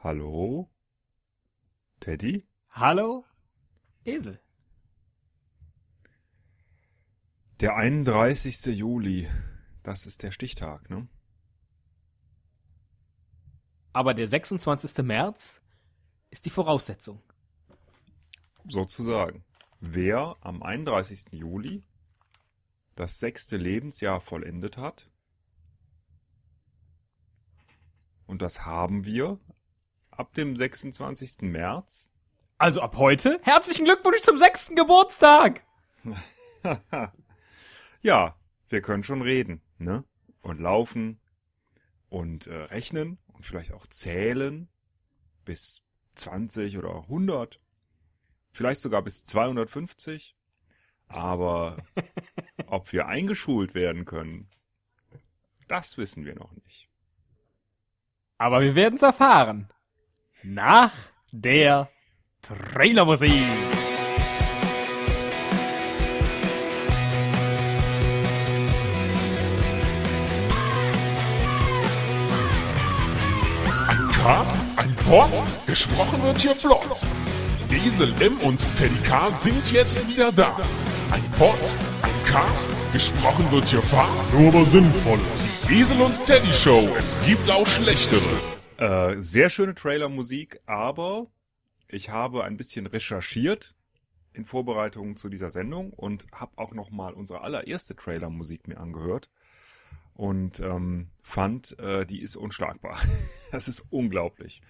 Hallo? 0.00 0.70
Teddy? 1.98 2.46
Hallo? 2.70 3.24
Esel. 4.04 4.40
Der 7.58 7.74
31. 7.74 8.66
Juli, 8.66 9.28
das 9.82 10.06
ist 10.06 10.22
der 10.22 10.30
Stichtag, 10.30 10.88
ne? 10.88 11.08
Aber 13.92 14.14
der 14.14 14.28
26. 14.28 14.98
März 15.04 15.60
ist 16.30 16.44
die 16.44 16.50
Voraussetzung. 16.50 17.20
Sozusagen. 18.68 19.44
Wer 19.80 20.36
am 20.40 20.62
31. 20.62 21.32
Juli 21.32 21.82
das 22.94 23.18
sechste 23.18 23.56
Lebensjahr 23.56 24.20
vollendet 24.20 24.76
hat, 24.76 25.10
und 28.26 28.42
das 28.42 28.64
haben 28.64 29.04
wir 29.04 29.40
ab 30.18 30.34
dem 30.34 30.56
26. 30.56 31.42
März. 31.42 32.10
Also 32.58 32.80
ab 32.80 32.96
heute? 32.96 33.38
Herzlichen 33.42 33.84
Glückwunsch 33.84 34.20
zum 34.22 34.36
sechsten 34.36 34.74
Geburtstag! 34.74 35.62
ja, 38.02 38.36
wir 38.68 38.82
können 38.82 39.04
schon 39.04 39.22
reden, 39.22 39.62
ne? 39.78 40.04
Und 40.42 40.60
laufen 40.60 41.20
und 42.08 42.48
äh, 42.48 42.54
rechnen 42.54 43.18
und 43.28 43.44
vielleicht 43.44 43.72
auch 43.72 43.86
zählen 43.86 44.68
bis 45.44 45.82
20 46.16 46.78
oder 46.78 46.94
100. 47.02 47.60
Vielleicht 48.50 48.80
sogar 48.80 49.02
bis 49.02 49.24
250. 49.24 50.34
Aber 51.06 51.76
ob 52.66 52.92
wir 52.92 53.06
eingeschult 53.06 53.74
werden 53.74 54.04
können, 54.04 54.50
das 55.68 55.96
wissen 55.96 56.24
wir 56.24 56.34
noch 56.34 56.52
nicht. 56.52 56.88
Aber 58.36 58.62
wir 58.62 58.74
werden 58.74 58.96
es 58.96 59.02
erfahren. 59.02 59.68
Nach 60.44 60.92
der 61.32 61.88
Trailermusik. 62.42 63.32
Ein 73.88 74.08
Cast, 74.12 74.56
ein 74.76 74.94
Pod, 75.08 75.28
gesprochen 75.66 76.22
wird 76.22 76.40
hier 76.40 76.54
flott. 76.54 77.02
Esel 77.88 78.12
M 78.20 78.38
und 78.40 78.58
Teddy 78.76 78.94
K 79.02 79.30
sind 79.32 79.72
jetzt 79.72 80.08
wieder 80.08 80.30
da. 80.30 80.56
Ein 81.10 81.24
Pod, 81.32 81.58
ein 82.02 82.24
Cast, 82.24 82.70
gesprochen 82.92 83.50
wird 83.50 83.68
hier 83.68 83.82
fast, 83.82 84.32
nur 84.34 84.48
aber 84.48 84.64
sinnvoll. 84.64 85.18
Die 85.68 85.80
Esel 85.80 86.00
und 86.00 86.24
Teddy 86.24 86.52
Show, 86.52 86.88
es 86.98 87.18
gibt 87.26 87.50
auch 87.50 87.66
schlechtere. 87.66 88.57
Äh, 88.78 89.16
sehr 89.24 89.50
schöne 89.50 89.74
Trailermusik, 89.74 90.60
aber 90.64 91.26
ich 91.88 92.10
habe 92.10 92.44
ein 92.44 92.56
bisschen 92.56 92.86
recherchiert 92.86 93.74
in 94.32 94.44
Vorbereitung 94.44 95.16
zu 95.16 95.28
dieser 95.28 95.50
Sendung 95.50 95.92
und 95.92 96.28
habe 96.30 96.56
auch 96.56 96.72
noch 96.72 96.90
mal 96.90 97.12
unsere 97.12 97.40
allererste 97.40 97.96
Trailermusik 97.96 98.68
mir 98.68 98.78
angehört 98.78 99.30
und 100.14 100.60
ähm, 100.60 101.10
fand, 101.22 101.76
äh, 101.80 102.06
die 102.06 102.20
ist 102.22 102.36
unschlagbar. 102.36 102.96
das 103.50 103.66
ist 103.66 103.84
unglaublich. 103.90 104.62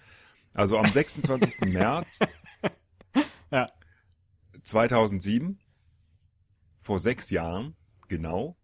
Also 0.55 0.79
am 0.79 0.87
26. 0.87 1.61
März 1.71 2.21
Ja. 3.51 3.67
2007, 4.63 5.59
vor 6.81 6.99
sechs 6.99 7.29
Jahren, 7.29 7.75
genau, 8.07 8.57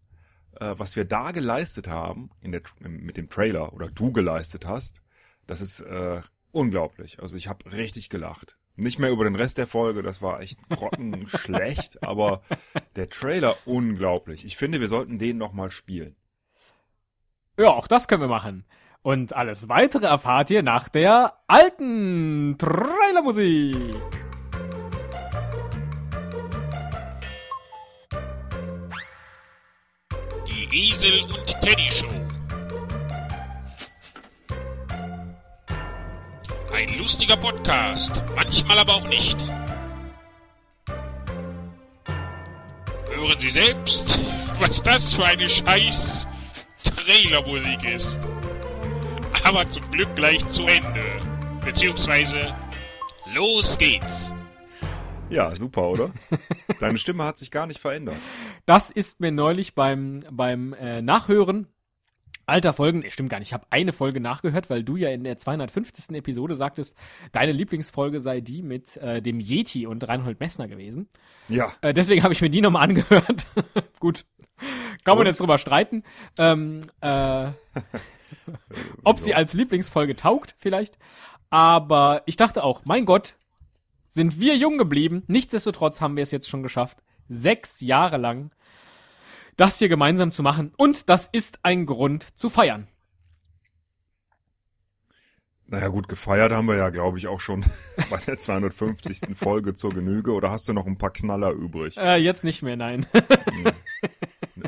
äh, 0.58 0.74
was 0.76 0.96
wir 0.96 1.04
da 1.04 1.30
geleistet 1.30 1.86
haben 1.86 2.30
in 2.40 2.50
der, 2.50 2.62
mit 2.80 3.16
dem 3.16 3.30
Trailer 3.30 3.72
oder 3.72 3.88
du 3.88 4.10
geleistet 4.10 4.66
hast, 4.66 5.02
das 5.46 5.60
ist 5.60 5.80
äh, 5.80 6.20
unglaublich. 6.52 7.20
Also 7.20 7.36
ich 7.36 7.48
habe 7.48 7.72
richtig 7.72 8.08
gelacht. 8.08 8.56
Nicht 8.76 8.98
mehr 8.98 9.10
über 9.10 9.24
den 9.24 9.36
Rest 9.36 9.56
der 9.56 9.66
Folge, 9.66 10.02
das 10.02 10.20
war 10.20 10.40
echt 10.40 10.58
grottenschlecht, 10.68 12.02
aber 12.02 12.42
der 12.94 13.08
Trailer 13.08 13.56
unglaublich. 13.64 14.44
Ich 14.44 14.56
finde, 14.56 14.80
wir 14.80 14.88
sollten 14.88 15.18
den 15.18 15.38
nochmal 15.38 15.70
spielen. 15.70 16.14
Ja, 17.58 17.68
auch 17.68 17.86
das 17.86 18.06
können 18.06 18.20
wir 18.20 18.28
machen. 18.28 18.66
Und 19.00 19.32
alles 19.34 19.68
weitere 19.68 20.06
erfahrt 20.06 20.50
ihr 20.50 20.62
nach 20.62 20.88
der 20.88 21.38
alten 21.46 22.58
Trailermusik. 22.58 23.96
Die 30.48 30.90
Esel 30.90 31.22
und 31.22 31.46
Teddy 31.62 31.90
Show. 31.90 32.25
Ein 36.76 36.90
lustiger 36.98 37.38
Podcast, 37.38 38.22
manchmal 38.34 38.78
aber 38.78 38.96
auch 38.96 39.08
nicht. 39.08 39.38
Hören 43.08 43.38
Sie 43.38 43.48
selbst, 43.48 44.20
was 44.60 44.82
das 44.82 45.14
für 45.14 45.24
eine 45.24 45.48
scheiß 45.48 46.28
Trailermusik 46.84 47.82
ist. 47.82 48.20
Aber 49.42 49.66
zum 49.70 49.90
Glück 49.90 50.14
gleich 50.16 50.46
zu 50.50 50.64
Ende. 50.64 51.18
Beziehungsweise, 51.64 52.54
los 53.32 53.78
geht's. 53.78 54.30
Ja, 55.30 55.56
super, 55.56 55.88
oder? 55.88 56.10
Deine 56.78 56.98
Stimme 56.98 57.24
hat 57.24 57.38
sich 57.38 57.50
gar 57.50 57.66
nicht 57.66 57.80
verändert. 57.80 58.16
Das 58.66 58.90
ist 58.90 59.18
mir 59.18 59.32
neulich 59.32 59.74
beim, 59.74 60.24
beim 60.30 60.74
äh, 60.74 61.00
Nachhören 61.00 61.68
alter 62.46 62.72
Folgen, 62.72 63.00
nee, 63.00 63.10
stimmt 63.10 63.30
gar 63.30 63.38
nicht, 63.38 63.48
ich 63.48 63.54
habe 63.54 63.66
eine 63.70 63.92
Folge 63.92 64.20
nachgehört, 64.20 64.70
weil 64.70 64.84
du 64.84 64.96
ja 64.96 65.10
in 65.10 65.24
der 65.24 65.36
250. 65.36 66.16
Episode 66.16 66.54
sagtest, 66.54 66.96
deine 67.32 67.52
Lieblingsfolge 67.52 68.20
sei 68.20 68.40
die 68.40 68.62
mit 68.62 68.96
äh, 68.98 69.20
dem 69.20 69.40
Yeti 69.40 69.86
und 69.86 70.06
Reinhold 70.06 70.40
Messner 70.40 70.68
gewesen. 70.68 71.08
Ja, 71.48 71.72
Äh, 71.80 71.92
deswegen 71.92 72.22
habe 72.22 72.32
ich 72.32 72.40
mir 72.40 72.50
die 72.50 72.60
nochmal 72.60 72.82
angehört. 72.88 73.46
Gut. 73.98 74.24
Kann 75.04 75.18
man 75.18 75.26
jetzt 75.26 75.40
drüber 75.40 75.58
streiten. 75.58 76.02
Ähm, 76.38 76.80
äh, 77.00 77.46
ob 79.04 79.18
sie 79.18 79.34
als 79.34 79.52
Lieblingsfolge 79.52 80.16
taugt, 80.16 80.54
vielleicht. 80.58 80.98
Aber 81.50 82.22
ich 82.26 82.36
dachte 82.36 82.64
auch, 82.64 82.84
mein 82.84 83.04
Gott, 83.04 83.36
sind 84.08 84.40
wir 84.40 84.56
jung 84.56 84.78
geblieben. 84.78 85.22
Nichtsdestotrotz 85.26 86.00
haben 86.00 86.16
wir 86.16 86.22
es 86.22 86.30
jetzt 86.30 86.48
schon 86.48 86.62
geschafft, 86.62 86.98
sechs 87.28 87.80
Jahre 87.80 88.16
lang 88.16 88.50
das 89.56 89.78
hier 89.78 89.88
gemeinsam 89.88 90.32
zu 90.32 90.42
machen. 90.42 90.72
Und 90.76 91.08
das 91.08 91.28
ist 91.32 91.58
ein 91.62 91.86
Grund 91.86 92.26
zu 92.38 92.50
feiern. 92.50 92.88
naja 95.68 95.88
gut, 95.88 96.06
gefeiert 96.08 96.52
haben 96.52 96.66
wir 96.68 96.76
ja, 96.76 96.90
glaube 96.90 97.18
ich, 97.18 97.26
auch 97.26 97.40
schon 97.40 97.64
bei 98.10 98.18
der 98.18 98.38
250. 98.38 99.36
Folge 99.36 99.74
zur 99.74 99.92
Genüge. 99.92 100.32
Oder 100.32 100.50
hast 100.50 100.68
du 100.68 100.72
noch 100.72 100.86
ein 100.86 100.98
paar 100.98 101.12
Knaller 101.12 101.50
übrig? 101.52 101.96
Äh, 101.96 102.16
jetzt 102.18 102.44
nicht 102.44 102.62
mehr, 102.62 102.76
nein. 102.76 103.06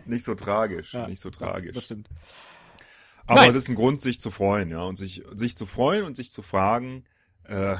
Nicht 0.06 0.24
so 0.24 0.34
tragisch, 0.34 0.94
Ja, 0.94 1.06
nicht 1.06 1.20
so 1.20 1.30
das- 1.30 1.38
tragisch. 1.38 1.74
Das 1.74 1.84
stimmt. 1.84 2.08
Aber 3.26 3.40
Nein. 3.40 3.50
es 3.50 3.56
ist 3.56 3.68
ein 3.68 3.74
Grund, 3.74 4.00
sich 4.00 4.18
zu 4.18 4.30
freuen, 4.30 4.70
ja, 4.70 4.80
und 4.80 4.96
sich, 4.96 5.22
sich 5.34 5.54
zu 5.54 5.66
freuen 5.66 6.04
und 6.04 6.16
sich 6.16 6.30
zu 6.30 6.40
fragen, 6.40 7.04
äh, 7.44 7.76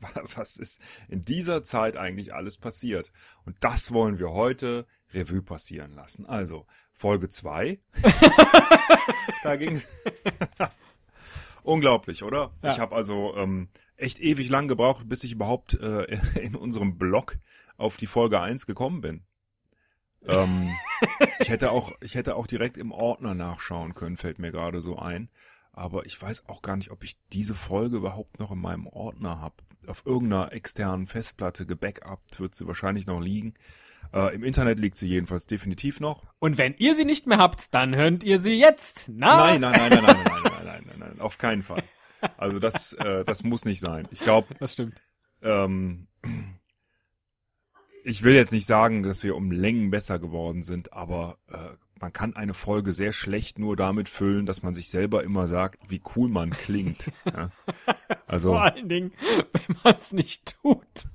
was 0.36 0.56
ist 0.56 0.80
in 1.08 1.24
dieser 1.24 1.64
Zeit 1.64 1.96
eigentlich 1.96 2.32
alles 2.32 2.58
passiert. 2.58 3.10
Und 3.44 3.56
das 3.60 3.92
wollen 3.92 4.20
wir 4.20 4.30
heute 4.30 4.86
Revue 5.14 5.42
passieren 5.42 5.94
lassen. 5.94 6.26
Also, 6.26 6.66
Folge 6.92 7.28
zwei. 7.28 7.80
da 9.42 9.56
ging 9.56 9.82
Unglaublich, 11.64 12.22
oder? 12.22 12.52
Ja. 12.62 12.72
Ich 12.72 12.78
habe 12.78 12.94
also 12.94 13.34
ähm, 13.36 13.68
echt 13.96 14.20
ewig 14.20 14.50
lang 14.50 14.68
gebraucht, 14.68 15.08
bis 15.08 15.24
ich 15.24 15.32
überhaupt 15.32 15.74
äh, 15.74 16.18
in 16.40 16.54
unserem 16.54 16.98
Blog 16.98 17.38
auf 17.76 17.96
die 17.96 18.06
Folge 18.06 18.40
eins 18.40 18.66
gekommen 18.66 19.00
bin. 19.00 19.22
Ähm, 20.26 20.70
ich 21.38 21.48
hätte 21.48 21.70
auch, 21.70 21.92
ich 22.00 22.14
hätte 22.14 22.36
auch 22.36 22.46
direkt 22.46 22.76
im 22.76 22.92
Ordner 22.92 23.34
nachschauen 23.34 23.94
können, 23.94 24.16
fällt 24.16 24.38
mir 24.38 24.52
gerade 24.52 24.80
so 24.80 24.98
ein. 24.98 25.28
Aber 25.72 26.06
ich 26.06 26.20
weiß 26.20 26.48
auch 26.48 26.62
gar 26.62 26.76
nicht, 26.76 26.90
ob 26.90 27.02
ich 27.02 27.18
diese 27.32 27.54
Folge 27.54 27.96
überhaupt 27.96 28.38
noch 28.38 28.52
in 28.52 28.60
meinem 28.60 28.86
Ordner 28.86 29.40
habe. 29.40 29.56
Auf 29.86 30.06
irgendeiner 30.06 30.52
externen 30.52 31.06
Festplatte 31.06 31.66
gebackupt 31.66 32.40
wird 32.40 32.54
sie 32.54 32.66
wahrscheinlich 32.66 33.06
noch 33.06 33.20
liegen. 33.20 33.54
Äh, 34.12 34.34
Im 34.34 34.44
Internet 34.44 34.78
liegt 34.78 34.96
sie 34.96 35.08
jedenfalls 35.08 35.46
definitiv 35.46 36.00
noch. 36.00 36.22
Und 36.38 36.58
wenn 36.58 36.74
ihr 36.78 36.94
sie 36.94 37.04
nicht 37.04 37.26
mehr 37.26 37.38
habt, 37.38 37.72
dann 37.74 37.94
hört 37.96 38.22
ihr 38.24 38.38
sie 38.40 38.58
jetzt. 38.58 39.08
Na? 39.12 39.36
Nein, 39.36 39.60
nein, 39.60 39.72
nein, 39.72 39.90
nein, 39.90 40.02
nein, 40.02 40.16
nein, 40.24 40.42
nein, 40.44 40.64
nein, 40.64 40.84
nein, 40.86 40.98
nein, 40.98 41.20
auf 41.20 41.38
keinen 41.38 41.62
Fall. 41.62 41.82
Also 42.36 42.58
das, 42.58 42.92
äh, 42.94 43.24
das 43.24 43.44
muss 43.44 43.64
nicht 43.64 43.80
sein. 43.80 44.08
Ich 44.10 44.20
glaube, 44.20 44.54
Das 44.58 44.72
stimmt. 44.74 44.94
ähm, 45.42 46.06
ich 48.04 48.22
will 48.22 48.34
jetzt 48.34 48.52
nicht 48.52 48.66
sagen, 48.66 49.02
dass 49.02 49.22
wir 49.22 49.34
um 49.36 49.50
Längen 49.50 49.90
besser 49.90 50.18
geworden 50.18 50.62
sind, 50.62 50.92
aber 50.92 51.38
äh, 51.50 51.56
man 52.00 52.12
kann 52.12 52.36
eine 52.36 52.52
Folge 52.54 52.92
sehr 52.92 53.12
schlecht 53.12 53.58
nur 53.58 53.76
damit 53.76 54.08
füllen, 54.08 54.46
dass 54.46 54.62
man 54.62 54.74
sich 54.74 54.88
selber 54.90 55.22
immer 55.22 55.46
sagt, 55.48 55.78
wie 55.88 56.02
cool 56.16 56.28
man 56.28 56.50
klingt. 56.50 57.10
Ja? 57.26 57.50
Also 58.26 58.50
Vor 58.50 58.62
allen 58.62 58.88
Dingen, 58.88 59.12
wenn 59.52 59.76
man 59.84 59.96
es 59.96 60.12
nicht 60.12 60.56
tut. 60.62 61.06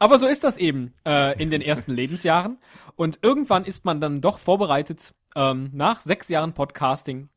Aber 0.00 0.18
so 0.18 0.26
ist 0.26 0.44
das 0.44 0.56
eben 0.56 0.94
äh, 1.06 1.40
in 1.40 1.50
den 1.50 1.60
ersten 1.60 1.92
Lebensjahren. 1.92 2.58
Und 2.96 3.18
irgendwann 3.20 3.66
ist 3.66 3.84
man 3.84 4.00
dann 4.00 4.22
doch 4.22 4.38
vorbereitet, 4.38 5.14
ähm, 5.36 5.68
nach 5.74 6.00
sechs 6.00 6.30
Jahren 6.30 6.54
Podcasting, 6.54 7.28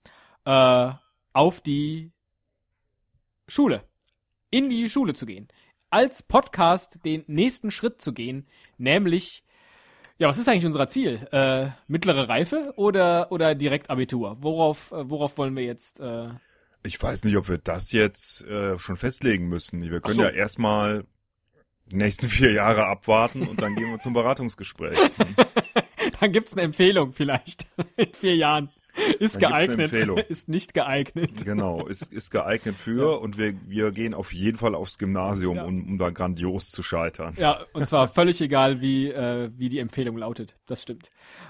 äh, 0.45 0.92
auf 1.33 1.60
die 1.60 2.13
Schule. 3.50 3.83
In 4.50 4.69
die 4.69 4.89
Schule 4.89 5.13
zu 5.13 5.25
gehen. 5.25 5.50
Als 5.89 6.24
Podcast 6.24 7.00
den 7.04 7.25
nächsten 7.27 7.69
Schritt 7.69 8.01
zu 8.01 8.13
gehen, 8.13 8.48
nämlich, 8.77 9.44
ja, 10.18 10.30
was 10.30 10.38
ist 10.38 10.48
eigentlich 10.48 10.66
unser 10.66 10.88
Ziel? 10.88 11.27
Äh, 11.33 11.68
mittlere 11.88 12.30
Reife 12.30 12.74
oder, 12.77 13.30
oder 13.33 13.56
direkt 13.56 13.89
Abitur? 13.89 14.38
Worauf, 14.39 14.94
äh, 14.94 15.09
worauf 15.09 15.38
wollen 15.38 15.57
wir 15.57 15.66
jetzt, 15.66 16.00
äh, 16.00 16.30
Ich 16.83 17.01
weiß 17.04 17.25
nicht, 17.25 17.36
ob 17.36 17.50
wir 17.50 17.57
das 17.57 17.92
jetzt 17.92 18.45
äh, 18.45 18.80
schon 18.80 18.95
festlegen 18.95 19.50
müssen. 19.50 19.81
Wir 19.81 20.00
können 20.00 20.16
so. 20.16 20.24
ja 20.24 20.30
erstmal 20.30 21.04
die 21.94 21.98
nächsten 21.98 22.28
vier 22.28 22.51
Jahre 22.51 22.86
abwarten 22.88 23.44
und 23.44 23.62
dann 23.62 23.75
gehen 23.75 23.92
wir 23.92 24.00
zum 24.00 24.13
Beratungsgespräch. 24.13 24.98
dann 26.19 26.31
gibt's 26.31 26.54
eine 26.54 26.63
Empfehlung 26.63 27.13
vielleicht 27.13 27.68
in 27.98 28.13
vier 28.13 28.36
Jahren. 28.36 28.69
Ist 29.19 29.42
Dann 29.42 29.50
geeignet, 29.51 29.92
ist 30.30 30.50
nicht 30.50 30.75
geeignet. 30.75 31.44
genau, 31.45 31.88
ist, 31.88 32.13
ist 32.13 32.30
geeignet 32.30 32.75
für 32.75 33.19
und 33.22 33.40
wir, 33.40 33.56
wir 33.68 33.92
gehen 33.92 34.13
auf 34.13 34.31
jeden 34.34 34.57
Fall 34.60 34.75
aufs 34.75 35.00
Gymnasium, 35.00 35.56
Ja. 35.56 35.63
um, 35.63 35.88
um 35.88 35.98
da 35.98 36.12
grandios 36.12 36.69
zu 36.69 36.84
scheitern. 36.84 37.34
Ja, 37.38 37.60
und 37.74 37.88
zwar 37.88 38.07
völlig 38.07 38.40
egal, 38.40 38.81
wie, 38.81 39.07
äh, 39.10 39.50
wie 39.56 39.69
die 39.69 39.80
Empfehlung 39.80 40.18
lautet. 40.18 40.57
Das 40.68 40.84
stimmt. 40.84 41.10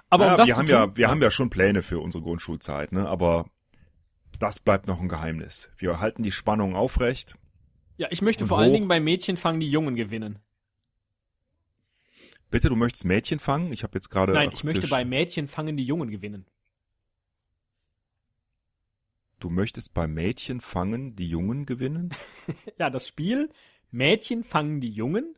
Aber 0.09 0.25
ja, 0.25 0.31
um 0.31 0.37
das 0.37 0.47
wir 0.47 0.55
haben 0.55 0.67
tun, 0.67 0.75
ja, 0.75 0.95
wir 0.95 1.09
haben 1.09 1.21
ja 1.21 1.31
schon 1.31 1.49
Pläne 1.49 1.81
für 1.81 1.99
unsere 1.99 2.23
Grundschulzeit, 2.23 2.93
ne? 2.93 3.09
Aber 3.09 3.45
das 4.39 4.59
bleibt 4.59 4.87
noch 4.87 5.01
ein 5.01 5.09
Geheimnis. 5.09 5.69
Wir 5.77 5.99
halten 5.99 6.23
die 6.23 6.31
Spannung 6.31 6.75
aufrecht. 6.77 7.35
Ja, 7.97 8.07
ich 8.11 8.21
möchte 8.21 8.43
und 8.43 8.47
vor 8.49 8.59
allen. 8.59 8.73
Dingen 8.73 8.87
beim 8.87 9.03
Mädchen 9.03 9.37
fangen 9.37 9.59
die 9.59 9.69
Jungen 9.69 9.95
gewinnen. 9.95 10.39
Bitte, 12.49 12.69
du 12.69 12.75
möchtest 12.75 13.05
Mädchen 13.05 13.39
fangen? 13.39 13.73
Ich 13.73 13.83
habe 13.83 13.95
jetzt 13.95 14.09
gerade. 14.09 14.33
Nein, 14.33 14.51
ich 14.53 14.63
möchte 14.63 14.87
bei 14.87 15.05
Mädchen 15.05 15.47
fangen 15.47 15.77
die 15.77 15.85
Jungen 15.85 16.09
gewinnen. 16.09 16.45
Du 19.39 19.49
möchtest 19.49 19.93
bei 19.93 20.07
Mädchen 20.07 20.61
fangen, 20.61 21.15
die 21.15 21.27
Jungen 21.27 21.65
gewinnen? 21.65 22.11
Ja, 22.79 22.89
das 22.89 23.07
Spiel 23.07 23.49
Mädchen 23.93 24.43
fangen 24.43 24.81
die 24.81 24.89
Jungen, 24.89 25.35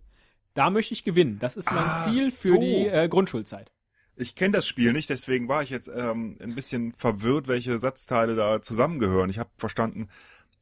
da 0.53 0.69
möchte 0.69 0.93
ich 0.93 1.03
gewinnen. 1.03 1.39
Das 1.39 1.57
ist 1.57 1.69
mein 1.69 1.83
Ach 1.83 2.05
Ziel 2.05 2.31
so. 2.31 2.53
für 2.53 2.59
die 2.59 2.87
äh, 2.87 3.07
Grundschulzeit. 3.09 3.71
Ich 4.15 4.35
kenne 4.35 4.53
das 4.53 4.65
Spiel 4.65 4.93
nicht, 4.93 5.09
deswegen 5.09 5.49
war 5.49 5.61
ich 5.61 5.69
jetzt 5.69 5.91
ähm, 5.93 6.37
ein 6.41 6.55
bisschen 6.55 6.93
verwirrt, 6.93 7.49
welche 7.49 7.77
Satzteile 7.79 8.35
da 8.35 8.61
zusammengehören. 8.61 9.29
Ich 9.29 9.39
habe 9.39 9.49
verstanden, 9.57 10.07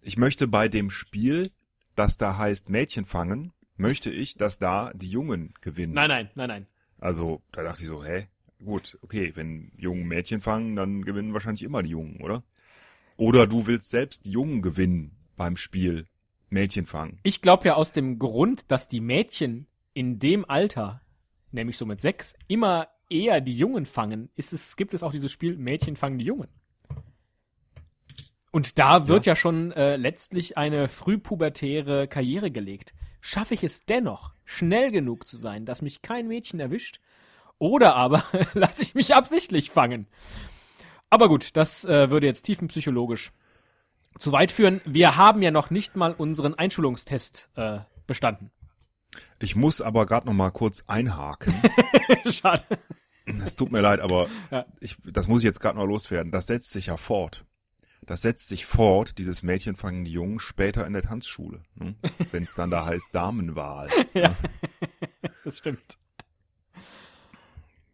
ich 0.01 0.17
möchte 0.17 0.47
bei 0.47 0.67
dem 0.67 0.89
Spiel, 0.89 1.51
das 1.95 2.17
da 2.17 2.37
heißt 2.37 2.69
Mädchen 2.69 3.05
fangen, 3.05 3.53
möchte 3.77 4.09
ich, 4.09 4.35
dass 4.35 4.59
da 4.59 4.91
die 4.93 5.09
Jungen 5.09 5.53
gewinnen. 5.61 5.93
Nein, 5.93 6.09
nein, 6.09 6.29
nein, 6.35 6.47
nein. 6.47 6.67
Also 6.99 7.41
da 7.51 7.63
dachte 7.63 7.81
ich 7.81 7.87
so, 7.87 8.03
hä? 8.03 8.27
Gut, 8.63 8.97
okay, 9.01 9.33
wenn 9.35 9.71
Jungen 9.75 10.07
Mädchen 10.07 10.39
fangen, 10.41 10.75
dann 10.75 11.03
gewinnen 11.03 11.33
wahrscheinlich 11.33 11.63
immer 11.63 11.83
die 11.83 11.89
Jungen, 11.89 12.21
oder? 12.21 12.43
Oder 13.17 13.45
du 13.45 13.67
willst 13.67 13.89
selbst 13.89 14.25
die 14.25 14.31
Jungen 14.31 14.61
gewinnen 14.61 15.17
beim 15.35 15.57
Spiel 15.57 16.07
Mädchen 16.49 16.85
fangen. 16.85 17.19
Ich 17.23 17.41
glaube 17.41 17.67
ja 17.67 17.75
aus 17.75 17.91
dem 17.91 18.19
Grund, 18.19 18.71
dass 18.71 18.87
die 18.87 19.01
Mädchen 19.01 19.67
in 19.93 20.19
dem 20.19 20.49
Alter, 20.49 21.01
nämlich 21.51 21.77
so 21.77 21.85
mit 21.85 21.99
sechs, 21.99 22.35
immer 22.47 22.87
eher 23.09 23.41
die 23.41 23.57
Jungen 23.57 23.85
fangen, 23.85 24.29
ist 24.35 24.53
es, 24.53 24.75
gibt 24.75 24.93
es 24.93 25.03
auch 25.03 25.11
dieses 25.11 25.31
Spiel 25.31 25.57
Mädchen 25.57 25.95
fangen 25.95 26.19
die 26.19 26.25
Jungen. 26.25 26.47
Und 28.53 28.77
da 28.77 29.07
wird 29.07 29.25
ja, 29.25 29.35
schon 29.35 29.71
äh, 29.71 29.95
letztlich 29.95 30.57
eine 30.59 30.87
frühpubertäre 30.87 32.07
Karriere 32.07 32.51
gelegt. 32.51 32.93
Schaffe 33.19 33.55
ich 33.55 33.63
es 33.63 33.85
dennoch, 33.85 34.33
schnell 34.45 34.91
genug 34.91 35.25
zu 35.25 35.37
sein, 35.37 35.65
dass 35.65 35.81
mich 35.81 36.03
kein 36.03 36.27
Mädchen 36.27 36.59
erwischt? 36.59 36.99
Oder 37.57 37.95
aber 37.95 38.23
lasse 38.53 38.83
ich 38.83 38.93
mich 38.93 39.15
absichtlich 39.15 39.71
fangen? 39.71 40.05
Aber 41.09 41.29
gut, 41.29 41.57
das 41.57 41.83
äh, 41.83 42.11
würde 42.11 42.27
jetzt 42.27 42.43
tiefenpsychologisch 42.43 43.31
zu 44.19 44.31
weit 44.31 44.51
führen. 44.51 44.81
Wir 44.85 45.17
haben 45.17 45.41
ja 45.41 45.49
noch 45.49 45.71
nicht 45.71 45.95
mal 45.95 46.13
unseren 46.13 46.53
Einschulungstest 46.53 47.49
äh, 47.55 47.79
bestanden. 48.05 48.51
Ich 49.41 49.55
muss 49.55 49.81
aber 49.81 50.05
gerade 50.05 50.27
noch 50.27 50.33
mal 50.33 50.51
kurz 50.51 50.83
einhaken. 50.85 51.55
Schade. 52.29 52.63
Es 53.43 53.55
tut 53.55 53.71
mir 53.71 53.81
leid, 53.81 53.99
aber 53.99 54.27
Ja. 54.51 54.65
ich, 54.79 54.97
das 55.05 55.27
muss 55.27 55.39
ich 55.39 55.45
jetzt 55.45 55.59
gerade 55.59 55.79
noch 55.79 55.87
loswerden. 55.87 56.31
Das 56.31 56.45
setzt 56.45 56.71
sich 56.71 56.85
ja 56.87 56.97
fort. 56.97 57.45
Das 58.05 58.21
setzt 58.21 58.47
sich 58.49 58.65
fort, 58.65 59.17
dieses 59.17 59.43
Mädchen 59.43 59.75
fangen 59.75 60.03
die 60.05 60.11
Jungen 60.11 60.39
später 60.39 60.85
in 60.85 60.93
der 60.93 61.01
Tanzschule. 61.03 61.63
Ne? 61.75 61.95
Wenn 62.31 62.43
es 62.43 62.53
dann 62.55 62.69
da 62.69 62.85
heißt 62.85 63.09
Damenwahl. 63.11 63.89
Das 65.45 65.57
stimmt. 65.57 65.97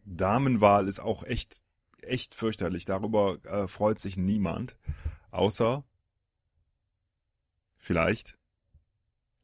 Damenwahl 0.05 0.87
ist 0.87 0.99
auch 0.99 1.23
echt, 1.23 1.63
echt 2.03 2.35
fürchterlich. 2.35 2.85
Darüber 2.85 3.43
äh, 3.45 3.67
freut 3.67 3.99
sich 3.99 4.17
niemand. 4.17 4.77
Außer 5.31 5.83
vielleicht 7.77 8.37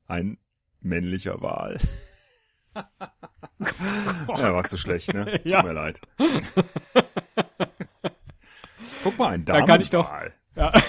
ein 0.07 0.37
männlicher 0.81 1.41
Wahl. 1.41 1.79
ja, 2.75 4.53
war 4.53 4.65
zu 4.65 4.77
schlecht, 4.77 5.11
ne? 5.13 5.25
Tut 5.25 5.45
Ja. 5.51 5.63
mir 5.63 5.73
leid. 5.73 5.99
Guck 9.03 9.17
mal, 9.17 9.29
ein 9.29 9.45
Da 9.45 9.53
Damenwahl. 9.53 9.67
kann 9.67 9.81
ich 9.81 9.89
doch- 9.89 10.11
Ja. 10.55 10.71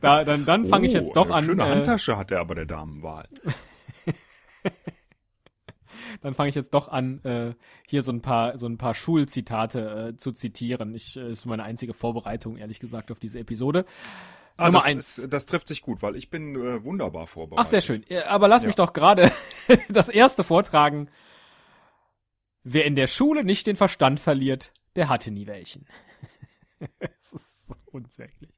Da, 0.00 0.22
dann 0.24 0.44
dann 0.44 0.66
fange 0.66 0.86
ich 0.86 0.94
Oh, 0.94 0.98
jetzt 0.98 1.16
doch 1.16 1.26
eine 1.26 1.34
an. 1.34 1.44
Schöne 1.44 1.62
Äh, 1.64 1.68
Handtasche 1.68 2.16
hat 2.16 2.30
er 2.30 2.40
aber 2.40 2.54
der 2.54 2.66
Damenwahl. 2.66 3.28
dann 6.22 6.34
fange 6.34 6.48
ich 6.48 6.54
jetzt 6.54 6.72
doch 6.74 6.88
an, 6.88 7.22
äh, 7.24 7.54
hier 7.86 8.02
so 8.02 8.12
ein 8.12 8.22
paar 8.22 8.56
so 8.56 8.66
ein 8.66 8.78
paar 8.78 8.94
Schulzitate 8.94 10.10
äh, 10.12 10.16
zu 10.16 10.32
zitieren. 10.32 10.94
Ich 10.94 11.16
äh, 11.16 11.30
ist 11.30 11.46
meine 11.46 11.64
einzige 11.64 11.94
Vorbereitung, 11.94 12.56
ehrlich 12.56 12.80
gesagt, 12.80 13.10
auf 13.10 13.18
diese 13.18 13.38
Episode. 13.38 13.84
Ah, 14.56 14.66
Nummer 14.66 14.78
das, 14.80 14.86
eins. 14.86 15.18
Ist, 15.18 15.32
das 15.32 15.46
trifft 15.46 15.68
sich 15.68 15.82
gut, 15.82 16.02
weil 16.02 16.16
ich 16.16 16.30
bin 16.30 16.54
äh, 16.54 16.84
wunderbar 16.84 17.26
vorbereitet. 17.26 17.66
Ach, 17.66 17.70
sehr 17.70 17.80
schön. 17.80 18.04
Äh, 18.08 18.22
Aber 18.22 18.48
lass 18.48 18.64
mich 18.64 18.76
Ja. 18.76 18.84
doch 18.86 18.92
gerade 18.92 19.30
das 19.88 20.08
erste 20.08 20.44
vortragen. 20.44 21.08
Wer 22.62 22.84
in 22.84 22.96
der 22.96 23.08
Schule 23.08 23.44
nicht 23.44 23.66
den 23.66 23.76
Verstand 23.76 24.20
verliert, 24.20 24.72
der 24.96 25.08
hatte 25.08 25.30
nie 25.30 25.46
welchen. 25.46 25.86
Es 27.20 27.32
ist 27.32 27.66
so 27.68 27.74
unsäglich. 27.86 28.52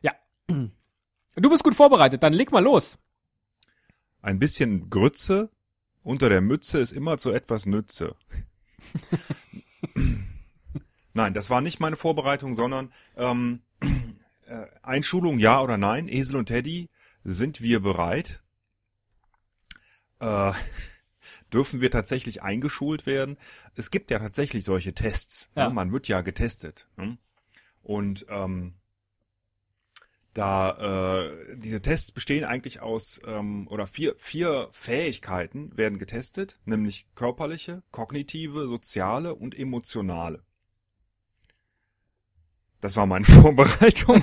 Ja. 0.00 0.12
Du 0.46 1.50
bist 1.50 1.62
gut 1.62 1.74
vorbereitet, 1.74 2.22
dann 2.22 2.32
leg 2.32 2.52
mal 2.52 2.62
los. 2.62 2.98
Ein 4.22 4.38
bisschen 4.38 4.88
Grütze 4.88 5.50
unter 6.02 6.28
der 6.28 6.40
Mütze 6.40 6.78
ist 6.78 6.92
immer 6.92 7.18
zu 7.18 7.30
etwas 7.30 7.66
Nütze. 7.66 8.16
Nein, 11.14 11.34
das 11.34 11.50
war 11.50 11.60
nicht 11.60 11.80
meine 11.80 11.96
Vorbereitung, 11.96 12.54
sondern 12.54 12.92
ähm, 13.16 13.60
äh, 14.46 14.66
Einschulung 14.82 15.38
ja 15.38 15.60
oder 15.60 15.76
nein, 15.76 16.08
Esel 16.08 16.36
und 16.36 16.46
Teddy, 16.46 16.88
sind 17.22 17.60
wir 17.60 17.80
bereit? 17.80 18.42
Äh, 20.20 20.52
dürfen 21.52 21.80
wir 21.80 21.90
tatsächlich 21.90 22.42
eingeschult 22.42 23.04
werden? 23.06 23.36
Es 23.74 23.90
gibt 23.90 24.10
ja 24.10 24.18
tatsächlich 24.18 24.64
solche 24.64 24.94
Tests. 24.94 25.50
Ja. 25.54 25.68
Ne? 25.68 25.74
Man 25.74 25.92
wird 25.92 26.08
ja 26.08 26.22
getestet. 26.22 26.88
Ne? 26.96 27.18
Und 27.82 28.26
ähm, 28.28 28.74
da 30.34 31.24
äh, 31.26 31.56
diese 31.56 31.82
Tests 31.82 32.10
bestehen 32.10 32.44
eigentlich 32.44 32.80
aus 32.80 33.20
ähm, 33.26 33.68
oder 33.68 33.86
vier 33.86 34.14
vier 34.16 34.68
Fähigkeiten 34.72 35.76
werden 35.76 35.98
getestet, 35.98 36.58
nämlich 36.64 37.06
körperliche, 37.14 37.82
kognitive, 37.90 38.66
soziale 38.66 39.34
und 39.34 39.58
emotionale. 39.58 40.42
Das 42.80 42.96
war 42.96 43.06
meine 43.06 43.24
Vorbereitung. 43.42 44.22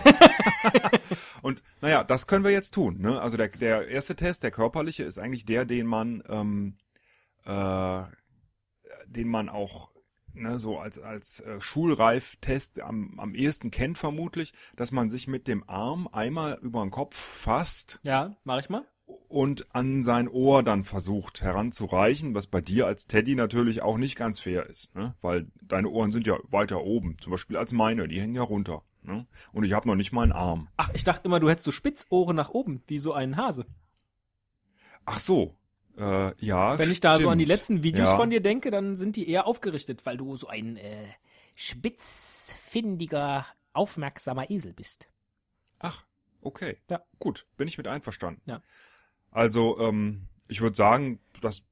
und 1.42 1.62
naja, 1.82 2.04
das 2.04 2.26
können 2.26 2.44
wir 2.44 2.52
jetzt 2.52 2.74
tun. 2.74 3.00
Ne? 3.00 3.22
Also 3.22 3.38
der, 3.38 3.50
der 3.50 3.88
erste 3.88 4.16
Test, 4.16 4.44
der 4.44 4.52
körperliche, 4.52 5.04
ist 5.04 5.20
eigentlich 5.20 5.46
der, 5.46 5.66
den 5.66 5.86
man, 5.86 6.24
ähm, 6.28 6.78
äh, 7.46 8.04
den 9.08 9.28
man 9.28 9.48
auch 9.48 9.92
ne, 10.40 10.58
so 10.60 10.80
als 10.80 11.00
als 11.00 11.40
äh, 11.42 11.60
Schulreiftest 11.62 12.80
am, 12.82 13.20
am 13.20 13.36
ehesten 13.36 13.72
kennt 13.72 13.98
vermutlich, 13.98 14.54
dass 14.76 14.92
man 14.92 15.10
sich 15.10 15.28
mit 15.28 15.48
dem 15.48 15.64
Arm 15.70 16.08
einmal 16.12 16.58
über 16.62 16.82
den 16.82 16.92
Kopf 16.92 17.16
fasst 17.16 18.00
Ja, 18.04 18.36
mach 18.44 18.60
ich 18.60 18.70
mal. 18.70 18.86
und 19.28 19.68
an 19.76 20.04
sein 20.04 20.28
Ohr 20.28 20.64
dann 20.64 20.84
versucht 20.86 21.42
heranzureichen, 21.42 22.34
was 22.36 22.48
bei 22.48 22.62
dir 22.62 22.88
als 22.88 23.06
Teddy 23.08 23.36
natürlich 23.36 23.82
auch 23.82 23.98
nicht 23.98 24.16
ganz 24.16 24.40
fair 24.40 24.66
ist, 24.68 24.96
ne? 24.96 25.16
weil 25.22 25.48
deine 25.62 25.90
Ohren 25.90 26.12
sind 26.12 26.26
ja 26.28 26.38
weiter 26.50 26.82
oben, 26.84 27.18
zum 27.20 27.32
Beispiel 27.32 27.58
als 27.58 27.74
meine, 27.74 28.08
die 28.08 28.20
hängen 28.22 28.36
ja 28.36 28.44
runter. 28.44 28.84
Ne? 29.02 29.26
Und 29.54 29.64
ich 29.64 29.74
habe 29.74 29.88
noch 29.88 29.96
nicht 29.96 30.12
mal 30.12 30.24
einen 30.24 30.32
Arm. 30.34 30.68
Ach, 30.78 30.90
ich 30.94 31.04
dachte 31.04 31.26
immer, 31.28 31.40
du 31.40 31.50
hättest 31.50 31.66
so 31.66 31.72
Spitzohren 31.72 32.36
nach 32.36 32.50
oben, 32.50 32.84
wie 32.88 33.00
so 33.00 33.14
ein 33.14 33.38
Hase. 33.38 33.66
Ach 35.06 35.20
so, 35.20 35.56
äh, 36.00 36.34
ja. 36.40 36.78
Wenn 36.78 36.92
ich 36.92 37.02
da 37.02 37.18
so 37.18 37.30
an 37.30 37.38
die 37.38 37.46
letzten 37.46 37.84
Videos 37.84 38.10
ja. 38.10 38.16
von 38.16 38.30
dir 38.30 38.42
denke, 38.42 38.72
dann 38.72 38.96
sind 38.96 39.16
die 39.16 39.30
eher 39.30 39.46
aufgerichtet, 39.48 40.06
weil 40.06 40.18
du 40.18 40.36
so 40.36 40.48
ein 40.48 40.78
äh, 40.78 41.08
spitzfindiger, 41.56 43.46
aufmerksamer 43.74 44.50
Esel 44.50 44.74
bist. 44.74 45.10
Ach, 45.80 46.06
okay. 46.42 46.78
Ja. 46.90 47.02
Gut, 47.20 47.46
bin 47.58 47.68
ich 47.68 47.78
mit 47.78 47.88
einverstanden. 47.88 48.42
Ja. 48.46 48.62
Also, 49.32 49.78
ähm, 49.80 50.28
ich 50.48 50.62
würde 50.62 50.76
sagen, 50.76 51.20
das 51.42 51.64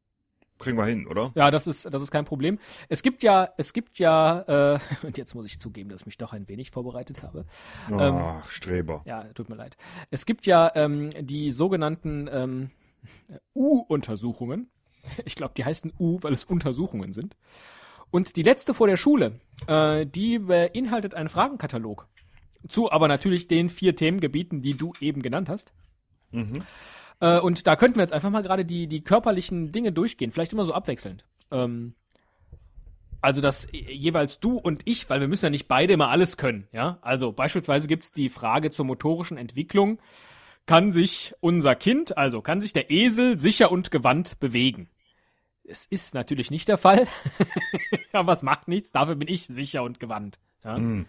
kriegen 0.59 0.77
wir 0.77 0.85
hin, 0.85 1.07
oder? 1.07 1.31
Ja, 1.35 1.51
das 1.51 1.67
ist, 1.67 1.85
das 1.85 2.01
ist 2.01 2.11
kein 2.11 2.25
Problem. 2.25 2.59
Es 2.89 3.03
gibt 3.03 3.23
ja, 3.23 3.49
es 3.57 3.73
gibt 3.73 3.99
ja, 3.99 4.75
äh, 4.75 4.79
und 5.03 5.17
jetzt 5.17 5.35
muss 5.35 5.45
ich 5.45 5.59
zugeben, 5.59 5.89
dass 5.89 6.01
ich 6.01 6.05
mich 6.05 6.17
doch 6.17 6.33
ein 6.33 6.47
wenig 6.47 6.71
vorbereitet 6.71 7.23
habe. 7.23 7.45
Ähm, 7.89 7.97
Ach, 7.99 8.49
Streber. 8.49 9.03
Ja, 9.05 9.23
tut 9.33 9.49
mir 9.49 9.55
leid. 9.55 9.77
Es 10.11 10.25
gibt 10.25 10.45
ja 10.45 10.71
ähm, 10.75 11.11
die 11.25 11.51
sogenannten 11.51 12.29
ähm, 12.31 12.71
U-Untersuchungen. 13.55 14.69
Ich 15.25 15.35
glaube, 15.35 15.53
die 15.55 15.63
heißen 15.63 15.93
U, 15.99 16.19
weil 16.21 16.33
es 16.33 16.43
Untersuchungen 16.43 17.13
sind. 17.13 17.35
Und 18.11 18.35
die 18.35 18.43
letzte 18.43 18.73
vor 18.73 18.87
der 18.87 18.97
Schule, 18.97 19.39
äh, 19.67 20.05
die 20.05 20.39
beinhaltet 20.39 21.13
einen 21.13 21.29
Fragenkatalog. 21.29 22.07
Zu 22.67 22.91
aber 22.91 23.07
natürlich 23.07 23.47
den 23.47 23.69
vier 23.69 23.95
Themengebieten, 23.95 24.61
die 24.61 24.75
du 24.75 24.93
eben 24.99 25.21
genannt 25.21 25.49
hast. 25.49 25.73
Mhm. 26.31 26.63
Äh, 27.19 27.39
und 27.39 27.67
da 27.67 27.75
könnten 27.75 27.97
wir 27.97 28.03
jetzt 28.03 28.13
einfach 28.13 28.29
mal 28.29 28.43
gerade 28.43 28.65
die, 28.65 28.87
die 28.87 29.03
körperlichen 29.03 29.71
Dinge 29.71 29.91
durchgehen, 29.91 30.31
vielleicht 30.31 30.53
immer 30.53 30.65
so 30.65 30.73
abwechselnd. 30.73 31.25
Ähm, 31.51 31.93
also 33.21 33.41
dass 33.41 33.67
jeweils 33.71 34.39
du 34.39 34.57
und 34.57 34.81
ich, 34.85 35.09
weil 35.09 35.19
wir 35.19 35.27
müssen 35.27 35.45
ja 35.45 35.49
nicht 35.49 35.67
beide 35.67 35.93
immer 35.93 36.09
alles 36.09 36.37
können, 36.37 36.67
ja. 36.71 36.99
Also 37.01 37.31
beispielsweise 37.31 37.87
gibt's 37.87 38.11
die 38.11 38.29
Frage 38.29 38.69
zur 38.69 38.85
motorischen 38.85 39.37
Entwicklung. 39.37 39.99
Kann 40.67 40.91
sich 40.91 41.33
unser 41.39 41.75
Kind, 41.75 42.17
also 42.17 42.41
kann 42.41 42.61
sich 42.61 42.73
der 42.73 42.91
Esel 42.91 43.39
sicher 43.39 43.71
und 43.71 43.89
gewandt 43.89 44.39
bewegen? 44.39 44.89
Es 45.63 45.85
ist 45.85 46.13
natürlich 46.13 46.51
nicht 46.51 46.67
der 46.67 46.77
Fall, 46.77 47.07
aber 48.13 48.33
es 48.33 48.43
macht 48.43 48.67
nichts, 48.67 48.91
dafür 48.91 49.15
bin 49.15 49.27
ich 49.27 49.47
sicher 49.47 49.83
und 49.83 49.99
gewandt. 49.99 50.39
Ja? 50.63 50.77
Mhm. 50.77 51.05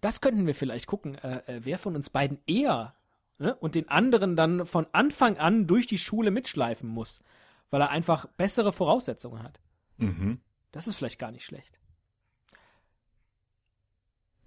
Das 0.00 0.20
könnten 0.20 0.46
wir 0.46 0.54
vielleicht 0.54 0.86
gucken, 0.86 1.16
äh, 1.16 1.42
äh, 1.46 1.60
wer 1.64 1.78
von 1.78 1.96
uns 1.96 2.10
beiden 2.10 2.38
eher 2.46 2.94
ne, 3.38 3.54
und 3.54 3.74
den 3.74 3.88
anderen 3.88 4.36
dann 4.36 4.66
von 4.66 4.86
Anfang 4.92 5.38
an 5.38 5.66
durch 5.66 5.86
die 5.86 5.98
Schule 5.98 6.30
mitschleifen 6.30 6.88
muss, 6.88 7.22
weil 7.70 7.80
er 7.80 7.90
einfach 7.90 8.26
bessere 8.36 8.72
Voraussetzungen 8.72 9.42
hat. 9.42 9.60
Mhm. 9.96 10.40
Das 10.70 10.86
ist 10.86 10.96
vielleicht 10.96 11.18
gar 11.18 11.30
nicht 11.30 11.44
schlecht. 11.44 11.78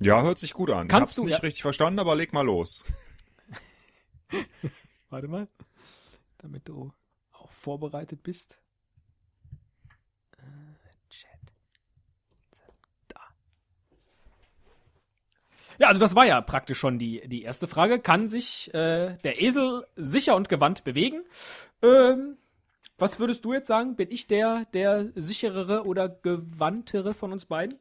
Ja, 0.01 0.21
hört 0.21 0.39
sich 0.39 0.53
gut 0.53 0.69
an. 0.71 0.87
Kannst 0.87 1.11
Hab's 1.11 1.15
du- 1.15 1.23
nicht 1.23 1.33
ja. 1.33 1.39
richtig 1.39 1.61
verstanden, 1.61 1.99
aber 1.99 2.15
leg 2.15 2.33
mal 2.33 2.45
los. 2.45 2.83
Warte 5.09 5.27
mal, 5.27 5.47
damit 6.39 6.67
du 6.67 6.91
auch 7.31 7.51
vorbereitet 7.51 8.23
bist. 8.23 8.59
Äh, 10.37 10.41
Chat. 11.09 11.29
Da. 13.07 13.21
Ja, 15.77 15.87
also 15.87 15.99
das 15.99 16.15
war 16.15 16.25
ja 16.25 16.41
praktisch 16.41 16.79
schon 16.79 16.99
die, 16.99 17.27
die 17.27 17.43
erste 17.43 17.67
Frage. 17.67 17.99
Kann 17.99 18.29
sich 18.29 18.73
äh, 18.73 19.17
der 19.23 19.41
Esel 19.41 19.85
sicher 19.95 20.35
und 20.35 20.49
gewandt 20.49 20.83
bewegen? 20.83 21.23
Ähm, 21.81 22.37
was 22.97 23.19
würdest 23.19 23.43
du 23.43 23.53
jetzt 23.53 23.67
sagen? 23.67 23.95
Bin 23.95 24.09
ich 24.09 24.27
der, 24.27 24.65
der 24.73 25.11
sicherere 25.15 25.85
oder 25.85 26.07
gewandtere 26.07 27.13
von 27.13 27.33
uns 27.33 27.45
beiden? 27.45 27.77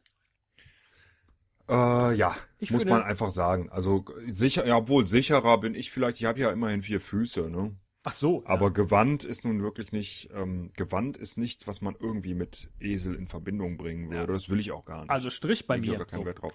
Äh, 1.68 2.14
ja, 2.14 2.35
Ich 2.59 2.71
muss 2.71 2.80
finde- 2.83 2.94
man 2.99 3.02
einfach 3.04 3.30
sagen. 3.30 3.71
Also 3.71 4.04
sicher, 4.26 4.66
ja, 4.66 4.76
obwohl 4.76 5.06
sicherer 5.06 5.59
bin 5.59 5.75
ich 5.75 5.90
vielleicht. 5.90 6.18
Ich 6.18 6.25
habe 6.26 6.38
ja 6.40 6.50
immerhin 6.50 6.83
vier 6.83 7.00
Füße, 7.00 7.49
ne? 7.50 7.75
Ach 8.06 8.12
so. 8.12 8.42
Aber 8.44 8.71
Gewand 8.71 9.25
ist 9.25 9.47
nun 9.47 9.62
wirklich 9.62 9.90
nicht, 9.90 10.28
ähm, 10.35 10.73
Gewand 10.76 11.16
ist 11.16 11.38
nichts, 11.38 11.66
was 11.66 11.80
man 11.80 11.97
irgendwie 11.99 12.35
mit 12.35 12.68
Esel 12.78 13.14
in 13.14 13.28
Verbindung 13.28 13.78
bringen 13.78 14.11
würde. 14.11 14.35
Das 14.35 14.50
will 14.50 14.61
ich 14.61 14.73
auch 14.73 14.85
gar 14.85 15.00
nicht. 15.00 15.11
Also 15.11 15.30
Strich 15.30 15.66
bei 15.66 15.76
Ich 15.76 15.80
mir. 15.80 15.97
gar 15.97 16.06
keinen 16.06 16.21
So. 16.21 16.26
Wert 16.26 16.42
drauf. 16.42 16.52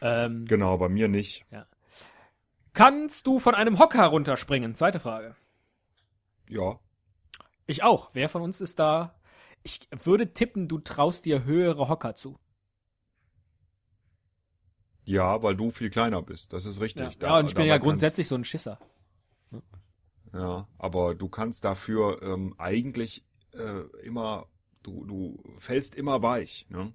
Ähm, 0.00 0.46
Genau, 0.46 0.78
bei 0.78 0.88
mir 0.88 1.06
nicht. 1.06 1.44
kannst 2.72 3.26
du 3.26 3.38
von 3.38 3.54
einem 3.54 3.78
Hocker 3.78 4.06
runterspringen? 4.06 4.74
Zweite 4.74 4.98
Frage. 5.00 5.36
Ja. 6.48 6.80
Ich 7.66 7.82
auch. 7.84 8.10
Wer 8.14 8.28
von 8.28 8.42
uns 8.42 8.60
ist 8.60 8.78
da? 8.80 9.14
Ich 9.62 9.88
würde 10.04 10.32
tippen, 10.32 10.66
du 10.66 10.78
traust 10.78 11.24
dir 11.24 11.44
höhere 11.44 11.88
Hocker 11.88 12.14
zu. 12.16 12.38
Ja, 15.10 15.42
weil 15.42 15.56
du 15.56 15.70
viel 15.70 15.90
kleiner 15.90 16.22
bist. 16.22 16.52
Das 16.52 16.64
ist 16.66 16.80
richtig. 16.80 17.18
Da- 17.18 17.28
ja, 17.28 17.38
und 17.40 17.46
ich 17.46 17.54
bin 17.54 17.66
ja 17.66 17.74
kannst- 17.74 17.84
grundsätzlich 17.84 18.28
so 18.28 18.34
ein 18.36 18.44
Schisser. 18.44 18.78
Ja, 20.32 20.68
aber 20.78 21.14
du 21.16 21.28
kannst 21.28 21.64
dafür 21.64 22.22
ähm, 22.22 22.54
eigentlich 22.58 23.24
äh, 23.52 23.80
immer, 24.04 24.46
du, 24.84 25.04
du 25.04 25.42
fällst 25.58 25.96
immer 25.96 26.22
weich, 26.22 26.66
ne? 26.68 26.92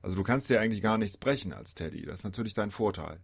Also 0.00 0.14
du 0.16 0.22
kannst 0.22 0.48
dir 0.50 0.60
eigentlich 0.60 0.82
gar 0.82 0.98
nichts 0.98 1.16
brechen 1.16 1.52
als 1.52 1.74
Teddy. 1.74 2.04
Das 2.06 2.20
ist 2.20 2.24
natürlich 2.24 2.54
dein 2.54 2.70
Vorteil. 2.70 3.20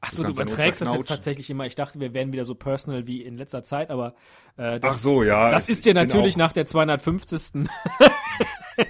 Ach 0.00 0.10
Du 0.10 0.16
so, 0.16 0.22
du 0.22 0.26
kannst 0.28 0.38
ja 0.38 0.44
überträgst 0.44 0.80
das 0.82 0.92
jetzt 0.94 1.08
tatsächlich 1.08 1.48
immer. 1.50 1.64
Ich 1.66 1.74
dachte, 1.76 1.98
wir 2.00 2.12
wären 2.12 2.32
wieder 2.32 2.44
so 2.44 2.54
personal 2.54 3.06
wie 3.06 3.22
in 3.22 3.36
letzter 3.38 3.62
Zeit, 3.62 3.90
aber 3.90 4.14
äh, 4.56 4.78
das, 4.80 4.96
Ach 4.96 4.98
so, 4.98 5.22
ja. 5.22 5.50
das 5.50 5.68
ist 5.68 5.84
dir 5.86 5.94
natürlich 5.94 6.36
nach 6.36 6.52
der 6.52 6.66
250. 6.66 7.64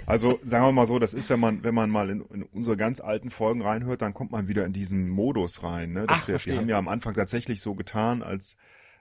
Also 0.07 0.38
sagen 0.45 0.64
wir 0.64 0.73
mal 0.73 0.87
so, 0.87 0.99
das 0.99 1.14
ist, 1.14 1.31
wenn 1.31 1.41
man, 1.41 1.64
wenn 1.64 1.75
man 1.75 1.91
mal 1.91 2.11
in, 2.11 2.23
in 2.33 2.43
unsere 2.45 2.76
ganz 2.76 3.00
alten 3.00 3.31
Folgen 3.31 3.62
reinhört, 3.62 4.03
dann 4.03 4.14
kommt 4.14 4.31
man 4.31 4.49
wieder 4.49 4.64
in 4.64 4.73
diesen 4.73 5.09
Modus 5.09 5.62
rein. 5.62 5.93
Ne? 5.93 6.07
Dass 6.07 6.23
Ach, 6.23 6.29
wir, 6.29 6.35
verstehe. 6.35 6.55
wir 6.55 6.61
haben 6.61 6.69
ja 6.69 6.79
am 6.79 6.88
Anfang 6.88 7.14
tatsächlich 7.14 7.61
so 7.61 7.75
getan, 7.75 8.23
als 8.23 8.57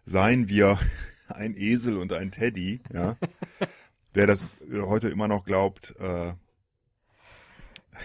seien 0.05 0.49
wir 0.49 0.77
ein 1.27 1.55
Esel 1.57 1.97
und 1.97 2.13
ein 2.13 2.31
Teddy. 2.31 2.81
Ja. 2.93 3.17
Wer 4.13 4.27
das 4.27 4.53
heute 4.71 5.09
immer 5.09 5.27
noch 5.27 5.43
glaubt, 5.43 5.95
äh, 5.99 6.33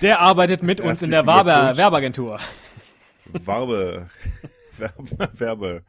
Der 0.00 0.20
arbeitet 0.20 0.62
mit 0.62 0.80
uns 0.80 1.02
in 1.02 1.10
der 1.10 1.26
Werbe. 1.26 1.76
Werbeagentur. 1.76 2.40
Warbe, 3.44 4.08
Werbe, 4.78 5.30
Werbe. 5.34 5.82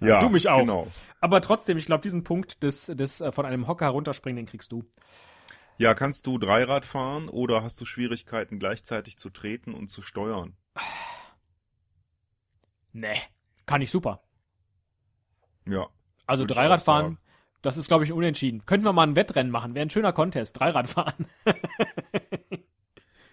Ja, 0.00 0.20
du 0.20 0.28
mich 0.28 0.48
auch. 0.48 0.60
Genau. 0.60 0.86
Aber 1.20 1.40
trotzdem, 1.40 1.78
ich 1.78 1.86
glaube, 1.86 2.02
diesen 2.02 2.24
Punkt 2.24 2.62
des, 2.62 2.86
des 2.86 3.20
äh, 3.20 3.32
von 3.32 3.46
einem 3.46 3.66
Hocker 3.66 3.88
runterspringen, 3.88 4.36
den 4.36 4.46
kriegst 4.46 4.70
du. 4.70 4.84
Ja, 5.78 5.94
kannst 5.94 6.26
du 6.26 6.38
Dreirad 6.38 6.84
fahren 6.84 7.28
oder 7.28 7.62
hast 7.62 7.80
du 7.80 7.84
Schwierigkeiten 7.84 8.58
gleichzeitig 8.58 9.16
zu 9.16 9.30
treten 9.30 9.74
und 9.74 9.88
zu 9.88 10.02
steuern? 10.02 10.56
Nee, 12.94 13.18
kann 13.64 13.82
ich 13.82 13.90
super. 13.92 14.22
Ja. 15.68 15.88
Also 16.26 16.46
Dreiradfahren, 16.46 17.04
auch 17.04 17.10
sagen. 17.10 17.18
das 17.62 17.76
ist, 17.76 17.86
glaube 17.86 18.04
ich, 18.04 18.12
Unentschieden. 18.12 18.66
Könnten 18.66 18.86
wir 18.86 18.92
mal 18.92 19.06
ein 19.06 19.14
Wettrennen 19.14 19.52
machen. 19.52 19.74
Wäre 19.74 19.86
ein 19.86 19.90
schöner 19.90 20.12
Contest. 20.12 20.58
Dreiradfahren. 20.58 21.26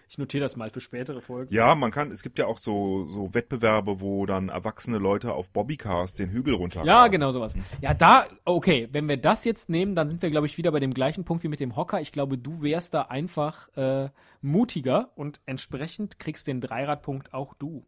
ich 0.08 0.18
notiere 0.18 0.42
das 0.42 0.56
mal 0.56 0.70
für 0.70 0.80
spätere 0.80 1.20
Folgen. 1.20 1.52
Ja, 1.52 1.74
man 1.74 1.90
kann, 1.90 2.12
es 2.12 2.22
gibt 2.22 2.38
ja 2.38 2.46
auch 2.46 2.58
so, 2.58 3.04
so 3.04 3.34
Wettbewerbe, 3.34 4.00
wo 4.00 4.24
dann 4.24 4.48
erwachsene 4.48 4.98
Leute 4.98 5.32
auf 5.32 5.50
Bobbycars 5.50 6.14
den 6.14 6.30
Hügel 6.30 6.54
runter. 6.54 6.84
Ja, 6.84 7.08
genau 7.08 7.32
sowas. 7.32 7.56
Ja, 7.80 7.92
da, 7.92 8.26
okay, 8.44 8.88
wenn 8.92 9.08
wir 9.08 9.16
das 9.16 9.44
jetzt 9.44 9.68
nehmen, 9.68 9.96
dann 9.96 10.08
sind 10.08 10.22
wir, 10.22 10.30
glaube 10.30 10.46
ich, 10.46 10.58
wieder 10.58 10.70
bei 10.70 10.78
dem 10.78 10.94
gleichen 10.94 11.24
Punkt 11.24 11.42
wie 11.42 11.48
mit 11.48 11.58
dem 11.58 11.74
Hocker. 11.74 12.00
Ich 12.00 12.12
glaube, 12.12 12.38
du 12.38 12.62
wärst 12.62 12.94
da 12.94 13.02
einfach 13.02 13.68
äh, 13.76 14.08
mutiger 14.42 15.10
und 15.16 15.40
entsprechend 15.44 16.20
kriegst 16.20 16.46
den 16.46 16.60
Dreiradpunkt 16.60 17.34
auch 17.34 17.54
du. 17.54 17.84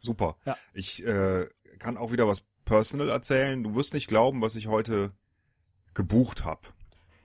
Super. 0.00 0.36
Ja. 0.46 0.56
Ich 0.72 1.04
äh, 1.04 1.46
kann 1.78 1.98
auch 1.98 2.10
wieder 2.10 2.26
was 2.26 2.42
personal 2.64 3.10
erzählen. 3.10 3.62
Du 3.62 3.74
wirst 3.74 3.92
nicht 3.92 4.08
glauben, 4.08 4.40
was 4.40 4.56
ich 4.56 4.66
heute 4.66 5.12
gebucht 5.92 6.44
habe. 6.44 6.62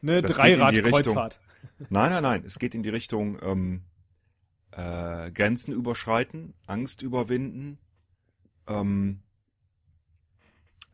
Eine 0.02 0.22
Dreirad-Kreuzfahrt. 0.22 1.40
Nein, 1.90 2.12
nein, 2.12 2.24
nein. 2.24 2.44
Es 2.46 2.60
geht 2.60 2.76
in 2.76 2.84
die 2.84 2.90
Richtung 2.90 3.38
ähm, 3.42 3.84
äh, 4.72 5.32
Grenzen 5.32 5.74
überschreiten, 5.74 6.54
Angst 6.68 7.02
überwinden, 7.02 7.80
ähm, 8.68 9.22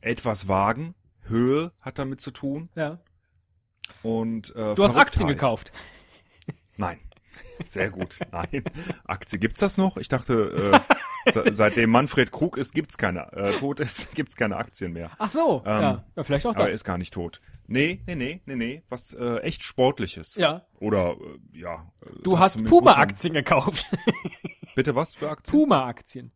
etwas 0.01 0.47
wagen. 0.47 0.95
Höhe 1.23 1.71
hat 1.81 1.97
damit 1.97 2.21
zu 2.21 2.29
tun 2.31 2.69
Ja. 2.75 2.99
und 4.03 4.55
äh, 4.55 4.75
Du 4.75 4.83
hast 4.83 4.95
Aktien 4.95 5.27
gekauft. 5.27 5.71
Nein. 6.77 6.99
Sehr 7.65 7.89
gut. 7.89 8.19
Nein. 8.31 8.63
Aktie 9.05 9.39
gibt's 9.39 9.59
das 9.59 9.77
noch? 9.77 9.97
Ich 9.97 10.07
dachte, 10.07 10.71
äh, 10.89 10.95
seitdem 11.51 11.89
Manfred 11.89 12.31
Krug 12.31 12.57
ist, 12.57 12.73
gibt's 12.73 12.97
keine, 12.97 13.31
äh, 13.33 13.53
tot 13.53 13.79
ist, 13.79 14.11
gibt's 14.15 14.35
keine 14.35 14.57
Aktien 14.57 14.93
mehr. 14.93 15.11
Ach 15.17 15.29
so, 15.29 15.63
Ähm, 15.65 15.71
ja. 15.81 16.03
ja. 16.15 16.23
Vielleicht 16.23 16.45
auch 16.45 16.51
Aber 16.51 16.61
er 16.61 16.65
das. 16.67 16.75
ist 16.75 16.83
gar 16.83 16.97
nicht 16.97 17.13
tot. 17.13 17.41
Nee, 17.67 18.01
nee, 18.05 18.15
nee, 18.15 18.41
nee, 18.45 18.55
nee. 18.55 18.83
Was 18.89 19.13
äh, 19.13 19.37
echt 19.39 19.63
Sportliches. 19.63 20.35
Ja. 20.35 20.65
Oder 20.79 21.15
äh, 21.53 21.59
ja. 21.59 21.91
äh, 22.05 22.09
Du 22.23 22.37
hast 22.39 22.63
Puma-Aktien 22.65 23.33
gekauft. 23.33 23.85
Bitte 24.75 24.95
was 24.95 25.15
für 25.15 25.29
Aktien? 25.29 25.51
Puma-Aktien. 25.59 26.31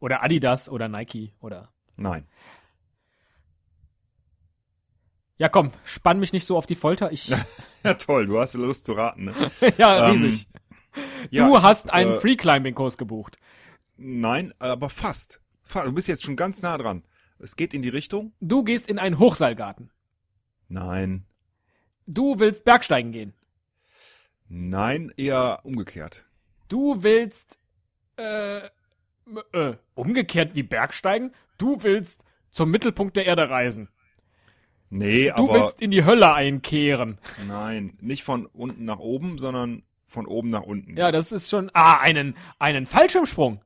Oder 0.00 0.22
Adidas 0.24 0.68
oder 0.68 0.88
Nike 0.88 1.34
oder. 1.40 1.70
Nein. 1.96 2.26
Ja, 5.38 5.48
komm, 5.48 5.72
spann 5.84 6.20
mich 6.20 6.32
nicht 6.32 6.46
so 6.46 6.56
auf 6.56 6.66
die 6.66 6.74
Folter. 6.74 7.12
Ich, 7.12 7.28
Ja, 7.84 7.94
toll, 7.94 8.26
du 8.26 8.38
hast 8.38 8.54
Lust 8.54 8.86
zu 8.86 8.92
raten, 8.92 9.24
ne? 9.26 9.34
ja, 9.78 10.08
Ähm, 10.10 10.22
riesig. 10.22 10.48
Ja, 11.30 11.46
du 11.48 11.56
ich 11.56 11.62
hast 11.62 11.86
hab, 11.86 11.94
einen 11.94 12.12
äh, 12.12 12.20
Free-Climbing-Kurs 12.20 12.98
gebucht. 12.98 13.38
Nein, 13.96 14.52
aber 14.58 14.88
fast. 14.90 15.40
Fa- 15.62 15.84
Du 15.84 15.92
bist 15.92 16.08
jetzt 16.08 16.24
schon 16.24 16.36
ganz 16.36 16.62
nah 16.62 16.76
dran. 16.78 17.04
Es 17.38 17.56
geht 17.56 17.74
in 17.74 17.82
die 17.82 17.88
Richtung? 17.88 18.32
Du 18.40 18.62
gehst 18.64 18.88
in 18.88 18.98
einen 18.98 19.18
Hochseilgarten. 19.18 19.90
Nein. 20.68 21.26
Du 22.06 22.38
willst 22.38 22.64
Bergsteigen 22.64 23.12
gehen. 23.12 23.32
Nein, 24.48 25.12
eher 25.16 25.60
umgekehrt. 25.64 26.26
Du 26.68 27.02
willst, 27.02 27.58
äh, 28.16 28.58
äh, 29.52 29.76
umgekehrt 29.94 30.54
wie 30.54 30.62
Bergsteigen. 30.62 31.32
Du 31.58 31.82
willst 31.82 32.24
zum 32.50 32.70
Mittelpunkt 32.70 33.16
der 33.16 33.26
Erde 33.26 33.48
reisen. 33.48 33.88
Nee, 34.90 35.28
Du 35.28 35.34
aber 35.48 35.54
willst 35.54 35.80
in 35.80 35.90
die 35.90 36.04
Hölle 36.04 36.34
einkehren. 36.34 37.18
nein, 37.46 37.96
nicht 38.00 38.24
von 38.24 38.44
unten 38.46 38.84
nach 38.84 38.98
oben, 38.98 39.38
sondern 39.38 39.84
von 40.06 40.26
oben 40.26 40.50
nach 40.50 40.62
unten. 40.62 40.96
Ja, 40.98 41.10
das 41.10 41.32
ist 41.32 41.48
schon. 41.48 41.70
Ah, 41.72 41.98
einen, 42.00 42.36
einen 42.58 42.84
Fallschirmsprung. 42.84 43.62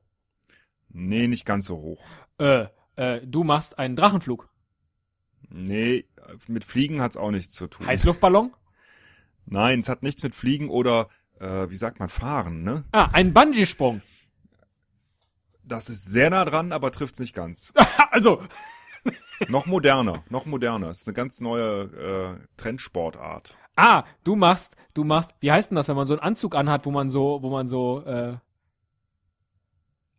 Nee, 0.89 1.27
nicht 1.27 1.45
ganz 1.45 1.65
so 1.65 1.77
hoch. 1.77 2.03
Äh, 2.39 2.67
äh, 2.95 3.21
du 3.25 3.43
machst 3.43 3.77
einen 3.79 3.95
Drachenflug. 3.95 4.49
Nee, 5.49 6.05
mit 6.47 6.65
Fliegen 6.65 7.01
hat's 7.01 7.17
auch 7.17 7.31
nichts 7.31 7.55
zu 7.55 7.67
tun. 7.67 7.85
Heißluftballon. 7.87 8.53
Nein, 9.45 9.79
es 9.79 9.87
hat 9.89 10.03
nichts 10.03 10.23
mit 10.23 10.35
Fliegen 10.35 10.69
oder, 10.69 11.07
äh, 11.39 11.69
wie 11.69 11.77
sagt 11.77 11.99
man, 11.99 12.09
Fahren, 12.09 12.63
ne? 12.63 12.83
Ah, 12.91 13.09
ein 13.13 13.33
Bungee-Sprung. 13.33 14.01
Das 15.63 15.89
ist 15.89 16.05
sehr 16.05 16.29
nah 16.29 16.45
dran, 16.45 16.71
aber 16.71 16.91
trifft's 16.91 17.19
nicht 17.19 17.33
ganz. 17.33 17.73
Also, 18.09 18.41
noch 19.47 19.67
moderner, 19.67 20.23
noch 20.29 20.45
moderner. 20.47 20.89
Ist 20.89 21.07
eine 21.07 21.13
ganz 21.13 21.39
neue 21.39 22.39
äh, 22.39 22.47
Trendsportart. 22.57 23.55
ah, 23.75 24.05
du 24.23 24.35
machst, 24.35 24.75
du 24.95 25.03
machst, 25.03 25.35
wie 25.39 25.51
heißt 25.51 25.69
denn 25.69 25.75
das, 25.75 25.87
wenn 25.87 25.95
man 25.95 26.07
so 26.07 26.13
einen 26.15 26.23
Anzug 26.23 26.55
anhat, 26.55 26.85
wo 26.87 26.91
man 26.91 27.11
so, 27.11 27.43
wo 27.43 27.51
man 27.51 27.67
so, 27.67 28.03
äh, 28.05 28.37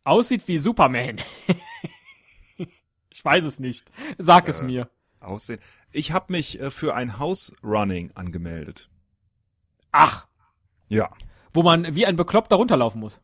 aussieht 0.08 0.46
wie 0.48 0.58
Superman? 0.58 1.18
ich 3.10 3.24
weiß 3.24 3.44
es 3.44 3.58
nicht. 3.58 3.90
Sag 4.18 4.48
es 4.48 4.60
Äh. 4.60 4.64
mir. 4.64 4.90
Aussehen. 5.20 5.58
Ich 5.90 6.12
habe 6.12 6.32
mich 6.32 6.60
äh, 6.60 6.70
für 6.70 6.94
ein 6.94 7.18
House 7.18 7.52
Running 7.64 8.12
angemeldet. 8.14 8.88
Ach, 9.90 10.26
Ja. 10.88 11.10
wo 11.52 11.62
man 11.62 11.94
wie 11.96 12.06
ein 12.06 12.16
Bekloppter 12.16 12.56
runterlaufen 12.56 13.00
muss. 13.00 13.20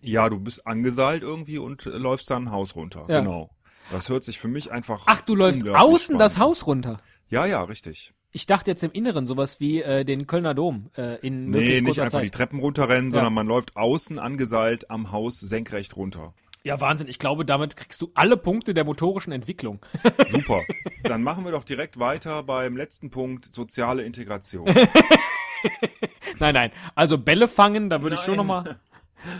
Ja, 0.00 0.28
du 0.30 0.38
bist 0.40 0.66
angeseilt 0.66 1.22
irgendwie 1.22 1.58
und 1.58 1.84
äh, 1.86 1.90
läufst 1.90 2.30
dann 2.30 2.44
ein 2.44 2.50
Haus 2.50 2.76
runter. 2.76 3.04
Ja. 3.08 3.20
Genau. 3.20 3.50
Das 3.90 4.08
hört 4.08 4.24
sich 4.24 4.38
für 4.38 4.48
mich 4.48 4.72
einfach. 4.72 5.02
Ach, 5.06 5.20
du 5.20 5.34
läufst 5.34 5.66
außen 5.66 6.18
das 6.18 6.32
spannend 6.32 6.48
Haus 6.50 6.66
runter. 6.66 7.00
Ja, 7.28 7.44
ja, 7.46 7.62
richtig. 7.62 8.14
Ich 8.36 8.46
dachte 8.46 8.68
jetzt 8.68 8.82
im 8.82 8.90
Inneren 8.90 9.28
sowas 9.28 9.60
wie 9.60 9.80
äh, 9.80 10.04
den 10.04 10.26
Kölner 10.26 10.54
Dom 10.54 10.90
äh, 10.96 11.20
in 11.24 11.50
Nee, 11.50 11.80
nicht 11.82 12.00
einfach 12.00 12.18
die 12.20 12.26
Zeit. 12.26 12.34
Treppen 12.34 12.58
runterrennen, 12.58 13.06
Ja. 13.10 13.12
sondern 13.12 13.32
man 13.32 13.46
läuft 13.46 13.76
außen 13.76 14.18
angeseilt 14.18 14.90
am 14.90 15.12
Haus 15.12 15.38
senkrecht 15.38 15.94
runter. 15.96 16.34
Ja, 16.64 16.80
Wahnsinn. 16.80 17.06
Ich 17.08 17.20
glaube, 17.20 17.44
damit 17.44 17.76
kriegst 17.76 18.02
du 18.02 18.10
alle 18.14 18.36
Punkte 18.36 18.74
der 18.74 18.84
motorischen 18.84 19.32
Entwicklung. 19.32 19.78
Super. 20.26 20.62
Dann 21.04 21.22
machen 21.22 21.44
wir 21.44 21.52
doch 21.52 21.62
direkt 21.62 22.00
weiter 22.00 22.42
beim 22.42 22.76
letzten 22.76 23.10
Punkt, 23.10 23.54
soziale 23.54 24.02
Integration. 24.02 24.64
nein, 26.40 26.54
nein. 26.54 26.72
Also 26.96 27.18
Bälle 27.18 27.46
fangen, 27.46 27.88
da 27.88 28.02
würde 28.02 28.16
ich 28.16 28.22
schon 28.22 28.36
Nein. 28.36 28.46
noch 28.46 28.64
mal 28.64 28.76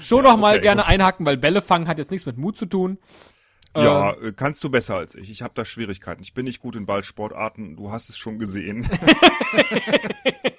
schon 0.01 0.23
noch 0.23 0.37
mal 0.39 0.53
okay, 0.55 0.63
gerne 0.63 0.83
gut. 0.83 0.91
einhaken, 0.91 1.27
weil 1.27 1.37
Bälle 1.37 1.61
fangen 1.63 1.89
hat 1.89 1.99
jetzt 1.99 2.11
nichts 2.11 2.27
mit 2.27 2.39
Mut 2.39 2.57
zu 2.57 2.67
tun. 2.67 2.99
Ja, 3.83 4.13
äh, 4.13 4.33
kannst 4.33 4.63
du 4.63 4.71
besser 4.71 4.97
als 4.97 5.15
ich. 5.15 5.31
Ich 5.31 5.43
habe 5.43 5.55
da 5.55 5.65
Schwierigkeiten. 5.65 6.23
Ich 6.23 6.35
bin 6.35 6.45
nicht 6.45 6.61
gut 6.61 6.77
in 6.77 6.87
Ballsportarten. 6.87 7.77
Du 7.77 7.91
hast 7.91 8.09
es 8.09 8.17
schon 8.17 8.39
gesehen. 8.39 8.89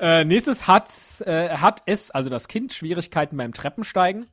Äh, 0.00 0.24
nächstes 0.24 0.66
hat, 0.66 0.90
äh, 1.24 1.50
hat 1.50 1.82
es, 1.86 2.10
also 2.10 2.28
das 2.28 2.48
Kind, 2.48 2.72
Schwierigkeiten 2.72 3.36
beim 3.36 3.52
Treppensteigen. 3.52 4.26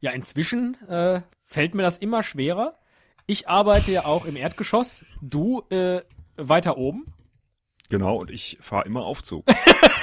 Ja, 0.00 0.10
inzwischen 0.10 0.76
äh, 0.88 1.22
fällt 1.42 1.74
mir 1.74 1.82
das 1.82 1.98
immer 1.98 2.22
schwerer. 2.22 2.78
Ich 3.26 3.48
arbeite 3.48 3.90
ja 3.90 4.04
auch 4.04 4.26
im 4.26 4.36
Erdgeschoss, 4.36 5.04
du 5.22 5.62
äh, 5.70 6.02
weiter 6.36 6.76
oben. 6.76 7.06
genau, 7.88 8.16
und 8.16 8.30
ich 8.30 8.58
fahre 8.60 8.84
immer 8.84 9.04
Aufzug. 9.04 9.46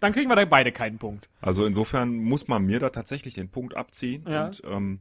Dann 0.00 0.12
kriegen 0.12 0.28
wir 0.30 0.36
da 0.36 0.44
beide 0.44 0.72
keinen 0.72 0.98
Punkt. 0.98 1.28
Also 1.40 1.64
insofern 1.66 2.16
muss 2.16 2.48
man 2.48 2.64
mir 2.64 2.80
da 2.80 2.90
tatsächlich 2.90 3.34
den 3.34 3.48
Punkt 3.50 3.76
abziehen. 3.76 4.24
Ja. 4.28 4.46
Und 4.46 4.62
ähm, 4.64 5.00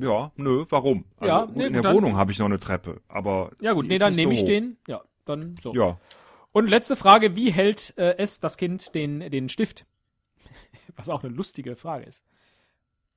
ja, 0.00 0.32
nö, 0.36 0.64
warum? 0.70 1.04
Also 1.18 1.26
Ja, 1.34 1.46
nee, 1.54 1.66
in 1.66 1.72
der 1.74 1.82
dann- 1.82 1.94
Wohnung 1.96 2.16
habe 2.16 2.32
ich 2.32 2.38
noch 2.38 2.46
eine 2.46 2.58
Treppe, 2.58 3.00
aber 3.08 3.50
Ja 3.60 3.72
gut, 3.72 3.86
nee, 3.86 3.98
dann 3.98 4.14
nehme 4.14 4.32
so 4.34 4.38
ich 4.40 4.44
den. 4.44 4.76
Ja, 4.88 5.02
dann 5.24 5.56
so. 5.62 5.74
Ja, 5.74 5.98
Und 6.52 6.68
letzte 6.68 6.96
Frage, 6.96 7.36
wie 7.36 7.50
hält 7.52 7.94
äh, 7.96 8.16
es 8.18 8.40
das 8.40 8.56
Kind 8.56 8.94
den, 8.94 9.20
den 9.30 9.48
Stift? 9.48 9.86
Was 10.96 11.08
auch 11.08 11.22
eine 11.24 11.32
lustige 11.32 11.76
Frage 11.76 12.04
ist. 12.04 12.24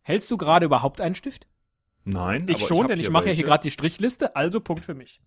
Hältst 0.02 0.32
du 0.32 0.38
gerade 0.38 0.66
überhaupt 0.66 1.02
einen 1.02 1.16
Stift? 1.16 1.48
nein. 2.06 2.48
Ich 2.48 2.66
schon, 2.66 2.84
hab 2.84 2.88
denn 2.88 3.00
ich 3.02 3.10
mache 3.10 3.28
ja 3.28 3.34
hier 3.34 3.44
gerade 3.44 3.64
die 3.64 3.72
Strichliste, 3.72 4.36
also 4.38 4.62
Punkt 4.62 4.86
für 4.86 4.94
mich. 4.94 5.20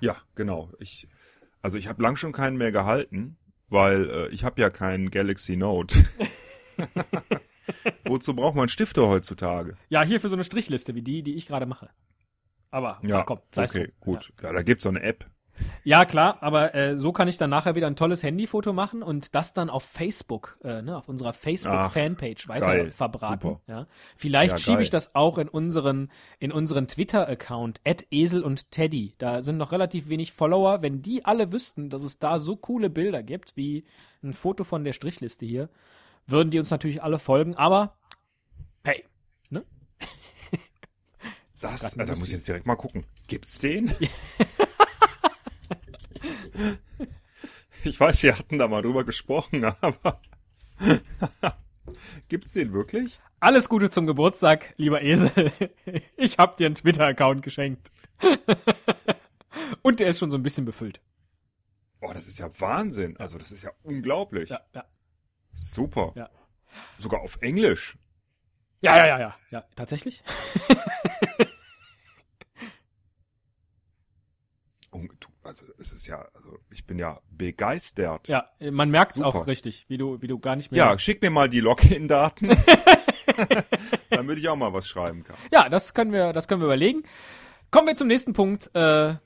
Ja, 0.00 0.16
genau. 0.34 0.70
Ich, 0.80 1.06
also 1.60 1.78
ich 1.78 1.86
habe 1.88 2.02
lang 2.02 2.16
schon 2.16 2.32
keinen 2.32 2.56
mehr 2.56 2.72
gehalten, 2.72 3.36
weil 3.72 4.10
äh, 4.10 4.28
ich 4.28 4.44
habe 4.44 4.60
ja 4.60 4.70
keinen 4.70 5.10
Galaxy 5.10 5.56
Note. 5.56 6.04
Wozu 8.04 8.34
braucht 8.34 8.56
man 8.56 8.68
Stifte 8.68 9.06
heutzutage? 9.08 9.76
Ja, 9.88 10.02
hier 10.02 10.20
für 10.20 10.28
so 10.28 10.34
eine 10.34 10.44
Strichliste 10.44 10.94
wie 10.94 11.02
die, 11.02 11.22
die 11.22 11.34
ich 11.34 11.46
gerade 11.46 11.66
mache. 11.66 11.90
Aber, 12.70 12.98
Ja, 13.02 13.22
komm, 13.22 13.40
sei 13.52 13.64
okay, 13.64 13.92
gut. 14.00 14.32
Ja. 14.42 14.52
da 14.52 14.62
gibt's 14.62 14.84
so 14.84 14.88
eine 14.88 15.02
App. 15.02 15.26
Ja, 15.84 16.04
klar, 16.04 16.38
aber 16.40 16.74
äh, 16.74 16.96
so 16.96 17.12
kann 17.12 17.28
ich 17.28 17.38
dann 17.38 17.50
nachher 17.50 17.74
wieder 17.74 17.86
ein 17.86 17.96
tolles 17.96 18.22
Handyfoto 18.22 18.72
machen 18.72 19.02
und 19.02 19.34
das 19.34 19.52
dann 19.52 19.68
auf 19.70 19.82
Facebook, 19.82 20.58
äh, 20.64 20.82
ne, 20.82 20.96
auf 20.96 21.08
unserer 21.08 21.32
Facebook-Fanpage 21.32 22.48
weiter 22.48 22.66
geil, 22.66 22.90
verbreiten. 22.90 23.40
super. 23.40 23.60
Ja. 23.66 23.86
Vielleicht 24.16 24.52
Ja, 24.52 24.58
schiebe 24.58 24.82
ich 24.82 24.90
das 24.90 25.14
auch 25.14 25.38
in 25.38 25.48
unseren, 25.48 26.10
in 26.38 26.52
unseren 26.52 26.86
Twitter-Account, 26.88 27.80
Esel 28.10 28.42
und 28.42 28.70
Teddy. 28.70 29.14
Da 29.18 29.42
sind 29.42 29.56
noch 29.56 29.72
relativ 29.72 30.08
wenig 30.08 30.32
Follower. 30.32 30.82
Wenn 30.82 31.02
die 31.02 31.24
alle 31.24 31.52
wüssten, 31.52 31.90
dass 31.90 32.02
es 32.02 32.18
da 32.18 32.38
so 32.38 32.56
coole 32.56 32.90
Bilder 32.90 33.22
gibt, 33.22 33.56
wie 33.56 33.84
ein 34.22 34.32
Foto 34.32 34.64
von 34.64 34.84
der 34.84 34.92
Strichliste 34.92 35.44
hier, 35.46 35.68
würden 36.26 36.50
die 36.50 36.58
uns 36.58 36.70
natürlich 36.70 37.02
alle 37.02 37.18
folgen, 37.18 37.56
aber 37.56 37.96
hey, 38.84 39.04
ne? 39.50 39.64
Das, 41.60 41.96
äh, 41.96 42.06
da 42.06 42.16
muss 42.16 42.28
ich 42.28 42.32
jetzt 42.32 42.48
direkt 42.48 42.66
mal 42.66 42.76
gucken. 42.76 43.04
Gibt's 43.28 43.58
den? 43.60 43.92
ich 47.84 47.98
weiß, 47.98 48.22
wir 48.22 48.38
hatten 48.38 48.58
da 48.58 48.68
mal 48.68 48.82
drüber 48.82 49.04
gesprochen, 49.04 49.64
aber 49.80 50.20
gibt's 52.28 52.52
den 52.52 52.72
wirklich? 52.72 53.20
Alles 53.40 53.68
Gute 53.68 53.90
zum 53.90 54.06
Geburtstag, 54.06 54.72
lieber 54.76 55.02
Esel. 55.02 55.50
Ich 56.16 56.38
hab 56.38 56.56
dir 56.56 56.66
einen 56.66 56.76
Twitter-Account 56.76 57.42
geschenkt. 57.42 57.90
Und 59.82 59.98
der 59.98 60.08
ist 60.08 60.20
schon 60.20 60.30
so 60.30 60.36
ein 60.36 60.44
bisschen 60.44 60.64
befüllt. 60.64 61.00
Boah, 61.98 62.14
das 62.14 62.26
ist 62.28 62.38
ja 62.38 62.50
Wahnsinn. 62.60 63.16
Also 63.16 63.38
das 63.38 63.50
ist 63.50 63.62
ja 63.62 63.72
unglaublich. 63.82 64.50
Ja, 64.50 64.60
ja. 64.74 64.84
Super. 65.52 66.12
Ja. 66.14 66.30
Sogar 66.98 67.20
auf 67.20 67.38
Englisch. 67.42 67.98
Ja, 68.80 68.96
ja, 68.96 69.06
ja, 69.06 69.18
ja. 69.20 69.36
Ja, 69.50 69.64
tatsächlich. 69.74 70.22
Und 74.90 75.10
du- 75.20 75.31
Also 75.44 75.66
es 75.78 75.92
ist 75.92 76.06
ja, 76.06 76.24
also 76.34 76.56
ich 76.70 76.86
bin 76.86 76.98
ja 76.98 77.20
begeistert. 77.30 78.28
Ja, 78.28 78.46
man 78.70 78.90
merkt 78.90 79.16
es 79.16 79.22
auch 79.22 79.46
richtig, 79.46 79.86
wie 79.88 79.98
du, 79.98 80.20
wie 80.22 80.28
du 80.28 80.38
gar 80.38 80.54
nicht 80.56 80.70
mehr. 80.70 80.78
Ja, 80.78 80.98
schick 80.98 81.20
mir 81.20 81.30
mal 81.30 81.48
die 81.48 81.58
Login-Daten, 81.60 82.50
damit 84.10 84.38
ich 84.38 84.48
auch 84.48 84.56
mal 84.56 84.72
was 84.72 84.86
schreiben 84.86 85.24
kann. 85.24 85.36
Ja, 85.52 85.68
das 85.68 85.94
können 85.94 86.12
wir, 86.12 86.32
das 86.32 86.46
können 86.48 86.60
wir 86.60 86.66
überlegen. 86.66 87.02
Kommen 87.70 87.88
wir 87.88 87.96
zum 87.96 88.06
nächsten 88.06 88.32
Punkt. 88.34 88.70
Äh, 88.74 89.16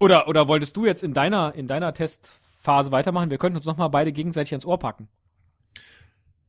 oder, 0.00 0.28
oder 0.28 0.48
wolltest 0.48 0.76
du 0.76 0.84
jetzt 0.84 1.02
in 1.02 1.14
deiner, 1.14 1.54
in 1.54 1.66
deiner 1.68 1.94
Testphase 1.94 2.90
weitermachen? 2.92 3.30
Wir 3.30 3.38
könnten 3.38 3.56
uns 3.56 3.66
nochmal 3.66 3.88
beide 3.90 4.12
gegenseitig 4.12 4.52
ans 4.52 4.66
Ohr 4.66 4.78
packen. 4.78 5.08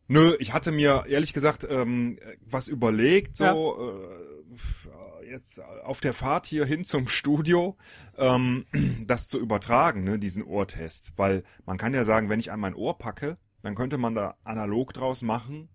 Nö, 0.07 0.35
ich 0.39 0.53
hatte 0.53 0.71
mir 0.71 1.05
ehrlich 1.07 1.31
gesagt 1.33 1.65
ähm, 1.69 2.19
was 2.41 2.67
überlegt, 2.67 3.37
so 3.37 3.45
äh, 3.79 4.53
f- 4.53 4.89
jetzt 5.33 5.59
auf 5.59 5.99
der 5.99 6.13
Fahrt 6.13 6.45
hier 6.45 6.65
hin 6.65 6.85
zum 6.85 7.07
Studio, 7.07 7.75
ähm, 8.17 8.65
das 9.05 9.27
zu 9.27 9.39
übertragen, 9.39 10.03
ne, 10.03 10.19
diesen 10.19 10.43
Ohrtest. 10.43 11.13
Weil 11.17 11.43
man 11.65 11.77
kann 11.77 11.93
ja 11.93 12.05
sagen, 12.05 12.29
wenn 12.29 12.39
ich 12.39 12.51
an 12.51 12.59
mein 12.59 12.75
Ohr 12.75 12.97
packe, 12.97 13.37
dann 13.61 13.75
könnte 13.75 13.97
man 13.97 14.15
da 14.15 14.37
analog 14.43 14.93
draus 14.93 15.21
machen. 15.21 15.69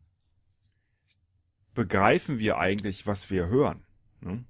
Begreifen 1.75 2.39
wir 2.39 2.59
eigentlich, 2.59 3.07
was 3.07 3.31
wir 3.31 3.49
hören? 3.49 3.85
Ne? 4.21 4.45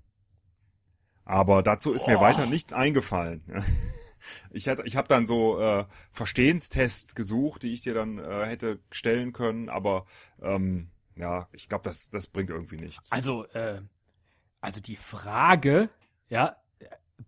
Aber 1.25 1.63
dazu 1.63 1.93
ist 1.93 2.07
mir 2.07 2.15
Boah. 2.15 2.23
weiter 2.23 2.47
nichts 2.47 2.73
eingefallen. 2.73 3.43
Ich, 4.51 4.69
hatte, 4.69 4.83
ich 4.85 4.97
habe 4.97 5.07
dann 5.07 5.27
so 5.27 5.61
äh, 5.61 5.87
Verstehenstests 6.11 7.15
gesucht, 7.15 7.63
die 7.63 7.73
ich 7.73 7.83
dir 7.83 7.95
dann 7.95 8.19
äh, 8.19 8.47
hätte 8.47 8.81
stellen 8.91 9.33
können, 9.33 9.69
aber 9.69 10.07
ähm, 10.43 10.91
ja, 11.15 11.49
ich 11.53 11.69
glaube, 11.69 11.85
das, 11.85 12.11
das 12.11 12.27
bringt 12.27 12.51
irgendwie 12.51 12.79
nichts. 12.79 13.13
Also, 13.13 13.47
äh, 13.47 13.81
also 14.61 14.81
die 14.81 14.97
Frage, 14.97 15.91
ja, 16.29 16.57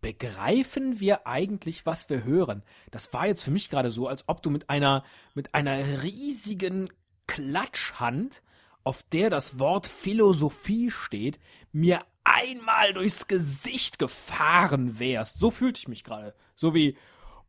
begreifen 0.01 1.01
wir 1.01 1.27
eigentlich, 1.27 1.87
was 1.87 2.09
wir 2.09 2.25
hören? 2.25 2.62
Das 2.90 3.12
war 3.12 3.27
jetzt 3.27 3.43
für 3.43 3.51
mich 3.51 3.69
gerade 3.69 3.90
so, 3.90 4.07
als 4.09 4.25
ob 4.29 4.43
du 4.43 4.51
mit 4.51 4.71
einer, 4.71 5.05
mit 5.35 5.55
einer 5.55 6.03
riesigen 6.03 6.90
Klatschhand, 7.27 8.43
auf 8.83 9.03
der 9.03 9.31
das 9.31 9.59
Wort 9.59 9.87
Philosophie 9.87 10.90
steht, 10.90 11.38
mir 11.73 12.01
einmal 12.25 12.93
durchs 12.95 13.27
Gesicht 13.27 13.99
gefahren 13.99 14.99
wärst. 14.99 15.38
So 15.38 15.51
fühlte 15.51 15.79
ich 15.79 15.88
mich 15.88 16.05
gerade. 16.05 16.35
So 16.55 16.75
wie, 16.75 16.97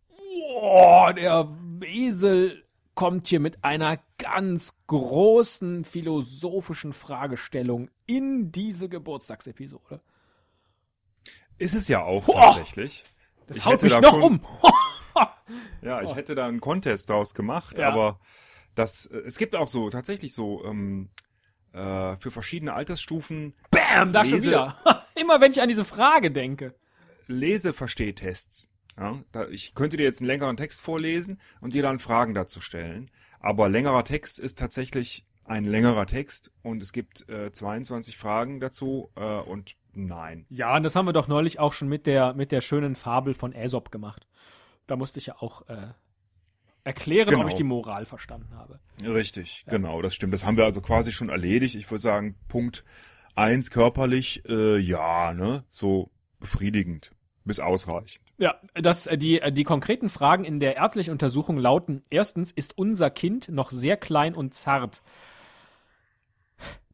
boah, 0.08 1.14
der 1.14 1.48
Esel 1.84 2.64
kommt 2.96 3.28
hier 3.28 3.40
mit 3.40 3.64
einer 3.64 4.00
ganz 4.18 4.74
großen 4.88 5.86
philosophischen 5.86 6.94
Fragestellung 6.94 7.90
in 8.06 8.52
diese 8.52 8.90
Geburtstagsepisode. 8.90 10.02
Ist 11.58 11.74
es 11.76 11.88
ja 11.88 12.04
auch 12.04 12.26
Boah. 12.26 12.42
tatsächlich. 12.54 13.04
Das 13.48 13.58
Ich 13.58 13.66
haut 13.66 13.82
mich 13.82 13.92
da 13.94 14.02
noch 14.02 14.12
schon- 14.12 14.24
um. 14.24 14.42
Ja, 15.82 16.02
ich 16.02 16.16
hätte 16.16 16.36
da 16.36 16.48
einen 16.48 16.62
Contest 16.62 17.10
draus 17.10 17.34
gemacht, 17.34 17.78
Ja. 17.78 17.90
aber 17.90 18.20
das, 18.76 19.06
es 19.06 19.38
gibt 19.38 19.56
auch 19.56 19.68
so, 19.68 19.90
tatsächlich 19.90 20.34
so, 20.34 20.64
ähm, 20.64 21.10
äh, 21.74 22.16
für 22.18 22.32
verschiedene 22.32 22.74
Altersstufen 22.74 23.54
Bam, 23.70 24.14
da 24.14 24.24
schon 24.24 24.36
Lese- 24.40 24.48
wieder. 24.50 24.78
Immer 25.16 25.42
wenn 25.42 25.52
ich 25.52 25.62
an 25.62 25.68
diese 25.70 25.84
Frage 25.84 26.32
denke. 26.32 26.76
Leseverstehtests. 27.28 28.72
Ja, 28.98 29.24
da, 29.32 29.48
ich 29.48 29.74
könnte 29.74 29.98
dir 29.98 30.04
jetzt 30.04 30.22
einen 30.22 30.28
längeren 30.28 30.58
Text 30.58 30.82
vorlesen 30.82 31.40
und 31.62 31.74
dir 31.74 31.82
dann 31.82 32.00
Fragen 32.00 32.34
dazu 32.34 32.62
stellen. 32.62 33.10
Aber 33.40 33.70
längerer 33.70 34.04
Text 34.04 34.40
ist 34.40 34.60
tatsächlich 34.60 35.26
ein 35.46 35.66
längerer 35.66 36.06
Text 36.06 36.52
und 36.62 36.82
es 36.82 36.92
gibt 36.92 37.28
äh, 37.30 37.52
22 37.52 38.18
Fragen 38.18 38.60
dazu 38.60 39.10
äh, 39.16 39.40
und 39.40 39.76
nein. 39.94 40.46
Ja, 40.50 40.76
und 40.76 40.84
das 40.84 40.96
haben 40.96 41.06
wir 41.06 41.14
doch 41.14 41.28
neulich 41.28 41.60
auch 41.60 41.74
schon 41.74 41.88
mit 41.88 42.06
der, 42.06 42.34
mit 42.34 42.52
der 42.52 42.62
schönen 42.62 42.96
Fabel 42.96 43.34
von 43.34 43.54
Aesop 43.54 43.92
gemacht. 43.92 44.28
Da 44.88 44.96
musste 44.96 45.20
ich 45.20 45.28
ja 45.28 45.36
auch 45.40 45.68
äh, 45.68 45.88
erklären, 46.84 47.30
ob 47.30 47.36
Genau. 47.36 47.48
ich 47.48 47.54
die 47.56 47.64
Moral 47.64 48.06
verstanden 48.06 48.56
habe. 48.56 48.80
Richtig, 49.02 49.66
genau, 49.68 50.02
das 50.02 50.14
stimmt. 50.16 50.34
Das 50.34 50.46
haben 50.46 50.58
wir 50.58 50.66
also 50.66 50.82
quasi 50.82 51.12
schon 51.12 51.30
erledigt. 51.30 51.76
Ich 51.76 51.90
würde 51.90 52.02
sagen, 52.02 52.36
Punkt 52.48 52.84
eins 53.36 53.72
körperlich, 53.72 54.44
äh, 54.48 54.78
ja, 54.78 55.34
ne, 55.34 55.64
so 55.70 56.12
befriedigend 56.40 57.12
bis 57.46 57.60
ausreichend. 57.60 58.22
Ja, 58.38 58.60
das, 58.74 59.08
äh, 59.08 59.18
die, 59.18 59.42
äh, 59.42 59.52
die 59.52 59.64
konkreten 59.64 60.10
Fragen 60.10 60.44
in 60.44 60.60
der 60.60 60.76
ärztlichen 60.78 61.12
Untersuchung 61.12 61.58
lauten, 61.58 62.04
erstens, 62.10 62.52
ist 62.52 62.78
unser 62.78 63.10
Kind 63.10 63.50
noch 63.50 63.72
sehr 63.72 63.98
klein 63.98 64.36
und 64.36 64.54
zart? 64.54 65.02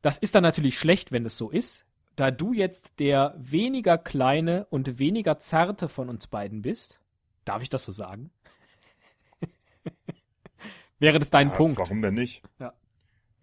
Das 0.02 0.18
ist 0.18 0.36
dann 0.36 0.44
natürlich 0.44 0.78
schlecht, 0.78 1.12
wenn 1.12 1.26
es 1.26 1.38
so 1.38 1.50
ist, 1.50 1.86
da 2.16 2.32
du 2.32 2.54
jetzt 2.54 3.00
der 3.00 3.36
weniger 3.38 3.98
kleine 3.98 4.66
und 4.70 5.00
weniger 5.00 5.38
zarte 5.40 5.90
von 5.90 6.10
uns 6.10 6.28
beiden 6.28 6.62
bist. 6.62 7.00
Darf 7.46 7.62
ich 7.62 7.70
das 7.70 7.84
so 7.84 7.92
sagen? 7.92 8.32
Wäre 11.00 11.20
das 11.20 11.30
dein 11.30 11.50
Ja, 11.50 11.56
Punkt? 11.56 11.78
Warum 11.78 12.02
denn 12.02 12.16
nicht? 12.16 12.42
Ja. 12.60 12.74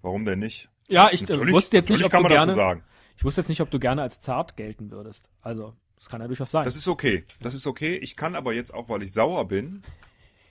Warum 0.03 0.25
denn 0.25 0.41
nicht? 0.41 0.69
Ja, 0.89 1.09
ich 1.13 1.29
äh, 1.29 1.53
wusste 1.53 1.77
jetzt 1.79 1.89
nicht, 1.89 2.05
ob 2.05 2.11
kann 2.11 2.23
du 2.25 2.29
gerne, 2.29 2.53
so 2.53 2.57
sagen. 2.57 2.85
ich 3.17 3.25
wusste 3.25 3.41
jetzt 3.41 3.49
nicht, 3.49 3.61
ob 3.61 3.71
du 3.71 3.79
gerne 3.79 4.03
als 4.03 4.21
zart 4.21 4.57
gelten 4.57 4.91
würdest. 4.91 5.31
Also, 5.41 5.75
das 6.05 6.11
kann 6.11 6.21
ja 6.21 6.27
durchaus 6.27 6.51
sein. 6.51 6.65
Das 6.65 6.77
ist 6.77 6.87
okay. 6.87 7.25
Das 7.41 7.55
ist 7.55 7.67
okay. 7.67 7.97
Ich 7.97 8.15
kann 8.15 8.35
aber 8.35 8.53
jetzt 8.53 8.75
auch, 8.75 8.91
weil 8.91 9.03
ich 9.03 9.15
sauer 9.15 9.49
bin, 9.49 9.83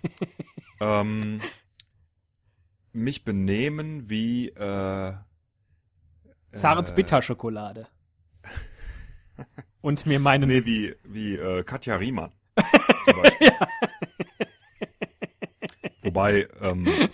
ähm, 0.82 1.42
mich 2.92 3.24
benehmen 3.24 4.10
wie 4.10 4.50
äh, 4.50 5.14
zart 6.54 6.96
Bitterschokolade. 6.96 7.88
Und 9.82 10.08
mir 10.08 10.20
meinen 10.20 10.50
nee, 10.50 10.66
wie 10.66 10.96
wie 11.04 11.36
äh, 11.36 11.64
Katja 11.64 11.98
Riemann. 11.98 12.32
Zum 13.06 13.22
Beispiel. 13.22 13.52
Wobei, 16.02 16.48
ähm, 16.62 16.88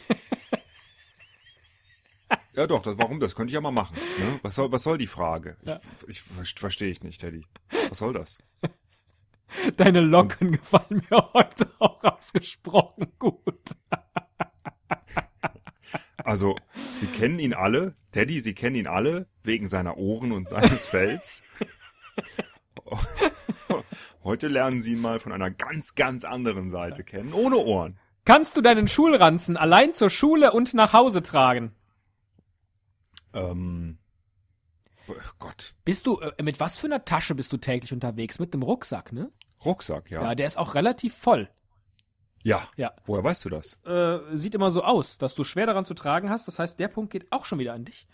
ja 2.59 2.67
doch, 2.67 2.83
das, 2.83 2.97
warum? 2.97 3.19
Das 3.19 3.35
könnte 3.35 3.51
ich 3.51 3.55
ja 3.55 3.61
mal 3.61 3.71
machen. 3.71 3.95
Ne? 4.19 4.39
Was 4.43 4.55
soll 4.55 4.71
was 4.71 4.83
soll 4.83 4.97
die 4.97 5.07
Frage? 5.07 5.55
Ja. 5.63 5.79
Ich, 6.07 6.23
ich 6.39 6.59
verstehe 6.59 6.89
ich 6.89 7.03
nicht, 7.03 7.21
Teddy. 7.21 7.45
Was 7.87 7.99
soll 7.99 8.13
das? 8.13 8.37
Deine 9.77 10.01
Locken 10.01 10.51
gefallen 10.51 11.01
mir 11.09 11.29
heute 11.33 11.71
auch 11.79 12.03
ausgesprochen 12.03 13.13
gut. 13.17 13.55
Also, 16.25 16.55
Sie 16.95 17.07
kennen 17.07 17.39
ihn 17.39 17.53
alle, 17.55 17.95
Teddy, 18.11 18.39
Sie 18.39 18.53
kennen 18.53 18.75
ihn 18.75 18.87
alle, 18.87 19.25
wegen 19.41 19.67
seiner 19.67 19.97
Ohren 19.97 20.31
und 20.31 20.47
seines 20.47 20.85
Fells. 20.87 21.41
Heute 24.23 24.47
lernen 24.47 24.79
Sie 24.81 24.91
ihn 24.93 25.01
mal 25.01 25.19
von 25.19 25.31
einer 25.31 25.49
ganz, 25.49 25.95
ganz 25.95 26.25
anderen 26.25 26.69
Seite 26.69 27.03
kennen, 27.03 27.33
ohne 27.33 27.57
Ohren. 27.57 27.97
Kannst 28.25 28.57
du 28.57 28.61
deinen 28.61 28.87
Schulranzen 28.87 29.57
allein 29.57 29.95
zur 29.95 30.11
Schule 30.11 30.51
und 30.51 30.75
nach 30.75 30.93
Hause 30.93 31.23
tragen? 31.23 31.73
Ähm, 33.33 33.97
oh 35.07 35.13
Gott, 35.39 35.75
Bist 35.85 36.05
du, 36.05 36.19
äh, 36.19 36.41
mit 36.41 36.59
was 36.59 36.77
für 36.77 36.87
einer 36.87 37.05
Tasche 37.05 37.35
bist 37.35 37.51
du 37.51 37.57
täglich 37.57 37.93
unterwegs? 37.93 38.39
Mit 38.39 38.53
dem 38.53 38.63
Rucksack, 38.63 39.11
ne? 39.11 39.31
Rucksack, 39.63 40.09
ja. 40.09 40.21
Ja, 40.23 40.35
der 40.35 40.47
ist 40.47 40.57
auch 40.57 40.75
relativ 40.75 41.15
voll. 41.15 41.49
Ja. 42.43 42.69
Ja. 42.77 42.93
Woher 43.05 43.23
weißt 43.23 43.45
du 43.45 43.49
das? 43.49 43.77
Äh, 43.85 44.19
sieht 44.35 44.55
immer 44.55 44.71
so 44.71 44.83
aus, 44.83 45.17
dass 45.17 45.35
du 45.35 45.43
schwer 45.43 45.65
daran 45.65 45.85
zu 45.85 45.93
tragen 45.93 46.29
hast. 46.29 46.47
Das 46.47 46.59
heißt, 46.59 46.79
der 46.79 46.87
Punkt 46.87 47.11
geht 47.11 47.31
auch 47.31 47.45
schon 47.45 47.59
wieder 47.59 47.73
an 47.73 47.85
dich. 47.85 48.07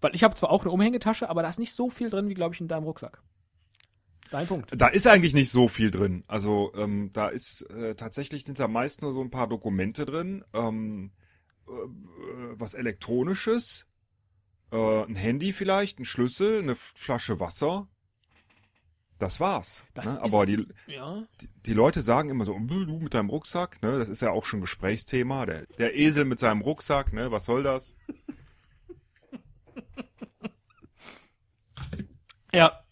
Weil 0.00 0.14
ich 0.14 0.22
habe 0.22 0.34
zwar 0.34 0.50
auch 0.50 0.62
eine 0.62 0.70
Umhängetasche, 0.70 1.30
aber 1.30 1.42
da 1.42 1.48
ist 1.48 1.58
nicht 1.58 1.74
so 1.74 1.88
viel 1.88 2.10
drin, 2.10 2.28
wie, 2.28 2.34
glaube 2.34 2.54
ich, 2.54 2.60
in 2.60 2.68
deinem 2.68 2.84
Rucksack. 2.84 3.22
Dein 4.30 4.46
Punkt. 4.46 4.70
Da 4.76 4.88
ist 4.88 5.06
eigentlich 5.06 5.34
nicht 5.34 5.50
so 5.50 5.68
viel 5.68 5.90
drin. 5.90 6.24
Also 6.26 6.72
ähm, 6.76 7.10
da 7.12 7.28
ist 7.28 7.62
äh, 7.70 7.94
tatsächlich 7.94 8.44
sind 8.44 8.58
da 8.58 8.68
meist 8.68 9.02
nur 9.02 9.14
so 9.14 9.20
ein 9.20 9.30
paar 9.30 9.48
Dokumente 9.48 10.04
drin, 10.04 10.44
ähm, 10.52 11.12
äh, 11.68 11.72
äh, 11.72 12.54
was 12.54 12.74
elektronisches, 12.74 13.86
äh, 14.72 15.02
ein 15.04 15.16
Handy 15.16 15.52
vielleicht, 15.52 15.98
ein 15.98 16.04
Schlüssel, 16.04 16.60
eine 16.60 16.74
Flasche 16.76 17.40
Wasser. 17.40 17.88
Das 19.18 19.38
war's. 19.40 19.84
Das 19.94 20.06
ne? 20.06 20.12
ist- 20.12 20.18
Aber 20.18 20.44
die, 20.44 20.66
Ja. 20.86 21.22
die, 21.40 21.48
die 21.66 21.72
Leute 21.72 22.00
sagen 22.00 22.30
immer 22.30 22.44
so, 22.44 22.54
"Hm, 22.56 22.66
du 22.68 22.98
mit 22.98 23.14
deinem 23.14 23.30
Rucksack, 23.30 23.80
ne? 23.82 23.98
Das 23.98 24.08
ist 24.08 24.20
ja 24.22 24.30
auch 24.32 24.44
schon 24.44 24.60
Gesprächsthema. 24.60 25.46
Der, 25.46 25.66
der 25.78 25.96
Esel 25.96 26.24
mit 26.24 26.38
seinem 26.40 26.60
Rucksack, 26.62 27.12
ne? 27.12 27.30
Was 27.30 27.44
soll 27.44 27.62
das? 27.62 27.96
Ja. 32.52 32.84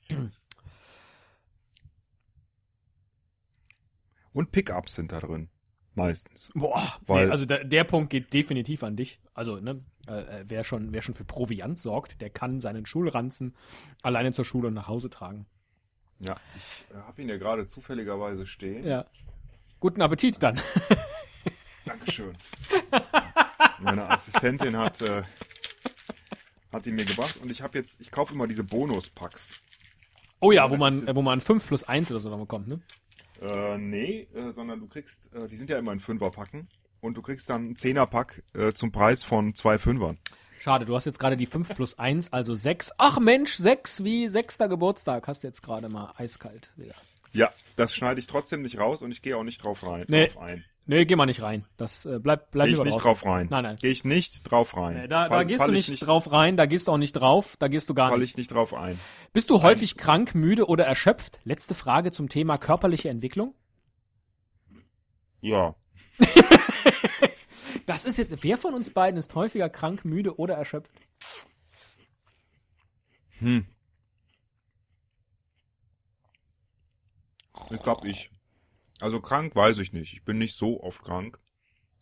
Und 4.32 4.50
Pickups 4.50 4.94
sind 4.94 5.12
da 5.12 5.20
drin. 5.20 5.48
Meistens. 5.94 6.50
Boah, 6.54 6.98
Weil- 7.06 7.26
nee, 7.26 7.32
also 7.32 7.44
der, 7.44 7.64
der 7.64 7.84
Punkt 7.84 8.10
geht 8.10 8.32
definitiv 8.32 8.82
an 8.82 8.96
dich. 8.96 9.20
Also, 9.34 9.60
ne, 9.60 9.84
äh, 10.08 10.40
äh, 10.40 10.44
wer 10.48 10.64
schon, 10.64 10.92
wer 10.92 11.02
schon 11.02 11.14
für 11.14 11.24
Proviant 11.24 11.78
sorgt, 11.78 12.20
der 12.20 12.30
kann 12.30 12.60
seinen 12.60 12.86
Schulranzen 12.86 13.54
alleine 14.02 14.32
zur 14.32 14.44
Schule 14.44 14.68
und 14.68 14.74
nach 14.74 14.88
Hause 14.88 15.10
tragen. 15.10 15.46
Ja, 16.18 16.36
ich 16.56 16.86
äh, 16.94 17.00
habe 17.00 17.22
ihn 17.22 17.28
ja 17.28 17.36
gerade 17.36 17.66
zufälligerweise 17.66 18.46
stehen. 18.46 18.84
Ja. 18.84 19.06
Guten 19.80 20.02
Appetit 20.02 20.42
dann. 20.42 20.60
Dankeschön. 21.84 22.36
Meine 23.80 24.08
Assistentin 24.08 24.76
hat, 24.76 25.00
äh, 25.02 25.22
hat 26.72 26.86
die 26.86 26.92
mir 26.92 27.04
gebracht 27.04 27.38
und 27.42 27.50
ich 27.50 27.62
habe 27.62 27.78
jetzt, 27.78 28.00
ich 28.00 28.10
kaufe 28.10 28.34
immer 28.34 28.46
diese 28.46 28.62
Bonuspacks. 28.62 29.60
Oh 30.40 30.52
ja, 30.52 30.70
wo 30.70 30.76
man, 30.76 31.14
wo 31.14 31.22
man 31.22 31.40
5 31.40 31.66
plus 31.66 31.84
1 31.84 32.10
oder 32.10 32.20
so 32.20 32.28
noch 32.28 32.38
bekommt, 32.38 32.68
ne? 32.68 32.80
Äh, 33.40 33.78
nee, 33.78 34.28
äh, 34.34 34.52
sondern 34.52 34.80
du 34.80 34.88
kriegst, 34.88 35.32
äh, 35.34 35.48
die 35.48 35.56
sind 35.56 35.70
ja 35.70 35.78
immer 35.78 35.92
in 35.92 36.00
Fünferpacken 36.00 36.68
und 37.02 37.14
du 37.16 37.22
kriegst 37.22 37.50
dann 37.50 37.62
einen 37.64 37.76
Zehnerpack 37.76 38.42
äh, 38.54 38.72
zum 38.72 38.92
Preis 38.92 39.22
von 39.24 39.54
zwei 39.54 39.76
Fünfern. 39.78 40.18
Schade, 40.60 40.84
du 40.84 40.94
hast 40.94 41.04
jetzt 41.04 41.18
gerade 41.18 41.36
die 41.36 41.46
5 41.46 41.74
plus 41.74 41.98
1, 41.98 42.32
also 42.32 42.54
6. 42.54 42.92
Ach 42.96 43.18
Mensch, 43.18 43.54
6 43.54 44.04
wie 44.04 44.28
sechster 44.28 44.68
Geburtstag. 44.68 45.26
Hast 45.26 45.42
du 45.42 45.48
jetzt 45.48 45.60
gerade 45.62 45.88
mal 45.88 46.12
eiskalt 46.16 46.70
wieder. 46.76 46.94
Ja, 47.32 47.50
das 47.76 47.94
schneide 47.94 48.20
ich 48.20 48.28
trotzdem 48.28 48.62
nicht 48.62 48.78
raus 48.78 49.02
und 49.02 49.10
ich 49.10 49.22
gehe 49.22 49.36
auch 49.36 49.42
nicht 49.42 49.64
drauf 49.64 49.84
rein. 49.84 50.04
Nee. 50.08 50.28
Drauf 50.28 50.42
ein. 50.42 50.64
Nee, 50.84 51.04
geh 51.04 51.16
mal 51.16 51.26
nicht 51.26 51.42
rein. 51.42 51.64
Das 51.76 52.04
äh, 52.04 52.18
bleibt 52.20 52.50
bleib 52.52 52.66
Gehe 52.66 52.74
ich 52.76 52.82
nicht 52.82 52.94
raus. 52.94 53.02
drauf 53.02 53.24
rein. 53.26 53.48
Nein, 53.50 53.62
nein. 53.64 53.76
Gehe 53.80 53.90
ich 53.90 54.04
nicht 54.04 54.42
drauf 54.50 54.76
rein. 54.76 54.94
Nee, 54.94 55.08
da, 55.08 55.24
da 55.24 55.28
Fall- 55.28 55.46
gehst 55.46 55.58
fall 55.60 55.70
du 55.72 55.78
ich 55.78 55.88
nicht, 55.88 56.06
drauf 56.06 56.30
rein, 56.30 56.56
da 56.56 56.66
gehst 56.66 56.86
du 56.88 56.92
auch 56.92 56.96
nicht 56.98 57.12
drauf, 57.12 57.56
da 57.58 57.68
gehst 57.68 57.88
du 57.88 57.94
gar 57.94 58.10
Fall 58.10 58.18
nicht. 58.18 58.30
ich 58.30 58.36
nicht 58.36 58.52
drauf 58.52 58.74
ein. 58.74 58.98
Bist 59.32 59.50
du 59.50 59.62
häufig 59.62 59.96
krank, 59.96 60.34
müde 60.34 60.66
oder 60.66 60.84
erschöpft? 60.84 61.40
Letzte 61.44 61.74
Frage 61.74 62.10
zum 62.12 62.28
Thema 62.28 62.58
körperliche 62.58 63.08
Entwicklung. 63.08 63.54
Ja. 65.40 65.74
Das 67.86 68.04
ist 68.04 68.18
jetzt, 68.18 68.42
wer 68.42 68.58
von 68.58 68.74
uns 68.74 68.90
beiden 68.90 69.18
ist 69.18 69.34
häufiger 69.34 69.68
krank, 69.68 70.04
müde 70.04 70.38
oder 70.38 70.54
erschöpft? 70.54 70.92
Hm. 73.38 73.66
Ich 77.70 77.82
glaube 77.82 78.08
ich. 78.08 78.30
Also 79.00 79.20
krank 79.20 79.56
weiß 79.56 79.78
ich 79.78 79.92
nicht. 79.92 80.12
Ich 80.12 80.24
bin 80.24 80.38
nicht 80.38 80.56
so 80.56 80.82
oft 80.82 81.02
krank. 81.02 81.38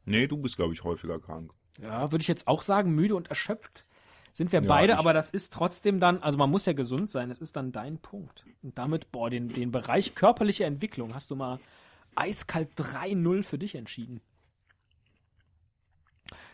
Nee, 0.04 0.26
du 0.26 0.36
bist, 0.36 0.56
glaube 0.56 0.72
ich, 0.72 0.84
häufiger 0.84 1.18
krank. 1.18 1.52
Ja, 1.80 2.12
würde 2.12 2.22
ich 2.22 2.28
jetzt 2.28 2.46
auch 2.46 2.62
sagen, 2.62 2.94
müde 2.94 3.14
und 3.14 3.28
erschöpft 3.28 3.86
sind 4.32 4.52
wir 4.52 4.62
Ja, 4.62 4.68
beide, 4.68 4.98
aber 4.98 5.12
das 5.12 5.30
ist 5.30 5.52
trotzdem 5.52 6.00
dann, 6.00 6.22
also 6.22 6.38
man 6.38 6.50
muss 6.50 6.66
ja 6.66 6.72
gesund 6.72 7.10
sein, 7.10 7.30
es 7.30 7.38
ist 7.38 7.56
dann 7.56 7.72
dein 7.72 7.98
Punkt. 7.98 8.44
Und 8.62 8.78
damit, 8.78 9.10
boah, 9.12 9.30
den, 9.30 9.48
den 9.48 9.72
Bereich 9.72 10.14
körperliche 10.14 10.64
Entwicklung 10.64 11.14
hast 11.14 11.30
du 11.30 11.36
mal 11.36 11.58
eiskalt 12.14 12.70
3-0 12.76 13.42
für 13.42 13.58
dich 13.58 13.74
entschieden. 13.74 14.20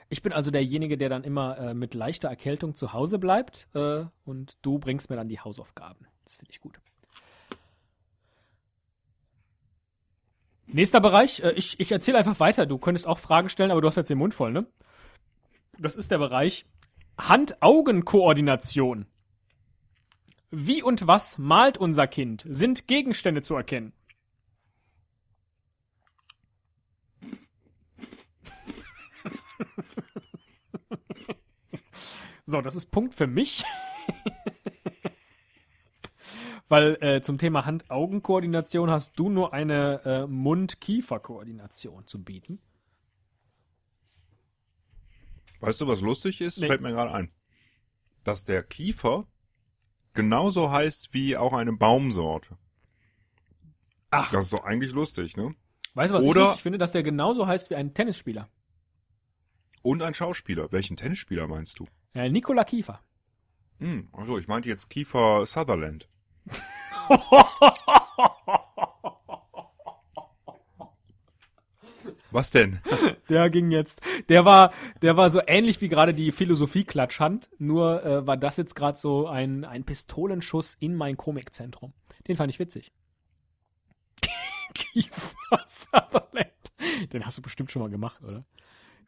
Ich 0.09 0.23
bin 0.23 0.33
also 0.33 0.51
derjenige, 0.51 0.97
der 0.97 1.09
dann 1.09 1.25
immer 1.25 1.59
äh, 1.59 1.75
mit 1.75 1.95
leichter 1.95 2.29
Erkältung 2.29 2.75
zu 2.75 2.93
Hause 2.93 3.19
bleibt 3.19 3.69
äh, 3.75 4.05
und 4.25 4.57
du 4.63 4.79
bringst 4.79 5.11
mir 5.11 5.17
dann 5.17 5.29
die 5.29 5.41
Hausaufgaben. 5.41 6.07
Das 6.25 6.37
finde 6.37 6.53
ich 6.53 6.61
gut. 6.61 6.79
Nächster 10.67 11.01
Bereich, 11.01 11.41
äh, 11.41 11.53
ich, 11.53 11.81
ich 11.81 11.91
erzähle 11.91 12.19
einfach 12.19 12.39
weiter. 12.39 12.67
Du 12.67 12.79
könntest 12.79 13.07
auch 13.07 13.19
Fragen 13.19 13.49
stellen, 13.49 13.71
aber 13.71 13.81
du 13.81 13.89
hast 13.89 13.97
jetzt 13.97 14.11
den 14.11 14.19
Mund 14.19 14.35
voll, 14.35 14.53
ne? 14.53 14.67
Das 15.79 15.97
ist 15.97 16.11
der 16.11 16.19
Bereich 16.19 16.67
Hand-Augen-Koordination. 17.19 19.07
Wie 20.51 20.83
und 20.83 21.07
was 21.07 21.39
malt 21.39 21.79
unser 21.79 22.07
Kind? 22.07 22.45
Sind 22.47 22.87
Gegenstände 22.87 23.43
zu 23.43 23.55
erkennen? 23.55 23.93
so, 32.45 32.61
das 32.61 32.75
ist 32.75 32.91
Punkt 32.91 33.15
für 33.15 33.27
mich. 33.27 33.65
Weil 36.69 36.99
äh, 37.01 37.23
zum 37.23 37.39
Thema 37.39 37.65
Hand-Augen-Koordination 37.65 38.91
hast 38.91 39.19
du 39.19 39.29
nur 39.29 39.53
eine 39.53 40.05
äh, 40.05 40.27
Mund-Kiefer-Koordination 40.27 42.07
zu 42.07 42.25
bieten. 42.25 42.61
Weißt 45.61 45.81
du, 45.81 45.87
was 45.87 46.01
lustig 46.01 46.41
ist? 46.41 46.61
Nee. 46.61 46.67
Fällt 46.67 46.81
mir 46.81 46.91
gerade 46.91 47.13
ein. 47.13 47.31
Dass 48.25 48.45
der 48.45 48.65
Kiefer 48.65 49.29
genauso 50.13 50.73
heißt 50.73 51.15
wie 51.15 51.37
auch 51.37 51.53
eine 51.53 51.73
Baumsorte. 51.73 52.59
Ach. 54.11 54.31
Das 54.33 54.47
ist 54.47 54.53
doch 54.53 54.65
eigentlich 54.65 54.93
lustig, 54.93 55.37
ne? 55.37 55.55
Weißt 55.95 56.13
du, 56.13 56.19
was 56.19 56.25
Oder- 56.25 56.41
ich 56.41 56.47
lustig 56.47 56.63
finde? 56.63 56.79
Dass 56.79 56.93
der 56.93 57.05
genauso 57.05 57.47
heißt 57.47 57.71
wie 57.71 57.77
ein 57.77 57.95
Tennisspieler. 57.95 58.49
Und 59.87 60.03
ein 60.03 60.15
Schauspieler. 60.15 60.73
Welchen 60.73 60.97
Tennisspieler 60.97 61.47
meinst 61.47 61.79
du? 61.79 61.87
Äh, 62.13 62.29
Nikola 62.29 62.65
Kiefer. 62.65 62.99
Hm, 63.79 64.09
also 64.13 64.37
ich 64.37 64.49
meinte 64.49 64.69
jetzt 64.69 64.91
Kiefer 64.91 65.47
Sutherland. 65.47 66.09
Was 72.33 72.51
denn? 72.51 72.81
Der 73.29 73.49
ging 73.49 73.71
jetzt. 73.71 74.01
Der 74.29 74.45
war, 74.45 74.73
der 75.03 75.17
war 75.17 75.31
so 75.31 75.41
ähnlich 75.47 75.81
wie 75.81 75.87
gerade 75.87 76.13
die 76.15 76.33
Philosophie-Klatschhand, 76.33 77.49
nur 77.59 78.05
äh, 78.05 78.27
war 78.27 78.37
das 78.37 78.57
jetzt 78.57 78.75
gerade 78.75 78.99
so 78.99 79.29
ein, 79.29 79.65
ein 79.65 79.85
Pistolenschuss 79.85 80.75
in 80.81 80.97
mein 80.97 81.17
Komikzentrum. 81.17 81.93
Den 82.27 82.35
fand 82.35 82.51
ich 82.51 82.59
witzig. 82.59 82.91
Kiefer 84.75 85.63
Sutherland. 85.65 86.51
Den 87.13 87.25
hast 87.25 87.39
du 87.39 87.43
bestimmt 87.43 87.71
schon 87.71 87.83
mal 87.83 87.89
gemacht, 87.89 88.21
oder? 88.25 88.45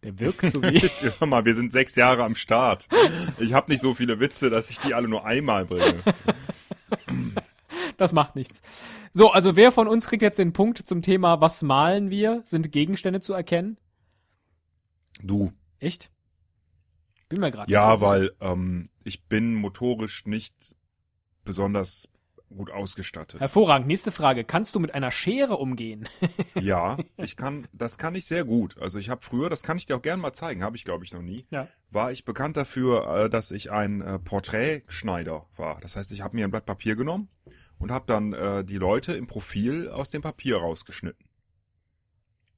Der 0.02 0.18
wirkt 0.18 0.52
so 0.52 0.62
wie. 0.62 0.78
Hör 1.18 1.26
mal, 1.26 1.44
wir 1.44 1.54
sind 1.54 1.72
sechs 1.72 1.96
Jahre 1.96 2.24
am 2.24 2.34
Start. 2.34 2.88
Ich 3.38 3.52
habe 3.52 3.70
nicht 3.70 3.80
so 3.80 3.94
viele 3.94 4.20
Witze, 4.20 4.50
dass 4.50 4.70
ich 4.70 4.78
die 4.78 4.94
alle 4.94 5.08
nur 5.08 5.24
einmal 5.24 5.64
bringe. 5.64 6.02
Das 7.96 8.12
macht 8.12 8.36
nichts. 8.36 8.62
So, 9.12 9.30
also 9.32 9.56
wer 9.56 9.72
von 9.72 9.88
uns 9.88 10.06
kriegt 10.06 10.22
jetzt 10.22 10.38
den 10.38 10.52
Punkt 10.52 10.78
zum 10.78 11.02
Thema, 11.02 11.40
was 11.40 11.62
malen 11.62 12.10
wir? 12.10 12.42
Sind 12.44 12.70
Gegenstände 12.70 13.20
zu 13.20 13.32
erkennen? 13.32 13.76
Du. 15.20 15.52
Echt? 15.80 16.10
Bin 17.28 17.40
mir 17.40 17.50
gerade. 17.50 17.70
Ja, 17.70 18.00
weil 18.00 18.30
ähm, 18.40 18.88
ich 19.04 19.24
bin 19.24 19.54
motorisch 19.54 20.26
nicht 20.26 20.76
besonders 21.44 22.08
gut 22.54 22.70
ausgestattet. 22.70 23.40
Hervorragend. 23.40 23.86
Nächste 23.86 24.12
Frage. 24.12 24.44
Kannst 24.44 24.74
du 24.74 24.80
mit 24.80 24.94
einer 24.94 25.10
Schere 25.10 25.56
umgehen? 25.56 26.08
Ja, 26.60 26.98
ich 27.16 27.36
kann, 27.36 27.68
das 27.72 27.98
kann 27.98 28.14
ich 28.16 28.26
sehr 28.26 28.44
gut. 28.44 28.78
Also 28.78 28.98
ich 28.98 29.10
habe 29.10 29.22
früher, 29.22 29.48
das 29.48 29.62
kann 29.62 29.76
ich 29.76 29.86
dir 29.86 29.96
auch 29.96 30.02
gerne 30.02 30.20
mal 30.20 30.32
zeigen, 30.32 30.64
habe 30.64 30.76
ich 30.76 30.84
glaube 30.84 31.04
ich 31.04 31.12
noch 31.12 31.22
nie. 31.22 31.46
Ja. 31.50 31.68
War 31.90 32.10
ich 32.10 32.24
bekannt 32.24 32.56
dafür, 32.56 33.06
äh, 33.06 33.30
dass 33.30 33.52
ich 33.52 33.70
ein 33.70 34.00
äh, 34.00 34.18
Porträtschneider 34.18 35.46
war. 35.56 35.78
Das 35.80 35.94
heißt, 35.94 36.10
ich 36.12 36.22
habe 36.22 36.36
mir 36.36 36.44
ein 36.44 36.50
Blatt 36.50 36.66
Papier 36.66 36.96
genommen 36.96 37.28
und 37.78 37.92
habe 37.92 38.06
dann 38.08 38.32
äh, 38.32 38.64
die 38.64 38.76
Leute 38.76 39.14
im 39.14 39.28
Profil 39.28 39.88
aus 39.88 40.10
dem 40.10 40.20
Papier 40.20 40.58
rausgeschnitten. 40.58 41.24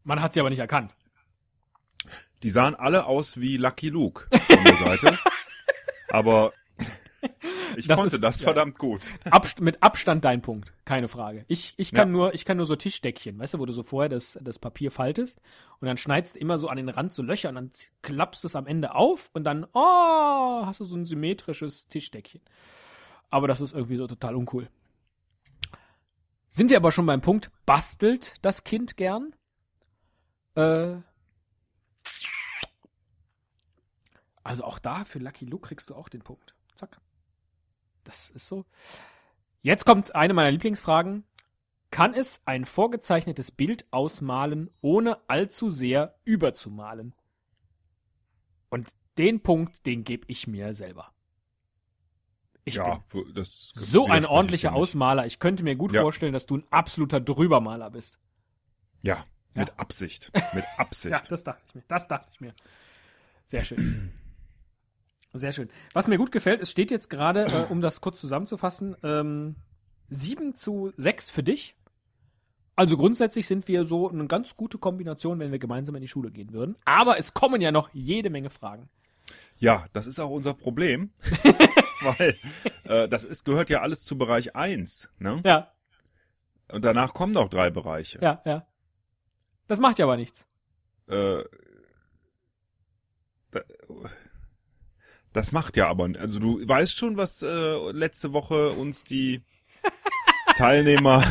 Man 0.02 0.22
hat 0.22 0.32
sie 0.32 0.40
aber 0.40 0.50
nicht 0.50 0.60
erkannt. 0.60 0.96
Die 2.42 2.50
sahen 2.50 2.74
alle 2.74 3.04
aus 3.04 3.38
wie 3.38 3.58
Lucky 3.58 3.90
Luke 3.90 4.26
von 4.30 4.64
der 4.64 4.76
Seite. 4.76 5.18
Aber 6.08 6.52
ich 7.76 7.86
Das 7.86 7.98
konnte 7.98 8.16
ist- 8.16 8.22
das 8.24 8.40
ja. 8.40 8.44
verdammt 8.44 8.78
gut. 8.78 9.14
Abst 9.30 9.60
mit 9.60 9.82
Abstand 9.82 10.24
dein 10.24 10.42
Punkt, 10.42 10.72
keine 10.84 11.08
Frage. 11.08 11.44
Ich, 11.48 11.74
ich 11.76 11.92
kann 11.92 12.08
Ja. 12.08 12.12
nur, 12.12 12.34
ich 12.34 12.44
kann 12.44 12.56
nur 12.56 12.66
so 12.66 12.76
Tischdeckchen, 12.76 13.38
weißt 13.38 13.54
du, 13.54 13.58
wo 13.58 13.66
du 13.66 13.72
so 13.72 13.82
vorher 13.82 14.08
das, 14.08 14.38
das 14.42 14.58
Papier 14.58 14.90
faltest 14.90 15.40
und 15.80 15.86
dann 15.88 15.96
schneidest 15.96 16.36
immer 16.36 16.58
so 16.58 16.68
an 16.68 16.76
den 16.76 16.88
Rand 16.88 17.12
so 17.12 17.22
Löcher 17.22 17.48
und 17.50 17.54
dann 17.56 17.70
klappst 18.02 18.44
es 18.44 18.56
am 18.56 18.66
Ende 18.66 18.94
auf 18.94 19.30
und 19.34 19.44
dann, 19.44 19.66
oh, 19.72 20.66
hast 20.66 20.80
du 20.80 20.84
so 20.84 20.96
ein 20.96 21.04
symmetrisches 21.04 21.88
Tischdeckchen. 21.88 22.40
Aber 23.30 23.46
das 23.48 23.60
ist 23.60 23.74
irgendwie 23.74 23.96
so 23.96 24.06
total 24.06 24.34
uncool. 24.34 24.68
Sind 26.48 26.70
wir 26.70 26.76
aber 26.78 26.90
schon 26.90 27.06
beim 27.06 27.20
Punkt, 27.20 27.50
bastelt 27.64 28.34
das 28.42 28.64
Kind 28.64 28.96
gern? 28.96 29.34
Äh, 30.56 30.96
also 34.42 34.64
auch 34.64 34.78
da 34.78 35.04
für 35.04 35.18
Lucky 35.18 35.44
Luke 35.44 35.68
kriegst 35.68 35.90
du 35.90 35.94
auch 35.94 36.08
den 36.08 36.22
Punkt. 36.22 36.54
Zack. 36.74 36.98
Das 38.04 38.30
ist 38.30 38.46
so. 38.48 38.64
Jetzt 39.62 39.84
kommt 39.84 40.14
eine 40.14 40.34
meiner 40.34 40.50
Lieblingsfragen. 40.50 41.24
Kann 41.90 42.14
es 42.14 42.40
ein 42.46 42.64
vorgezeichnetes 42.64 43.50
Bild 43.50 43.84
ausmalen, 43.92 44.70
ohne 44.80 45.18
allzu 45.28 45.70
sehr 45.70 46.14
überzumalen? 46.24 47.14
Und 48.68 48.88
den 49.18 49.42
Punkt, 49.42 49.84
den 49.86 50.04
gebe 50.04 50.24
ich 50.28 50.46
mir 50.46 50.74
selber. 50.74 51.12
Ich 52.64 52.76
ja, 52.76 53.02
bin 53.12 53.34
das 53.34 53.72
so 53.74 54.06
ein 54.06 54.22
ich 54.22 54.28
ordentlicher 54.28 54.70
nicht. 54.70 54.78
Ausmaler. 54.78 55.26
Ich 55.26 55.40
könnte 55.40 55.64
mir 55.64 55.74
gut 55.74 55.92
Ja. 55.92 56.02
vorstellen, 56.02 56.32
dass 56.32 56.46
du 56.46 56.58
ein 56.58 56.64
absoluter 56.70 57.20
Drübermaler 57.20 57.90
bist. 57.90 58.18
Ja, 59.02 59.24
mit 59.54 59.68
Ja. 59.68 59.74
Absicht. 59.76 60.30
Mit 60.54 60.64
Absicht. 60.76 61.12
Ja, 61.12 61.20
das 61.28 61.42
dachte 61.42 61.62
ich 61.66 61.74
mir. 61.74 61.82
Das 61.88 62.06
dachte 62.06 62.28
ich 62.32 62.40
mir. 62.40 62.54
Sehr 63.46 63.64
schön. 63.64 64.12
Sehr 65.32 65.52
schön. 65.52 65.70
Was 65.92 66.08
mir 66.08 66.18
gut 66.18 66.32
gefällt, 66.32 66.60
es 66.60 66.70
steht 66.70 66.90
jetzt 66.90 67.08
gerade, 67.08 67.44
äh, 67.44 67.66
um 67.70 67.80
das 67.80 68.00
kurz 68.00 68.20
zusammenzufassen, 68.20 68.96
ähm, 69.02 69.54
7 70.08 70.54
zu 70.56 70.92
6 70.96 71.30
für 71.30 71.42
dich. 71.42 71.76
Also 72.74 72.96
grundsätzlich 72.96 73.46
sind 73.46 73.68
wir 73.68 73.84
so 73.84 74.08
eine 74.10 74.26
ganz 74.26 74.56
gute 74.56 74.78
Kombination, 74.78 75.38
wenn 75.38 75.52
wir 75.52 75.58
gemeinsam 75.58 75.94
in 75.96 76.02
die 76.02 76.08
Schule 76.08 76.30
gehen 76.30 76.52
würden. 76.52 76.76
Aber 76.84 77.18
es 77.18 77.34
kommen 77.34 77.60
ja 77.60 77.70
noch 77.70 77.90
jede 77.92 78.30
Menge 78.30 78.50
Fragen. 78.50 78.88
Ja, 79.56 79.84
das 79.92 80.06
ist 80.06 80.18
auch 80.18 80.30
unser 80.30 80.54
Problem. 80.54 81.12
Weil 82.00 82.38
äh, 82.84 83.08
das 83.08 83.24
ist, 83.24 83.44
gehört 83.44 83.68
ja 83.70 83.82
alles 83.82 84.04
zu 84.04 84.16
Bereich 84.16 84.56
1. 84.56 85.10
Ne? 85.18 85.42
Ja, 85.44 85.70
Und 86.72 86.84
danach 86.84 87.12
kommen 87.12 87.34
noch 87.34 87.48
drei 87.50 87.70
Bereiche. 87.70 88.18
ja, 88.22 88.40
ja. 88.44 88.66
Das 89.68 89.78
macht 89.78 90.00
ja 90.00 90.06
aber 90.06 90.16
nichts. 90.16 90.46
Äh, 91.06 91.44
da, 93.52 93.60
das 95.32 95.52
macht 95.52 95.76
ja 95.76 95.88
aber, 95.88 96.10
also 96.18 96.38
du 96.38 96.66
weißt 96.66 96.96
schon, 96.96 97.16
was 97.16 97.42
äh, 97.42 97.90
letzte 97.92 98.32
Woche 98.32 98.70
uns 98.70 99.04
die 99.04 99.42
Teilnehmer 100.56 101.24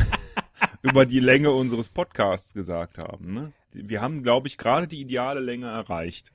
über 0.82 1.06
die 1.06 1.20
Länge 1.20 1.52
unseres 1.52 1.90
Podcasts 1.90 2.54
gesagt 2.54 2.98
haben. 2.98 3.34
Ne? 3.34 3.54
Wir 3.72 4.02
haben, 4.02 4.24
glaube 4.24 4.48
ich, 4.48 4.58
gerade 4.58 4.88
die 4.88 5.02
ideale 5.02 5.40
Länge 5.40 5.68
erreicht. 5.68 6.32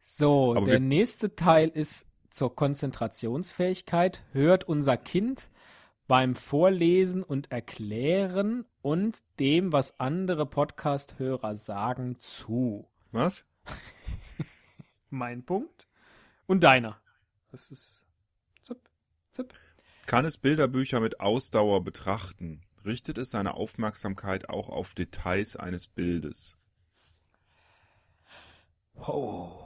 So, 0.00 0.54
Aber 0.54 0.66
der 0.66 0.80
nächste 0.80 1.34
Teil 1.34 1.68
ist 1.68 2.06
zur 2.30 2.54
Konzentrationsfähigkeit. 2.54 4.22
Hört 4.32 4.64
unser 4.64 4.96
Kind 4.96 5.50
beim 6.06 6.34
Vorlesen 6.34 7.22
und 7.22 7.50
Erklären 7.50 8.66
und 8.82 9.22
dem, 9.40 9.72
was 9.72 9.98
andere 9.98 10.46
Podcast-Hörer 10.46 11.56
sagen, 11.56 12.16
zu. 12.20 12.86
Was? 13.10 13.44
Mein 15.14 15.44
Punkt. 15.44 15.86
Und 16.46 16.64
deiner. 16.64 17.00
Das 17.50 17.70
ist. 17.70 18.04
Zip, 18.62 18.78
zip. 19.30 19.54
Kann 20.06 20.24
es 20.24 20.36
Bilderbücher 20.38 21.00
mit 21.00 21.20
Ausdauer 21.20 21.82
betrachten? 21.84 22.62
Richtet 22.84 23.16
es 23.16 23.30
seine 23.30 23.54
Aufmerksamkeit 23.54 24.48
auch 24.50 24.68
auf 24.68 24.92
Details 24.92 25.56
eines 25.56 25.86
Bildes? 25.86 26.58
Ho. 28.96 29.60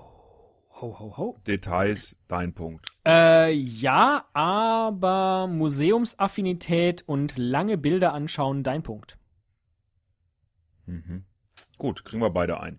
Ho, 0.81 0.99
ho, 1.01 1.17
ho. 1.17 1.37
Details, 1.47 2.17
dein 2.29 2.55
Punkt. 2.55 2.87
Äh, 3.05 3.51
ja, 3.53 4.27
aber 4.33 5.49
Museumsaffinität 5.49 7.03
und 7.09 7.37
lange 7.37 7.77
Bilder 7.79 8.13
anschauen, 8.13 8.63
dein 8.63 8.85
Punkt. 8.85 9.19
Mhm. 10.87 11.25
Gut, 11.79 12.05
kriegen 12.05 12.23
wir 12.23 12.31
beide 12.31 12.61
ein. 12.61 12.79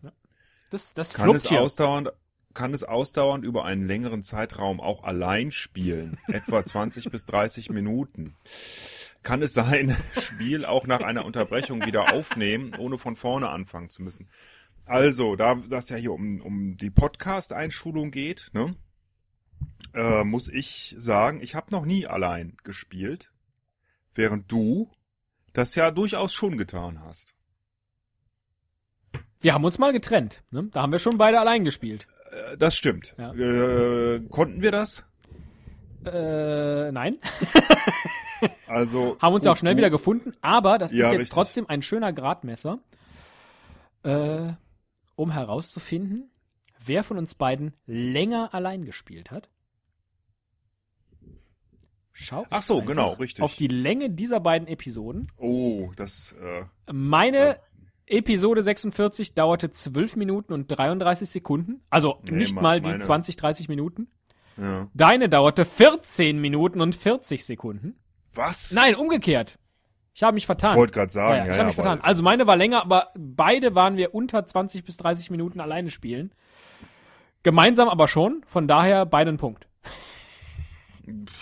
Das, 0.70 0.94
das 0.94 1.14
Kann 1.14 1.36
es 1.36 1.50
hier. 1.50 1.62
ausdauernd, 1.62 2.12
kann 2.60 2.74
es 2.74 2.84
ausdauernd 2.84 3.46
über 3.46 3.64
einen 3.64 3.88
längeren 3.88 4.22
Zeitraum 4.22 4.82
auch 4.82 5.06
allein 5.06 5.50
spielen, 5.50 6.18
etwa 6.28 6.66
20 6.66 7.10
bis 7.10 7.26
30 7.26 7.70
Minuten? 7.70 8.36
Kann 9.24 9.42
es 9.42 9.54
sein 9.54 9.96
Spiel 10.20 10.66
auch 10.66 10.86
nach 10.86 11.00
einer 11.00 11.24
Unterbrechung 11.24 11.86
wieder 11.86 12.12
aufnehmen, 12.14 12.76
ohne 12.78 12.98
von 12.98 13.16
vorne 13.16 13.48
anfangen 13.48 13.90
zu 13.90 14.04
müssen? 14.04 14.28
Also, 14.84 15.38
da 15.38 15.56
das 15.56 15.88
ja 15.88 15.96
hier 15.96 16.12
um, 16.12 16.42
um 16.42 16.76
die 16.76 16.90
Podcast-Einschulung 16.90 18.12
geht, 18.12 18.50
ne, 18.52 18.76
äh, 19.94 20.26
muss 20.26 20.50
ich 20.50 20.94
sagen, 20.98 21.40
ich 21.42 21.56
habe 21.56 21.72
noch 21.72 21.86
nie 21.86 22.08
allein 22.08 22.58
gespielt, 22.66 23.32
während 24.16 24.52
du 24.52 24.92
das 25.54 25.76
ja 25.76 25.92
durchaus 25.92 26.34
schon 26.34 26.58
getan 26.58 27.00
hast. 27.00 27.36
Wir 29.42 29.54
haben 29.54 29.64
uns 29.64 29.78
mal 29.78 29.94
getrennt. 29.94 30.44
Ne? 30.52 30.70
Da 30.74 30.82
haben 30.82 30.92
wir 30.92 31.00
schon 31.00 31.18
beide 31.18 31.40
allein 31.40 31.64
gespielt. 31.64 32.08
Äh, 32.52 32.58
Das 32.58 32.76
stimmt. 32.76 33.16
Ja. 33.18 33.34
Äh, 33.34 34.20
konnten 34.30 34.62
wir 34.62 34.72
das? 34.72 35.06
Äh, 36.06 36.92
nein. 36.92 37.18
Also 38.68 39.18
Haben 39.20 39.34
uns 39.34 39.44
ja 39.44 39.52
auch 39.52 39.58
schnell 39.58 39.76
wieder 39.76 39.90
gefunden, 39.90 40.32
aber 40.42 40.78
das 40.78 40.94
Ja, 40.94 41.08
ist 41.08 41.12
jetzt 41.12 41.20
richtig. 41.24 41.34
trotzdem 41.34 41.66
ein 41.68 41.82
schöner 41.82 42.14
Gradmesser, 42.14 42.80
äh, 44.04 44.54
um 45.18 45.32
herauszufinden, 45.32 46.32
wer 46.80 47.04
von 47.04 47.18
uns 47.18 47.36
beiden 47.36 47.74
länger 47.86 48.54
allein 48.54 48.86
gespielt 48.86 49.30
hat. 49.30 49.50
Schau 52.14 52.46
Ach 52.50 52.62
so, 52.62 52.82
genau, 52.82 53.14
richtig. 53.14 53.44
auf 53.44 53.56
die 53.56 53.68
Länge 53.68 54.10
dieser 54.10 54.40
beiden 54.40 54.70
Episoden. 54.70 55.28
Oh, 55.36 55.92
das 55.98 56.34
äh, 56.42 56.64
Meine 56.94 57.60
Episode 58.10 58.64
46 58.64 59.34
dauerte 59.34 59.72
12 59.72 60.16
Minuten 60.16 60.54
und 60.54 60.68
33 60.68 61.30
Sekunden. 61.30 61.82
Also 61.90 62.20
Nee, 62.24 62.38
nicht 62.38 62.56
ma- 62.56 62.62
mal 62.62 62.82
die 62.82 62.90
meine- 62.90 63.00
20, 63.02 63.36
30 63.38 63.70
Minuten. 63.70 64.08
ja. 64.58 64.88
Deine 64.94 65.30
dauerte 65.30 65.66
14 65.66 66.40
Minuten 66.40 66.82
und 66.82 66.96
40 66.96 67.46
Sekunden. 67.46 67.96
Was? 68.34 68.72
Nein, 68.72 68.96
umgekehrt. 68.96 69.58
Ich 70.14 70.24
habe 70.24 70.34
mich 70.34 70.46
vertan. 70.46 70.72
Ich 70.72 70.78
wollte 70.78 70.94
gerade 70.94 71.12
sagen, 71.12 71.38
ja, 71.38 71.46
ja, 71.46 71.52
ich 71.52 71.58
habe 71.58 71.68
mich 71.68 71.76
vertan. 71.76 72.02
Also 72.02 72.24
meine 72.24 72.46
war 72.46 72.58
länger, 72.58 72.82
aber 72.82 73.10
beide 73.18 73.74
waren 73.76 73.96
wir 73.96 74.14
unter 74.14 74.46
20 74.46 74.84
bis 74.84 74.98
30 74.98 75.30
Minuten 75.32 75.62
alleine 75.62 75.90
spielen. 75.90 76.32
Gemeinsam 77.44 77.88
aber 77.88 78.08
schon, 78.10 78.42
von 78.46 78.68
daher 78.68 79.06
beide 79.06 79.32
ein 79.32 79.38
Punkt. 79.38 79.68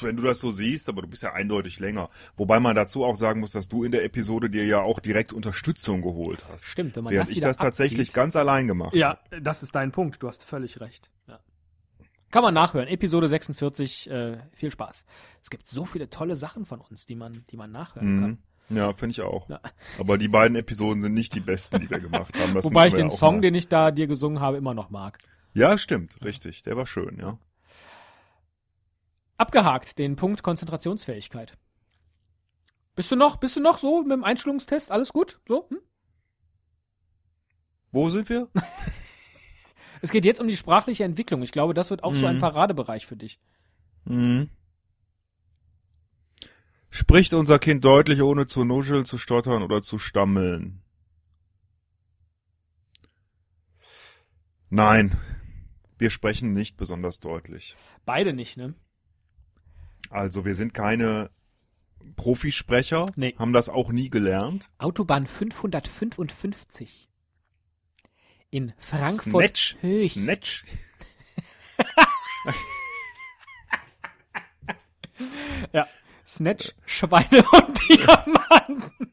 Wenn 0.01 0.17
du 0.17 0.23
das 0.23 0.39
so 0.39 0.51
siehst, 0.51 0.89
aber 0.89 1.01
du 1.01 1.07
bist 1.07 1.23
ja 1.23 1.33
eindeutig 1.33 1.79
länger. 1.79 2.09
Wobei 2.35 2.59
man 2.59 2.75
dazu 2.75 3.03
auch 3.05 3.15
sagen 3.15 3.39
muss, 3.41 3.51
dass 3.51 3.67
du 3.67 3.83
in 3.83 3.91
der 3.91 4.03
Episode 4.03 4.49
dir 4.49 4.65
ja 4.65 4.81
auch 4.81 4.99
direkt 4.99 5.33
Unterstützung 5.33 6.01
geholt 6.01 6.43
hast. 6.51 6.65
Stimmt, 6.67 6.95
wenn 6.95 7.03
man 7.03 7.13
Während 7.13 7.29
das 7.29 7.35
ich 7.35 7.41
das 7.41 7.57
tatsächlich 7.57 7.99
abzieht. 8.09 8.13
ganz 8.13 8.35
allein 8.35 8.67
gemacht 8.67 8.93
Ja, 8.95 9.19
das 9.41 9.63
ist 9.63 9.75
dein 9.75 9.91
Punkt. 9.91 10.21
Du 10.21 10.27
hast 10.27 10.43
völlig 10.43 10.79
recht. 10.81 11.09
Ja. 11.27 11.39
Kann 12.31 12.43
man 12.43 12.53
nachhören. 12.53 12.87
Episode 12.87 13.27
46, 13.27 14.09
äh, 14.09 14.37
viel 14.53 14.71
Spaß. 14.71 15.05
Es 15.41 15.49
gibt 15.49 15.67
so 15.67 15.85
viele 15.85 16.09
tolle 16.09 16.35
Sachen 16.35 16.65
von 16.65 16.81
uns, 16.81 17.05
die 17.05 17.15
man, 17.15 17.43
die 17.51 17.57
man 17.57 17.71
nachhören 17.71 18.15
Mhm. 18.15 18.19
kann. 18.19 18.37
Ja, 18.69 18.91
finde 18.93 19.11
ich 19.11 19.21
auch. 19.21 19.47
Ja. 19.47 19.61
Aber 19.97 20.17
die 20.17 20.27
beiden 20.27 20.57
Episoden 20.57 21.01
sind 21.01 21.13
nicht 21.13 21.33
die 21.33 21.39
besten, 21.39 21.79
die 21.79 21.89
wir 21.89 22.01
gemacht 22.01 22.37
haben. 22.37 22.53
Das 22.53 22.65
Wobei 22.65 22.87
ich 22.89 22.95
den 22.95 23.09
Song, 23.09 23.35
mal- 23.35 23.41
den 23.41 23.55
ich 23.55 23.69
da 23.69 23.91
dir 23.91 24.07
gesungen 24.07 24.41
habe, 24.41 24.57
immer 24.57 24.73
noch 24.73 24.89
mag. 24.89 25.19
Ja, 25.53 25.77
stimmt, 25.77 26.17
richtig. 26.23 26.63
Der 26.63 26.75
war 26.75 26.85
schön, 26.85 27.17
ja. 27.17 27.39
Abgehakt, 29.37 29.97
den 29.99 30.15
Punkt 30.15 30.43
Konzentrationsfähigkeit. 30.43 31.57
Bist 32.95 33.11
du 33.11 33.15
noch, 33.15 33.37
bist 33.37 33.55
du 33.55 33.59
noch 33.59 33.77
so 33.77 34.01
mit 34.01 34.11
dem 34.13 34.23
Einstellungstest? 34.23 34.89
Alles 34.91 35.13
gut? 35.13 35.39
So? 35.47 35.67
Hm? 35.69 35.79
Wo 37.91 38.09
sind 38.09 38.29
wir? 38.29 38.47
Es 39.99 40.11
geht 40.11 40.25
jetzt 40.25 40.39
um 40.39 40.47
die 40.47 40.55
sprachliche 40.55 41.03
Entwicklung. 41.05 41.41
Ich 41.41 41.51
glaube, 41.51 41.73
das 41.73 41.89
wird 41.89 42.03
auch 42.03 42.13
so 42.13 42.27
ein 42.27 42.35
Mhm. 42.35 42.39
Paradebereich 42.41 43.07
für 43.07 43.15
dich. 43.17 43.39
Mhm. 44.05 44.51
Spricht 46.91 47.33
unser 47.33 47.57
Kind 47.57 47.83
deutlich, 47.83 48.21
ohne 48.21 48.45
zu 48.45 48.63
nuscheln, 48.63 49.05
zu 49.05 49.17
stottern 49.17 49.63
oder 49.63 49.81
zu 49.81 49.97
stammeln? 49.97 50.83
Nein, 54.69 55.17
wir 55.97 56.11
sprechen 56.11 56.53
nicht 56.53 56.77
besonders 56.77 57.19
deutlich. 57.19 57.75
Beide 58.05 58.33
nicht, 58.33 58.55
ne? 58.55 58.75
Also 60.09 60.45
wir 60.45 60.55
sind 60.55 60.73
keine 60.73 61.29
Profisprecher, 62.15 63.07
Nee. 63.15 63.35
haben 63.37 63.53
das 63.53 63.69
auch 63.69 63.91
nie 63.91 64.09
gelernt. 64.09 64.69
Autobahn 64.77 65.27
555. 65.27 67.09
In 68.49 68.73
Frankfurt 68.77 69.57
Snatch, 69.57 69.77
Höchst. 69.81 70.15
Snatch. 70.23 70.65
Ja. 75.73 75.87
Snatch, 76.25 76.73
Schweine 76.85 77.43
und 77.51 77.79
Diamanten. 77.89 79.11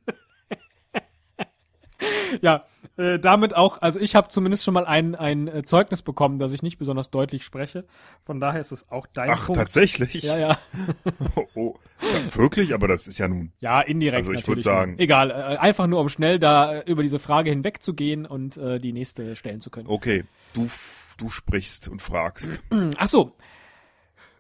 ja, 2.43 2.65
äh, 2.97 3.19
damit 3.19 3.55
auch, 3.57 3.81
also 3.83 3.99
ich 3.99 4.15
habe 4.15 4.29
zumindest 4.29 4.65
schon 4.65 4.75
mal 4.75 4.87
ein, 4.87 5.15
ein 5.15 5.49
äh, 5.49 5.63
Zeugnis 5.63 6.03
bekommen, 6.03 6.39
dass 6.39 6.53
ich 6.53 6.63
nicht 6.63 6.79
besonders 6.79 7.11
deutlich 7.11 7.45
spreche. 7.45 7.85
Von 8.25 8.41
daher 8.41 8.61
ist 8.61 8.73
es 8.73 8.91
auch 8.91 9.07
dein 9.07 9.31
Ach, 9.31 9.47
Punkt. 9.47 9.59
tatsächlich? 9.59 10.23
Ja, 10.23 10.39
ja. 10.39 10.59
Oh, 11.37 11.47
oh. 11.55 11.75
Ja, 12.03 12.35
wirklich? 12.37 12.75
Aber 12.75 12.87
das 12.89 13.07
ist 13.07 13.19
ja 13.19 13.29
nun. 13.29 13.53
Ja, 13.61 13.81
indirekt 13.81 14.19
Also 14.23 14.33
ich 14.33 14.39
natürlich. 14.41 14.57
würd 14.59 14.63
sagen- 14.63 14.99
Egal, 14.99 15.31
äh, 15.31 15.35
einfach 15.59 15.87
nur 15.87 16.01
um 16.01 16.09
schnell 16.09 16.39
da 16.39 16.77
äh, 16.81 16.91
über 16.91 17.03
diese 17.03 17.19
Frage 17.19 17.51
hinwegzugehen 17.51 18.27
und 18.27 18.57
äh, 18.57 18.79
die 18.79 18.93
nächste 18.93 19.35
stellen 19.37 19.61
zu 19.61 19.71
können. 19.71 19.89
Okay, 19.89 20.25
du, 20.53 20.69
du 21.17 21.31
sprichst 21.31 21.89
und 21.89 22.03
fragst. 22.03 22.61
Ach 22.99 23.09
so. 23.09 23.33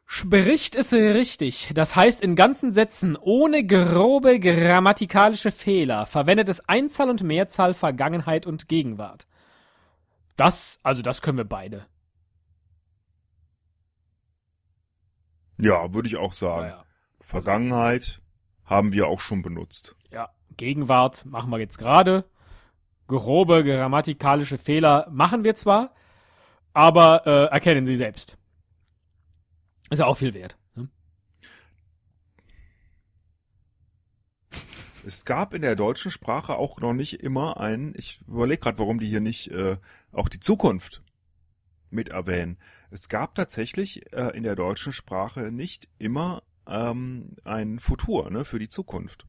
Spricht 0.07 0.77
es 0.77 0.93
richtig, 0.93 1.71
das 1.75 1.97
heißt 1.97 2.23
in 2.23 2.37
ganzen 2.37 2.73
Sätzen 2.73 3.17
ohne 3.17 3.67
grobe 3.67 4.39
grammatikalische 4.39 5.51
Fehler, 5.51 6.07
verwendet 6.07 6.49
es 6.49 6.69
Einzahl 6.69 7.09
und 7.11 7.23
Mehrzahl, 7.23 7.75
Vergangenheit 7.75 8.47
und 8.47 8.69
Gegenwart. 8.69 9.27
Das, 10.37 10.79
also 10.83 11.03
das 11.03 11.23
können 11.23 11.39
wir 11.39 11.45
beide. 11.45 11.87
Ja, 15.59 15.93
würde 15.95 16.09
ich 16.09 16.17
auch 16.17 16.33
sagen. 16.33 16.69
Ja, 16.69 16.85
Vergangenheit 17.21 18.21
haben 18.65 18.93
wir 18.93 19.09
auch 19.09 19.21
schon 19.21 19.43
benutzt. 19.43 19.97
ja. 20.11 20.29
Gegenwart 20.57 21.25
machen 21.27 21.51
wir 21.51 21.59
jetzt 21.59 21.79
gerade. 21.79 22.25
Grobe 23.09 23.65
grammatikalische 23.65 24.57
Fehler 24.57 25.09
machen 25.11 25.43
wir 25.43 25.57
zwar, 25.57 25.93
aber 26.73 27.27
äh, 27.27 27.45
erkennen 27.47 27.87
Sie 27.87 27.97
selbst. 27.97 28.37
Ist 29.91 29.99
ja 29.99 30.07
auch 30.07 30.17
viel 30.17 30.35
wert. 30.35 30.57
Ne? 30.75 30.89
Es 35.07 35.25
gab 35.25 35.53
in 35.53 35.63
der 35.63 35.77
deutschen 35.77 36.11
Sprache 36.11 36.57
auch 36.57 36.79
noch 36.81 36.95
nicht 36.95 37.23
immer 37.23 37.61
ein, 37.61 37.93
ich 37.97 38.21
überlege 38.27 38.63
gerade, 38.63 38.79
warum 38.79 38.99
die 38.99 39.07
hier 39.07 39.21
nicht 39.21 39.51
äh, 39.51 39.77
auch 40.13 40.29
die 40.29 40.41
Zukunft 40.41 41.03
mit 41.91 42.09
erwähnen. 42.09 42.59
Es 42.91 43.09
gab 43.09 43.35
tatsächlich 43.35 44.13
äh, 44.13 44.37
in 44.37 44.43
der 44.43 44.57
deutschen 44.57 44.93
Sprache 44.93 45.53
nicht 45.53 45.89
immer 45.99 46.43
ähm, 46.67 47.37
ein 47.45 47.79
Futur 47.79 48.31
ne, 48.31 48.45
für 48.45 48.59
die 48.59 48.69
Zukunft. 48.69 49.27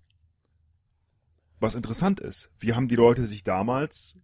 Was 1.59 1.75
interessant 1.75 2.19
ist, 2.19 2.51
wie 2.59 2.73
haben 2.73 2.87
die 2.87 2.95
Leute 2.95 3.25
sich 3.25 3.43
damals 3.43 4.17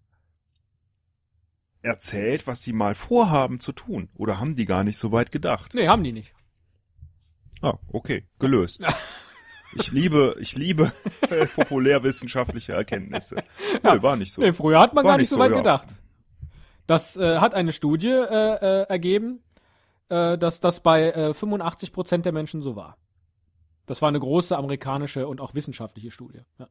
erzählt, 1.82 2.48
was 2.48 2.62
sie 2.62 2.74
mal 2.74 2.96
vorhaben 2.96 3.60
zu 3.60 3.72
tun? 3.72 4.10
Oder 4.15 4.39
haben 4.39 4.56
die 4.56 4.65
gar 4.65 4.84
nicht 4.84 4.98
so 4.98 5.12
weit 5.12 5.32
gedacht? 5.32 5.74
Nee, 5.74 5.88
haben 5.88 6.04
die 6.04 6.12
nicht. 6.12 6.34
Ah, 7.62 7.78
okay, 7.91 8.26
gelöst. 8.39 8.86
Ich 9.74 9.89
liebe, 9.91 10.36
ich 10.39 10.56
liebe 10.56 10.91
populärwissenschaftliche 11.56 12.74
Erkenntnisse. 12.74 13.38
Nö, 13.84 14.02
war 14.02 14.17
nicht 14.17 14.34
so. 14.34 14.41
Nee, 14.41 14.52
früher 14.52 14.80
hat 14.80 14.94
man 14.94 15.06
War 15.06 15.13
gar 15.13 15.17
nicht 15.17 15.30
so 15.30 15.36
so, 15.36 15.39
weit 15.39 15.52
ja. 15.52 15.58
gedacht. 15.58 15.88
Das 16.88 17.15
äh, 17.15 17.38
hat 17.38 17.54
eine 17.54 17.72
Studie 17.72 18.10
äh, 18.10 18.82
äh, 18.82 18.82
ergeben, 18.89 19.41
äh, 20.10 20.38
dass 20.38 20.60
das 20.60 20.82
bei 20.82 21.12
äh, 21.12 21.34
85 21.34 21.94
Prozent 21.94 22.26
der 22.26 22.34
Menschen 22.34 22.62
so 22.62 22.76
war. 22.76 22.98
Das 23.86 24.02
war 24.02 24.10
eine 24.10 24.20
große 24.20 24.58
amerikanische 24.58 25.26
und 25.28 25.39
auch 25.39 25.56
wissenschaftliche 25.56 26.12
Studie. 26.12 26.41
Ja. 26.60 26.67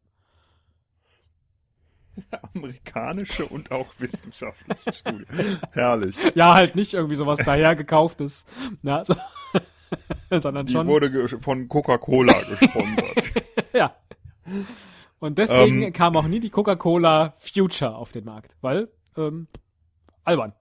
Amerikanische 2.54 3.46
und 3.46 3.70
auch 3.70 3.92
wissenschaftliche 3.98 4.92
Studie. 4.92 5.24
Herrlich. 5.72 6.16
ja, 6.34 6.54
halt 6.54 6.74
nicht 6.76 6.94
irgendwie 6.94 7.16
sowas 7.16 7.38
dahergekauftes, 7.44 8.44
na, 8.82 9.04
so, 9.04 9.14
sondern 10.38 10.66
Die 10.66 10.72
schon. 10.72 10.86
wurde 10.86 11.28
von 11.40 11.68
Coca-Cola 11.68 12.34
gesponsert. 12.48 13.32
ja. 13.72 13.94
Und 15.18 15.38
deswegen 15.38 15.82
Ähm. 15.82 15.92
kam 15.92 16.16
auch 16.16 16.26
nie 16.26 16.40
die 16.40 16.50
Coca-Cola 16.50 17.34
Future 17.38 17.94
auf 17.94 18.12
den 18.12 18.24
Markt, 18.24 18.56
weil 18.60 18.88
ähm, 19.16 19.48
albern. 20.24 20.52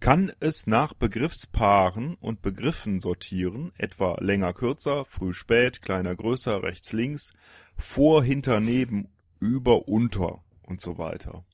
Kann 0.00 0.32
es 0.40 0.66
nach 0.66 0.92
Begriffspaaren 0.92 2.16
und 2.16 2.42
Begriffen 2.42 3.00
sortieren, 3.00 3.72
etwa 3.78 4.18
länger, 4.20 4.52
kürzer, 4.52 5.06
früh, 5.06 5.32
spät, 5.32 5.80
kleiner, 5.80 6.14
größer, 6.14 6.62
rechts, 6.62 6.92
links, 6.92 7.32
vor, 7.78 8.22
hinter, 8.22 8.60
neben, 8.60 9.08
über, 9.44 9.88
unter 9.88 10.42
und 10.62 10.80
so 10.80 10.96
weiter. 10.96 11.44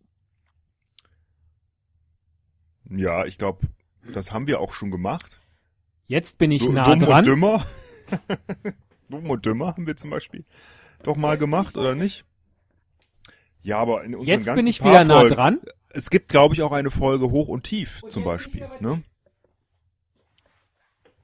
Ja, 2.88 3.24
ich 3.24 3.36
glaube, 3.36 3.66
das 4.14 4.32
haben 4.32 4.46
wir 4.46 4.60
auch 4.60 4.72
schon 4.72 4.90
gemacht. 4.90 5.40
Jetzt 6.06 6.38
bin 6.38 6.50
ich 6.50 6.62
Du- 6.64 6.72
nah 6.72 6.84
Dumm 6.84 7.00
und 7.00 7.06
dran. 7.08 7.24
dümmer. 7.24 7.66
Dumm 9.08 9.28
und 9.30 9.44
dümmer 9.44 9.68
haben 9.68 9.86
wir 9.86 9.96
zum 9.96 10.10
Beispiel 10.10 10.44
doch 11.02 11.16
mal 11.16 11.36
gemacht, 11.36 11.76
oder 11.76 11.94
nicht? 11.94 12.24
Ja, 13.62 13.78
aber 13.78 14.04
in 14.04 14.14
unseren 14.14 14.28
Jetzt 14.28 14.46
ganzen 14.46 14.60
bin 14.60 14.66
ich 14.68 14.82
wieder 14.82 15.04
nah 15.04 15.24
dran. 15.24 15.60
Es 15.90 16.10
gibt, 16.10 16.28
glaube 16.28 16.54
ich, 16.54 16.62
auch 16.62 16.72
eine 16.72 16.90
Folge 16.90 17.30
Hoch 17.30 17.48
und 17.48 17.64
Tief 17.64 18.02
zum 18.08 18.22
Beispiel. 18.24 18.68
Ne? 18.80 19.02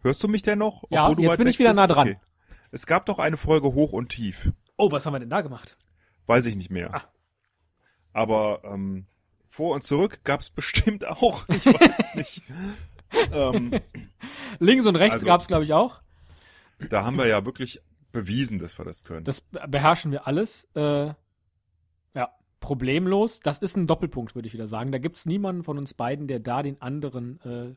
Hörst 0.02 0.22
du 0.22 0.28
mich 0.28 0.42
denn 0.42 0.58
noch? 0.58 0.84
Ja, 0.90 1.10
jetzt 1.12 1.38
bin 1.38 1.46
ich 1.46 1.58
wieder 1.58 1.70
bist? 1.70 1.78
nah 1.80 1.86
dran. 1.86 2.08
Okay. 2.08 2.20
Es 2.72 2.86
gab 2.86 3.06
doch 3.06 3.18
eine 3.20 3.36
Folge 3.36 3.72
Hoch 3.74 3.92
und 3.92 4.08
Tief. 4.08 4.50
Oh, 4.76 4.90
was 4.90 5.06
haben 5.06 5.14
wir 5.14 5.20
denn 5.20 5.30
da 5.30 5.40
gemacht? 5.40 5.76
Weiß 6.26 6.46
ich 6.46 6.56
nicht 6.56 6.70
mehr. 6.70 6.94
Ah. 6.94 7.02
Aber 8.12 8.62
ähm, 8.64 9.06
vor 9.48 9.74
und 9.74 9.82
zurück 9.82 10.20
gab 10.24 10.40
es 10.40 10.50
bestimmt 10.50 11.04
auch. 11.06 11.48
Ich 11.48 11.66
weiß 11.66 11.98
es 11.98 12.14
nicht. 12.14 12.42
ähm, 13.32 13.78
Links 14.58 14.86
und 14.86 14.96
rechts 14.96 15.14
Also- 15.16 15.26
gab's 15.26 15.46
glaube 15.46 15.64
ich, 15.64 15.72
auch. 15.72 16.00
da 16.90 17.04
haben 17.04 17.16
wir 17.18 17.26
ja 17.26 17.44
wirklich 17.44 17.80
bewiesen, 18.12 18.58
dass 18.58 18.78
wir 18.78 18.84
das 18.84 19.04
können. 19.04 19.24
Das 19.24 19.40
beherrschen 19.40 20.10
wir 20.12 20.26
alles. 20.26 20.66
Äh, 20.74 21.12
ja, 22.14 22.30
problemlos. 22.60 23.40
Das 23.40 23.58
ist 23.58 23.76
ein 23.76 23.86
Doppelpunkt, 23.86 24.34
würde 24.34 24.48
ich 24.48 24.54
wieder 24.54 24.66
sagen. 24.66 24.90
Da 24.92 24.98
gibt's 24.98 25.26
niemanden 25.26 25.64
von 25.64 25.76
uns 25.78 25.92
beiden, 25.94 26.26
der 26.26 26.40
da 26.40 26.62
den 26.62 26.80
anderen 26.80 27.40
äh, 27.42 27.74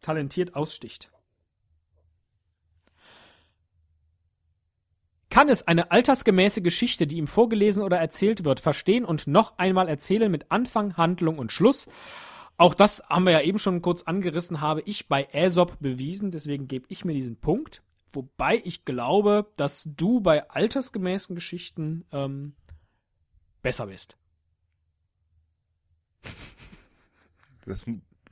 talentiert 0.00 0.54
aussticht. 0.54 1.10
Kann 5.34 5.48
es 5.48 5.66
eine 5.66 5.90
altersgemäße 5.90 6.62
Geschichte, 6.62 7.08
die 7.08 7.16
ihm 7.16 7.26
vorgelesen 7.26 7.82
oder 7.82 7.98
erzählt 7.98 8.44
wird, 8.44 8.60
verstehen 8.60 9.04
und 9.04 9.26
noch 9.26 9.58
einmal 9.58 9.88
erzählen 9.88 10.30
mit 10.30 10.52
Anfang, 10.52 10.96
Handlung 10.96 11.38
und 11.38 11.50
Schluss? 11.50 11.88
Auch 12.56 12.72
das 12.72 13.02
haben 13.08 13.24
wir 13.24 13.32
ja 13.32 13.40
eben 13.40 13.58
schon 13.58 13.82
kurz 13.82 14.02
angerissen, 14.02 14.60
habe 14.60 14.82
ich 14.82 15.08
bei 15.08 15.28
Aesop 15.34 15.80
bewiesen, 15.80 16.30
deswegen 16.30 16.68
gebe 16.68 16.86
ich 16.88 17.04
mir 17.04 17.14
diesen 17.14 17.34
Punkt. 17.34 17.82
Wobei 18.12 18.62
ich 18.64 18.84
glaube, 18.84 19.50
dass 19.56 19.88
du 19.96 20.20
bei 20.20 20.48
altersgemäßen 20.50 21.34
Geschichten 21.34 22.04
ähm, 22.12 22.54
besser 23.60 23.88
bist. 23.88 24.16
das, 27.64 27.84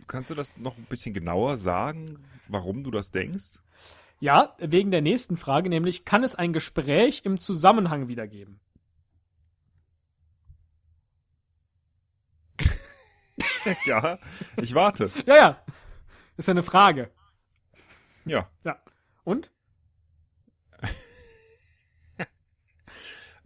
kannst 0.06 0.30
du 0.30 0.36
das 0.36 0.56
noch 0.56 0.78
ein 0.78 0.84
bisschen 0.84 1.14
genauer 1.14 1.56
sagen, 1.56 2.20
warum 2.46 2.84
du 2.84 2.92
das 2.92 3.10
denkst? 3.10 3.60
Ja, 4.22 4.54
wegen 4.58 4.92
der 4.92 5.02
nächsten 5.02 5.36
Frage, 5.36 5.68
nämlich 5.68 6.04
kann 6.04 6.22
es 6.22 6.36
ein 6.36 6.52
Gespräch 6.52 7.22
im 7.24 7.40
Zusammenhang 7.40 8.06
wiedergeben? 8.06 8.60
ja, 13.84 14.20
ich 14.58 14.76
warte. 14.76 15.10
Ja, 15.26 15.36
ja. 15.36 15.64
Ist 16.36 16.46
ja 16.46 16.52
eine 16.52 16.62
Frage. 16.62 17.10
Ja. 18.24 18.48
Ja. 18.62 18.80
Und? 19.24 19.50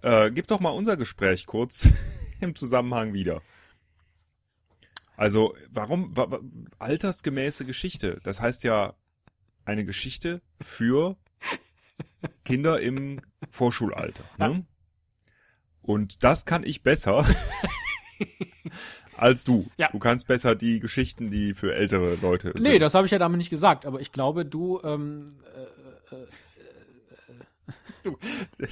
Äh, 0.03 0.31
gib 0.31 0.47
doch 0.47 0.61
mal 0.61 0.71
unser 0.71 0.99
Gespräch 0.99 1.47
kurz 1.47 1.89
im 2.41 2.55
Zusammenhang 2.55 3.15
wieder. 3.15 3.41
Also, 5.17 5.57
warum 5.71 6.15
wa, 6.15 6.39
altersgemäße 6.79 7.65
Geschichte? 7.65 8.21
Das 8.23 8.41
heißt 8.41 8.63
ja 8.63 8.95
eine 9.65 9.87
Geschichte 9.87 10.43
für 10.63 11.17
Kinder 12.45 12.81
im 12.81 13.21
Vorschulalter. 13.51 14.25
Ne? 14.39 14.65
Und 15.83 16.25
das 16.25 16.45
kann 16.45 16.65
ich 16.65 16.83
besser 16.83 17.25
als 19.17 19.45
du. 19.45 19.69
Ja. 19.77 19.89
Du 19.93 19.99
kannst 19.99 20.27
besser 20.27 20.55
die 20.55 20.81
Geschichten, 20.81 21.31
die 21.31 21.55
für 21.55 21.75
ältere 21.75 22.17
Leute 22.17 22.53
sind. 22.53 22.63
Nee, 22.63 22.79
das 22.79 22.95
habe 22.95 23.07
ich 23.07 23.13
ja 23.13 23.19
damit 23.19 23.39
nicht 23.39 23.51
gesagt, 23.51 23.87
aber 23.87 24.01
ich 24.01 24.13
glaube, 24.13 24.45
du, 24.45 24.81
ähm, 24.83 25.39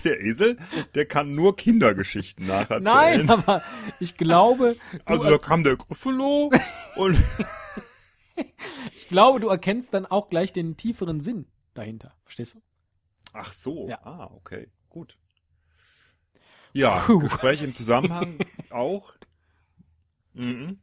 Der 0.04 0.20
Esel, 0.20 0.56
der 0.94 1.06
kann 1.06 1.34
nur 1.34 1.56
Kindergeschichten 1.56 2.46
nacherzählen. 2.46 3.26
nein, 3.26 3.30
aber 3.30 3.62
ich 3.98 4.16
glaube, 4.16 4.76
du, 4.92 4.98
Also 5.06 5.24
da 5.24 5.38
kam 5.38 5.64
der 5.64 5.76
Gruffalo 5.76 6.52
und 6.96 7.18
ich 8.94 9.08
glaube, 9.08 9.40
du 9.40 9.48
erkennst 9.48 9.94
dann 9.94 10.06
auch 10.06 10.30
gleich 10.30 10.52
den 10.52 10.76
tieferen 10.76 11.20
Sinn 11.20 11.46
dahinter. 11.74 12.14
Verstehst 12.24 12.54
du? 12.54 12.62
Ach 13.32 13.52
so, 13.52 13.88
Ja. 13.88 14.00
ah, 14.04 14.30
okay, 14.34 14.68
gut. 14.88 15.18
Ja, 16.72 17.00
Puh. 17.06 17.18
Gespräch 17.20 17.62
im 17.62 17.74
Zusammenhang 17.74 18.38
auch. 18.70 19.12
Mhm. 20.32 20.80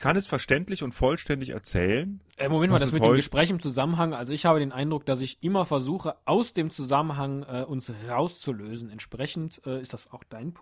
Kann 0.00 0.16
es 0.16 0.26
verständlich 0.26 0.82
und 0.82 0.92
vollständig 0.94 1.50
erzählen? 1.50 2.20
Äh, 2.36 2.48
Moment 2.48 2.70
mal, 2.70 2.78
das 2.78 2.92
mit 2.92 3.02
dem 3.02 3.16
Gespräch 3.16 3.50
im 3.50 3.60
Zusammenhang, 3.60 4.12
also 4.14 4.32
ich 4.32 4.44
habe 4.44 4.58
den 4.58 4.72
Eindruck, 4.72 5.06
dass 5.06 5.20
ich 5.20 5.42
immer 5.42 5.64
versuche, 5.64 6.16
aus 6.26 6.52
dem 6.52 6.70
Zusammenhang 6.70 7.42
äh, 7.44 7.64
uns 7.64 7.90
rauszulösen. 8.08 8.90
Entsprechend 8.90 9.60
äh, 9.66 9.80
ist 9.80 9.92
das 9.94 10.10
auch 10.12 10.22
dein 10.24 10.54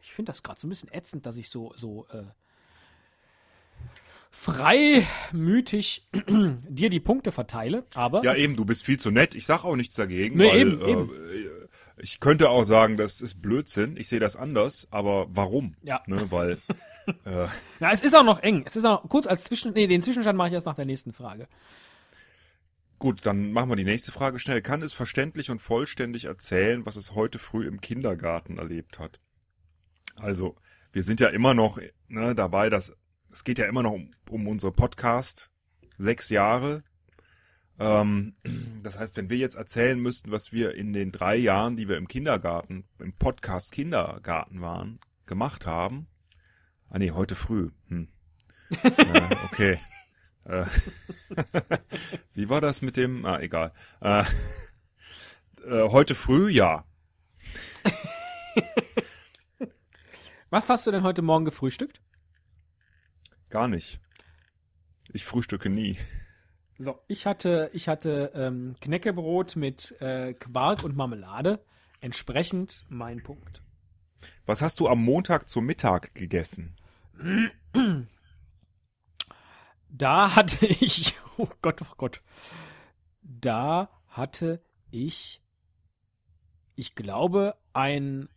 Ich 0.00 0.12
finde 0.12 0.32
das 0.32 0.42
gerade 0.42 0.60
so 0.60 0.66
ein 0.66 0.70
bisschen 0.70 0.92
ätzend, 0.92 1.26
dass 1.26 1.36
ich 1.36 1.50
so, 1.50 1.74
so 1.76 2.06
äh, 2.08 2.24
freimütig 4.30 6.08
dir 6.68 6.90
die 6.90 7.00
Punkte 7.00 7.32
verteile, 7.32 7.84
aber 7.94 8.22
Ja, 8.24 8.34
eben, 8.34 8.56
du 8.56 8.64
bist 8.64 8.84
viel 8.84 8.98
zu 8.98 9.10
nett. 9.10 9.34
Ich 9.34 9.46
sag 9.46 9.64
auch 9.64 9.76
nichts 9.76 9.94
dagegen, 9.96 10.36
Nee, 10.36 10.48
weil 10.48 10.58
eben, 10.58 10.80
äh, 10.82 10.90
eben. 10.90 11.50
ich 11.98 12.20
könnte 12.20 12.48
auch 12.48 12.64
sagen, 12.64 12.96
das 12.96 13.20
ist 13.20 13.42
Blödsinn. 13.42 13.96
Ich 13.96 14.08
sehe 14.08 14.20
das 14.20 14.36
anders, 14.36 14.88
aber 14.90 15.26
warum? 15.30 15.74
Ja. 15.82 16.02
Ne, 16.06 16.30
weil 16.30 16.58
äh, 17.24 17.46
Ja, 17.80 17.90
es 17.92 18.02
ist 18.02 18.14
auch 18.16 18.24
noch 18.24 18.40
eng. 18.40 18.62
Es 18.64 18.76
ist 18.76 18.84
auch 18.84 19.02
noch, 19.02 19.10
kurz 19.10 19.26
als 19.26 19.44
Zwischen, 19.44 19.72
nee, 19.72 19.86
den 19.86 20.02
Zwischenstand 20.02 20.36
mache 20.36 20.48
ich 20.48 20.54
erst 20.54 20.66
nach 20.66 20.76
der 20.76 20.86
nächsten 20.86 21.12
Frage. 21.12 21.48
Gut, 22.98 23.24
dann 23.24 23.52
machen 23.52 23.70
wir 23.70 23.76
die 23.76 23.84
nächste 23.84 24.12
Frage 24.12 24.38
schnell. 24.38 24.60
Kann 24.60 24.82
es 24.82 24.92
verständlich 24.92 25.50
und 25.50 25.60
vollständig 25.60 26.26
erzählen, 26.26 26.84
was 26.84 26.96
es 26.96 27.14
heute 27.14 27.38
früh 27.38 27.66
im 27.66 27.80
Kindergarten 27.80 28.58
erlebt 28.58 28.98
hat? 28.98 29.20
Also, 30.16 30.54
wir 30.92 31.02
sind 31.02 31.18
ja 31.18 31.28
immer 31.28 31.54
noch 31.54 31.80
ne, 32.08 32.34
dabei, 32.34 32.68
dass 32.68 32.94
es 33.32 33.44
geht 33.44 33.58
ja 33.58 33.66
immer 33.66 33.82
noch 33.82 33.92
um, 33.92 34.10
um 34.28 34.48
unsere 34.48 34.72
Podcast. 34.72 35.52
Sechs 35.98 36.30
Jahre. 36.30 36.82
Ähm, 37.78 38.34
das 38.82 38.98
heißt, 38.98 39.16
wenn 39.16 39.30
wir 39.30 39.38
jetzt 39.38 39.54
erzählen 39.54 39.98
müssten, 39.98 40.30
was 40.30 40.52
wir 40.52 40.74
in 40.74 40.92
den 40.92 41.12
drei 41.12 41.36
Jahren, 41.36 41.76
die 41.76 41.88
wir 41.88 41.96
im 41.96 42.08
Kindergarten, 42.08 42.84
im 42.98 43.12
Podcast 43.12 43.72
Kindergarten 43.72 44.60
waren, 44.60 45.00
gemacht 45.26 45.66
haben. 45.66 46.06
Ah 46.88 46.98
nee, 46.98 47.10
heute 47.10 47.34
früh. 47.34 47.70
Hm. 47.88 48.08
äh, 48.82 49.36
okay. 49.44 49.78
Äh, 50.44 50.64
Wie 52.34 52.48
war 52.48 52.60
das 52.60 52.82
mit 52.82 52.96
dem? 52.96 53.24
Ah, 53.24 53.38
egal. 53.40 53.72
Äh, 54.00 54.24
äh, 55.64 55.88
heute 55.88 56.14
früh, 56.14 56.50
ja. 56.50 56.84
Was 60.50 60.68
hast 60.68 60.86
du 60.86 60.90
denn 60.90 61.04
heute 61.04 61.22
Morgen 61.22 61.44
gefrühstückt? 61.44 62.00
Gar 63.50 63.68
nicht. 63.68 64.00
Ich 65.12 65.24
frühstücke 65.24 65.68
nie. 65.68 65.98
So, 66.78 66.98
ich 67.08 67.26
hatte, 67.26 67.70
ich 67.74 67.88
hatte 67.88 68.32
ähm, 68.34 68.74
Knäckebrot 68.80 69.56
mit 69.56 70.00
äh, 70.00 70.32
Quark 70.32 70.82
und 70.82 70.96
Marmelade. 70.96 71.62
Entsprechend 72.00 72.86
mein 72.88 73.22
Punkt. 73.22 73.62
Was 74.46 74.62
hast 74.62 74.80
du 74.80 74.88
am 74.88 75.04
Montag 75.04 75.48
zum 75.48 75.66
Mittag 75.66 76.14
gegessen? 76.14 76.76
Da 79.92 80.36
hatte 80.36 80.66
ich, 80.66 81.14
oh 81.36 81.48
Gott, 81.62 81.82
oh 81.82 81.94
Gott, 81.96 82.22
da 83.22 83.90
hatte 84.06 84.62
ich, 84.90 85.42
ich 86.76 86.94
glaube, 86.94 87.56
ein 87.72 88.28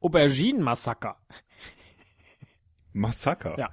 Auberginen-Massaker. 0.00 1.16
Massaker. 2.92 3.56
Ja. 3.58 3.70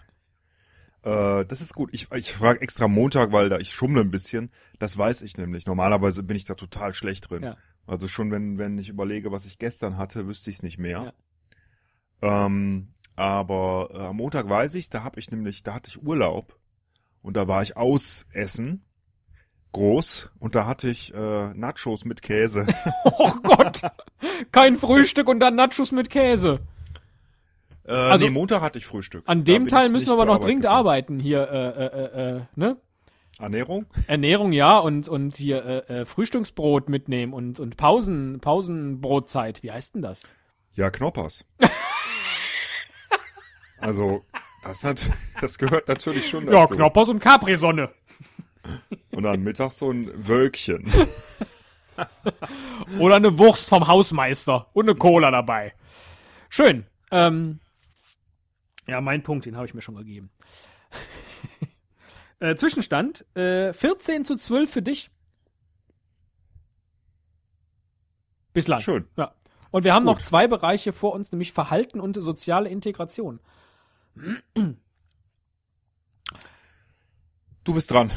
Äh, 1.06 1.46
das 1.46 1.62
ist 1.62 1.76
gut. 1.76 1.92
Ich, 1.94 2.12
ich 2.14 2.34
frage 2.34 2.62
extra 2.62 2.88
Montag, 2.88 3.32
weil 3.32 3.48
da 3.50 3.60
ich 3.60 3.72
schummle 3.72 4.02
ein 4.02 4.12
bisschen. 4.12 4.52
Das 4.80 4.98
weiß 4.98 5.22
ich 5.22 5.38
nämlich. 5.38 5.68
Normalerweise 5.68 6.24
bin 6.24 6.36
ich 6.36 6.46
da 6.46 6.56
total 6.56 6.94
schlecht 6.94 7.30
drin. 7.30 7.44
Ja. 7.44 7.58
Also 7.86 8.08
schon 8.08 8.32
wenn, 8.32 8.58
wenn 8.58 8.78
ich 8.80 8.90
überlege, 8.90 9.32
was 9.32 9.46
ich 9.46 9.60
gestern 9.60 9.98
hatte, 9.98 10.28
wüsste 10.28 10.50
ich 10.50 10.58
es 10.58 10.64
nicht 10.64 10.80
mehr. 10.80 11.14
Ähm, 12.22 12.88
aber 13.16 13.90
äh, 13.94 13.98
am 14.00 14.18
Montag 14.18 14.50
weiß 14.50 14.74
ich, 14.76 14.90
da 14.90 15.04
habe 15.04 15.20
ich 15.20 15.30
nämlich, 15.30 15.62
da 15.62 15.76
hatte 15.76 15.90
ich 15.90 16.04
Urlaub 16.04 16.58
und 17.22 17.38
da 17.38 17.48
war 17.48 17.62
ich 17.62 17.78
ausessen, 17.78 18.84
groß 19.74 20.32
und 20.40 20.56
da 20.56 20.66
hatte 20.66 20.90
ich 20.90 21.14
äh, 21.14 21.54
Nachos 21.54 22.04
mit 22.04 22.24
Käse. 22.24 22.66
Oh 23.18 23.32
Gott, 23.44 23.82
kein 24.52 24.78
Frühstück 24.78 25.30
und 25.30 25.40
dann 25.40 25.56
Nachos 25.56 25.92
mit 25.92 26.10
Käse. 26.10 26.60
Äh, 27.88 27.92
Also, 27.94 28.26
nee, 28.26 28.32
Montag 28.32 28.62
hatte 28.62 28.78
ich 28.80 28.86
Frühstück. 28.86 29.24
An 29.28 29.44
dem 29.44 29.68
Teil 29.68 29.90
müssen 29.90 30.08
wir 30.08 30.14
aber 30.14 30.26
noch 30.26 30.36
Arbeit 30.36 30.48
dringend 30.48 30.64
gefahren. 30.64 30.78
arbeiten 30.78 31.20
hier, 31.20 31.50
äh, 31.50 31.68
äh, 31.68 31.86
äh, 31.86 32.38
äh, 32.38 32.42
ne? 32.56 32.78
Ernährung? 33.40 33.86
Ernährung 34.08 34.54
ja 34.54 34.78
und 34.80 35.10
und 35.10 35.36
hier 35.36 35.66
äh, 35.90 36.02
äh, 36.02 36.06
Frühstücksbrot 36.06 36.88
mitnehmen 36.88 37.34
und 37.34 37.60
und 37.60 37.76
Pausen 37.76 38.40
Pausenbrotzeit. 38.40 39.62
Wie 39.62 39.72
heißt 39.72 39.96
denn 39.96 40.02
das? 40.02 40.24
Ja, 40.74 40.90
Knoppers. 40.90 41.46
also, 43.80 44.24
das 44.64 44.84
hat, 44.84 45.06
das 45.42 45.58
gehört 45.58 45.88
natürlich 45.88 46.30
schon 46.30 46.46
Ja, 46.46 46.62
dazu. 46.62 46.76
Knoppers 46.76 47.10
und 47.10 47.20
Capri-Sonne. 47.20 47.90
Und 49.12 49.24
dann 49.24 49.42
Mittag 49.44 49.74
so 49.74 49.92
ein 49.92 50.10
Wölkchen. 50.16 50.90
Oder 53.00 53.16
eine 53.16 53.38
Wurst 53.38 53.70
vom 53.70 53.88
Hausmeister 53.88 54.68
und 54.74 54.90
eine 54.90 54.98
Cola 54.98 55.30
dabei. 55.32 55.74
Schön. 56.50 56.86
Ähm, 57.12 57.60
ja, 58.88 59.02
mein 59.02 59.24
Punkt, 59.24 59.46
den 59.46 59.56
habe 59.56 59.66
ich 59.66 59.74
mir 59.74 59.82
schon 59.82 59.96
gegeben. 59.96 60.30
äh, 62.40 62.56
Zwischenstand, 62.56 63.26
äh, 63.36 63.74
14 63.74 64.26
zu 64.26 64.36
12 64.38 64.72
für 64.72 64.82
dich. 64.82 65.10
Bislang. 68.54 68.80
Schön. 68.80 69.08
Ja. 69.18 69.36
Und 69.72 69.84
wir 69.84 69.94
haben 69.94 70.06
Gut. 70.06 70.16
noch 70.16 70.22
zwei 70.22 70.48
Bereiche 70.48 70.94
vor 70.94 71.14
uns, 71.14 71.32
nämlich 71.32 71.52
Verhalten 71.52 72.00
und 72.00 72.16
soziale 72.16 72.70
Integration. 72.70 73.42
Du 77.66 77.74
bist 77.74 77.92
dran. 77.92 78.12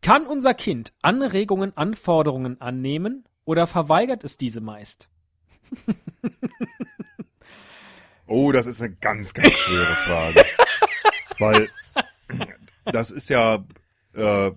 Kann 0.00 0.26
unser 0.26 0.54
Kind 0.54 0.92
Anregungen, 1.02 1.76
Anforderungen 1.76 2.60
annehmen 2.60 3.24
oder 3.44 3.66
verweigert 3.66 4.24
es 4.24 4.36
diese 4.36 4.60
meist? 4.60 5.08
Oh, 8.26 8.52
das 8.52 8.66
ist 8.66 8.80
eine 8.80 8.94
ganz, 8.94 9.34
ganz 9.34 9.52
schwere 9.52 9.94
Frage. 9.96 10.44
Weil 11.38 11.68
das 12.84 13.10
ist 13.10 13.28
ja, 13.28 13.64
äh, 14.14 14.50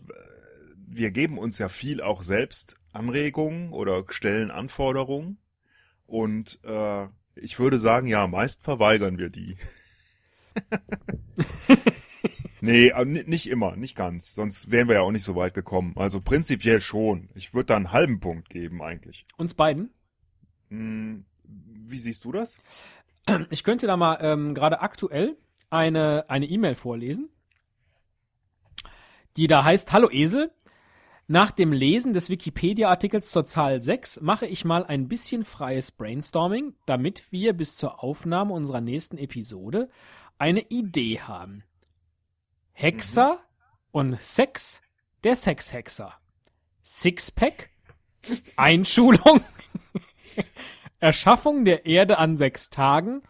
wir 0.87 1.11
geben 1.11 1.37
uns 1.37 1.57
ja 1.57 1.69
viel 1.69 2.01
auch 2.01 2.23
selbst 2.23 2.77
Anregungen 2.93 3.71
oder 3.73 4.03
stellen 4.09 4.51
Anforderungen. 4.51 5.37
Und 6.05 6.59
äh, 6.63 7.07
ich 7.35 7.59
würde 7.59 7.77
sagen, 7.77 8.07
ja, 8.07 8.27
meist 8.27 8.63
verweigern 8.63 9.17
wir 9.17 9.29
die. 9.29 9.57
nee, 12.61 12.91
ni- 13.05 13.23
nicht 13.25 13.49
immer, 13.49 13.75
nicht 13.75 13.95
ganz. 13.95 14.33
Sonst 14.33 14.71
wären 14.71 14.87
wir 14.87 14.95
ja 14.95 15.01
auch 15.01 15.11
nicht 15.11 15.23
so 15.23 15.35
weit 15.35 15.53
gekommen. 15.53 15.93
Also 15.97 16.21
prinzipiell 16.21 16.81
schon. 16.81 17.29
Ich 17.35 17.53
würde 17.53 17.67
da 17.67 17.75
einen 17.75 17.91
halben 17.91 18.19
Punkt 18.19 18.49
geben 18.49 18.81
eigentlich. 18.81 19.25
Uns 19.37 19.53
beiden? 19.53 19.91
Hm, 20.69 21.25
wie 21.43 21.99
siehst 21.99 22.23
du 22.23 22.31
das? 22.31 22.57
Ich 23.49 23.63
könnte 23.63 23.87
da 23.87 23.97
mal 23.97 24.19
ähm, 24.21 24.53
gerade 24.53 24.81
aktuell 24.81 25.37
eine 25.69 26.29
eine 26.29 26.45
E-Mail 26.45 26.75
vorlesen, 26.75 27.29
die 29.35 29.47
da 29.47 29.63
heißt: 29.63 29.91
Hallo 29.91 30.09
Esel. 30.09 30.51
Nach 31.29 31.51
dem 31.51 31.73
Lesen 31.73 32.13
des 32.13 32.29
Wikipedia-Artikels 32.29 33.31
zur 33.31 33.45
Zahl 33.45 33.81
6 33.81 34.21
mache 34.21 34.45
ich 34.45 34.63
mal 34.63 34.85
ein 34.85 35.09
bisschen 35.09 35.43
freies 35.43 35.91
Brainstorming, 35.91 36.73
damit 36.85 37.33
wir 37.33 37.51
bis 37.51 37.75
zur 37.75 38.01
Aufnahme 38.01 38.53
unserer 38.53 38.79
nächsten 38.79 39.17
Episode 39.17 39.89
eine 40.37 40.61
Idee 40.61 41.19
haben. 41.19 41.65
Hexer 42.71 43.39
und 43.91 44.17
Sex, 44.21 44.81
der 45.25 45.35
Sexhexer. 45.35 46.13
Sixpack, 46.81 47.71
Einschulung, 48.55 49.41
Erschaffung 50.99 51.65
der 51.65 51.85
Erde 51.85 52.17
an 52.17 52.37
sechs 52.37 52.69
Tagen, 52.69 53.21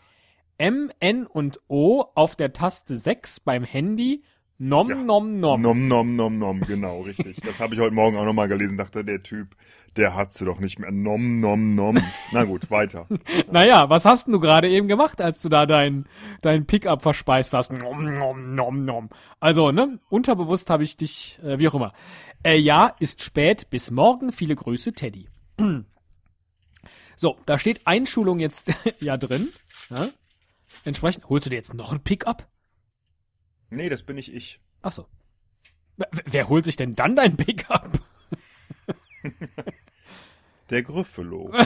M, 0.57 0.91
N 0.99 1.27
und 1.27 1.59
O 1.67 2.05
auf 2.15 2.35
der 2.35 2.53
Taste 2.53 2.95
6 2.95 3.41
beim 3.41 3.63
Handy, 3.63 4.23
Nom 4.59 4.89
Ja. 4.89 4.95
Nom 4.95 5.39
Nom. 5.39 5.61
Nom, 5.61 5.87
nom, 5.87 6.15
nom, 6.15 6.39
nom, 6.39 6.61
genau, 6.61 7.01
richtig. 7.01 7.37
Das 7.45 7.59
habe 7.59 7.75
ich 7.75 7.79
heute 7.79 7.93
Morgen 7.93 8.17
auch 8.17 8.25
nochmal 8.25 8.47
gelesen, 8.47 8.75
dachte, 8.75 9.05
der 9.05 9.21
Typ, 9.21 9.55
der 9.95 10.15
hat 10.15 10.33
sie 10.33 10.45
doch 10.45 10.59
nicht 10.59 10.79
mehr. 10.79 10.91
Nom, 10.91 11.39
nom, 11.39 11.75
nom. 11.75 11.97
Na 12.31 12.43
gut, 12.43 12.71
weiter. 12.71 13.05
Naja, 13.51 13.87
was 13.89 14.05
hast 14.05 14.25
denn 14.25 14.31
du 14.31 14.39
gerade 14.39 14.67
eben 14.67 14.87
gemacht, 14.87 15.21
als 15.21 15.41
du 15.41 15.49
da 15.49 15.67
dein, 15.67 16.07
dein 16.41 16.65
Pickup 16.65 17.03
verspeist 17.03 17.53
hast? 17.53 17.71
Nom, 17.71 18.09
nom, 18.09 18.55
nom, 18.55 18.83
nom. 18.83 19.09
Also, 19.39 19.71
ne, 19.71 19.99
unterbewusst 20.09 20.71
habe 20.71 20.83
ich 20.83 20.97
dich, 20.97 21.39
äh, 21.43 21.59
wie 21.59 21.67
auch 21.67 21.75
immer. 21.75 21.93
Äh, 22.43 22.57
ja, 22.57 22.95
ist 22.99 23.21
spät, 23.21 23.69
bis 23.69 23.91
morgen, 23.91 24.31
viele 24.31 24.55
Grüße, 24.55 24.93
Teddy. 24.93 25.27
So, 27.17 27.35
da 27.47 27.57
steht 27.57 27.85
Einschulung 27.85 28.39
jetzt 28.39 28.71
ja 28.99 29.17
drin. 29.17 29.49
Ja? 29.89 30.07
Entsprechend, 30.85 31.27
holst 31.27 31.47
du 31.47 31.49
dir 31.49 31.55
jetzt 31.55 31.73
noch 31.73 31.91
ein 31.91 32.03
Pickup? 32.03 32.47
Nee, 33.71 33.89
das 33.89 34.03
bin 34.03 34.15
nicht 34.15 34.31
ich. 34.33 34.61
Ach 34.83 34.91
so. 34.91 35.07
Wer, 35.97 36.09
wer 36.25 36.47
holt 36.47 36.63
sich 36.63 36.75
denn 36.75 36.95
dann 36.95 37.15
dein 37.15 37.35
Pickup? 37.35 37.99
Der 40.69 40.83
Gryffalo. 40.83 41.51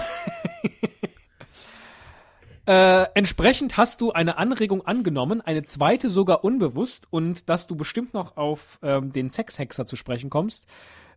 Äh, 2.67 3.07
entsprechend 3.15 3.75
hast 3.77 4.01
du 4.01 4.11
eine 4.11 4.37
Anregung 4.37 4.85
angenommen, 4.85 5.41
eine 5.41 5.63
zweite 5.63 6.11
sogar 6.11 6.43
unbewusst 6.43 7.07
und 7.09 7.49
dass 7.49 7.65
du 7.65 7.75
bestimmt 7.75 8.13
noch 8.13 8.37
auf 8.37 8.77
ähm, 8.83 9.11
den 9.11 9.31
Sexhexer 9.31 9.87
zu 9.87 9.95
sprechen 9.95 10.29
kommst, 10.29 10.67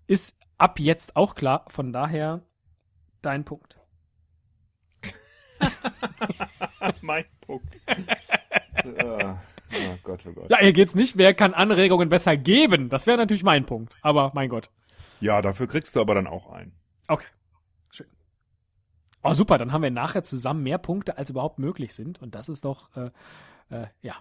ist 0.06 0.34
ab 0.56 0.80
jetzt 0.80 1.16
auch 1.16 1.34
klar. 1.34 1.66
Von 1.68 1.92
daher 1.92 2.40
dein 3.20 3.44
Punkt. 3.44 3.76
mein 7.00 7.24
Punkt. 7.46 7.80
oh 8.84 9.96
Gott, 10.02 10.20
oh 10.26 10.32
Gott. 10.32 10.50
Ja, 10.50 10.58
hier 10.60 10.72
geht's 10.72 10.94
nicht, 10.94 11.16
wer 11.16 11.34
kann 11.34 11.54
Anregungen 11.54 12.08
besser 12.08 12.36
geben? 12.36 12.88
Das 12.88 13.06
wäre 13.06 13.18
natürlich 13.18 13.42
mein 13.42 13.64
Punkt. 13.64 13.94
Aber 14.02 14.32
mein 14.34 14.48
Gott. 14.48 14.70
Ja, 15.20 15.40
dafür 15.42 15.66
kriegst 15.66 15.96
du 15.96 16.00
aber 16.00 16.14
dann 16.14 16.26
auch 16.26 16.50
einen. 16.50 16.72
Okay. 17.08 17.26
Schön. 17.90 18.06
Oh, 19.22 19.34
super, 19.34 19.58
dann 19.58 19.72
haben 19.72 19.82
wir 19.82 19.90
nachher 19.90 20.22
zusammen 20.22 20.62
mehr 20.62 20.78
Punkte, 20.78 21.18
als 21.18 21.30
überhaupt 21.30 21.58
möglich 21.58 21.94
sind. 21.94 22.20
Und 22.20 22.34
das 22.34 22.48
ist 22.48 22.64
doch, 22.64 22.94
äh, 22.96 23.10
äh, 23.70 23.86
ja, 24.02 24.16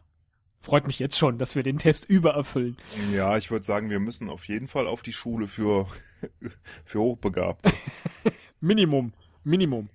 freut 0.62 0.88
mich 0.88 0.98
jetzt 1.00 1.18
schon, 1.18 1.38
dass 1.38 1.56
wir 1.56 1.64
den 1.64 1.78
Test 1.78 2.06
übererfüllen. 2.06 2.78
Ja, 3.12 3.38
ich 3.38 3.52
würde 3.52 3.66
sagen, 3.66 3.90
wir 3.90 4.00
müssen 4.00 4.30
auf 4.30 4.48
jeden 4.48 4.68
Fall 4.68 4.88
auf 4.88 5.02
die 5.02 5.14
Schule 5.14 5.48
für, 5.48 5.88
für 6.86 7.00
Hochbegabte. 7.00 7.72
Minimum. 8.62 9.14
Minimum. 9.44 9.90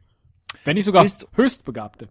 Wenn 0.69 0.75
nicht 0.75 0.85
sogar 0.85 1.03
Ist- 1.03 1.27
Höchstbegabte. 1.33 2.11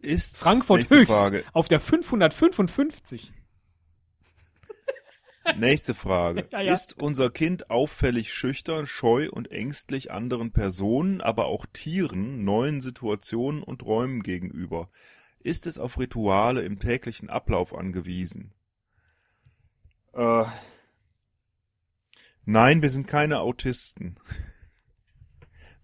Ist 0.00 0.38
Frankfurt 0.38 0.88
höchst 0.88 1.10
Frage. 1.10 1.44
auf 1.52 1.66
der 1.66 1.80
555. 1.80 3.32
Nächste 5.56 5.96
Frage. 5.96 6.46
Ja, 6.52 6.60
ja. 6.60 6.74
Ist 6.74 6.96
unser 6.96 7.28
Kind 7.28 7.70
auffällig 7.70 8.32
schüchtern, 8.32 8.86
scheu 8.86 9.28
und 9.28 9.50
ängstlich 9.50 10.12
anderen 10.12 10.52
Personen, 10.52 11.20
aber 11.20 11.46
auch 11.46 11.66
Tieren, 11.72 12.44
neuen 12.44 12.80
Situationen 12.80 13.64
und 13.64 13.82
Räumen 13.82 14.22
gegenüber? 14.22 14.90
Ist 15.40 15.66
es 15.66 15.80
auf 15.80 15.98
Rituale 15.98 16.62
im 16.62 16.78
täglichen 16.78 17.28
Ablauf 17.28 17.74
angewiesen? 17.74 18.54
Äh, 20.12 20.44
nein, 22.44 22.80
wir 22.80 22.90
sind 22.90 23.08
keine 23.08 23.40
Autisten. 23.40 24.20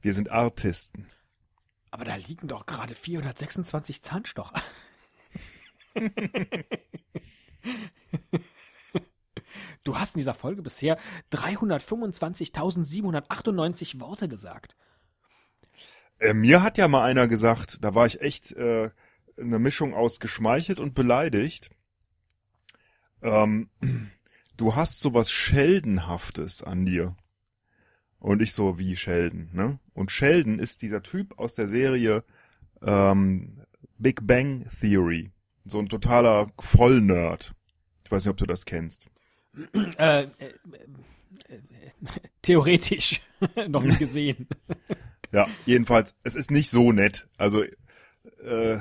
Wir 0.01 0.15
sind 0.15 0.31
Artisten. 0.31 1.09
Aber 1.95 2.05
da 2.05 2.17
liegen 2.17 2.49
doch 2.49 2.67
gerade 2.67 2.97
426 2.97 4.03
Zahnstocher. 4.03 4.61
Du 9.85 9.97
hast 9.99 10.15
in 10.15 10.19
dieser 10.19 10.35
Folge 10.35 10.61
bisher 10.63 10.99
325.798 11.31 14.01
Worte 14.01 14.29
gesagt. 14.29 14.77
Äh, 16.19 16.35
mir 16.35 16.63
hat 16.63 16.77
ja 16.79 16.89
mal 16.89 17.05
einer 17.05 17.29
gesagt, 17.29 17.85
da 17.85 17.95
war 17.95 18.07
ich 18.07 18.23
echt 18.23 18.53
äh, 18.53 18.91
eine 19.39 19.59
Mischung 19.59 19.93
aus 19.95 20.21
geschmeichelt 20.21 20.81
und 20.81 20.95
beleidigt. 20.95 21.71
Ähm, 23.23 23.69
du 24.57 24.75
hast 24.75 25.01
sowas 25.01 25.31
Scheldenhaftes 25.31 26.63
an 26.63 26.87
dir. 26.87 27.15
Und 28.25 28.41
ich 28.41 28.55
so, 28.55 28.79
wie 28.79 28.97
Sheldon, 28.97 29.51
ne? 29.53 29.79
Und 29.93 30.11
Sheldon 30.11 30.59
ist 30.59 30.81
dieser 30.81 31.03
Typ 31.03 31.39
aus 31.39 31.57
der 31.57 31.69
Serie 31.69 32.25
ähm, 32.81 33.61
Big 33.99 34.27
Bang 34.27 34.65
Theory. 34.81 35.31
So 35.67 35.79
ein 35.79 35.91
totaler 35.91 36.47
Vollnerd. 36.59 37.53
Ich 38.03 38.11
weiß 38.11 38.25
nicht, 38.25 38.31
ob 38.31 38.39
du 38.39 38.47
das 38.47 38.65
kennst. 38.65 39.11
Äh, 39.99 40.23
äh, 40.23 40.27
äh, 40.39 41.59
theoretisch 42.43 43.21
noch 43.69 43.85
nie 43.85 43.97
gesehen. 43.97 44.49
Ja, 45.33 45.49
jedenfalls, 45.67 46.15
es 46.23 46.37
ist 46.37 46.53
nicht 46.53 46.71
so 46.71 46.93
nett. 46.93 47.27
Also, 47.37 47.65
äh, 47.65 48.79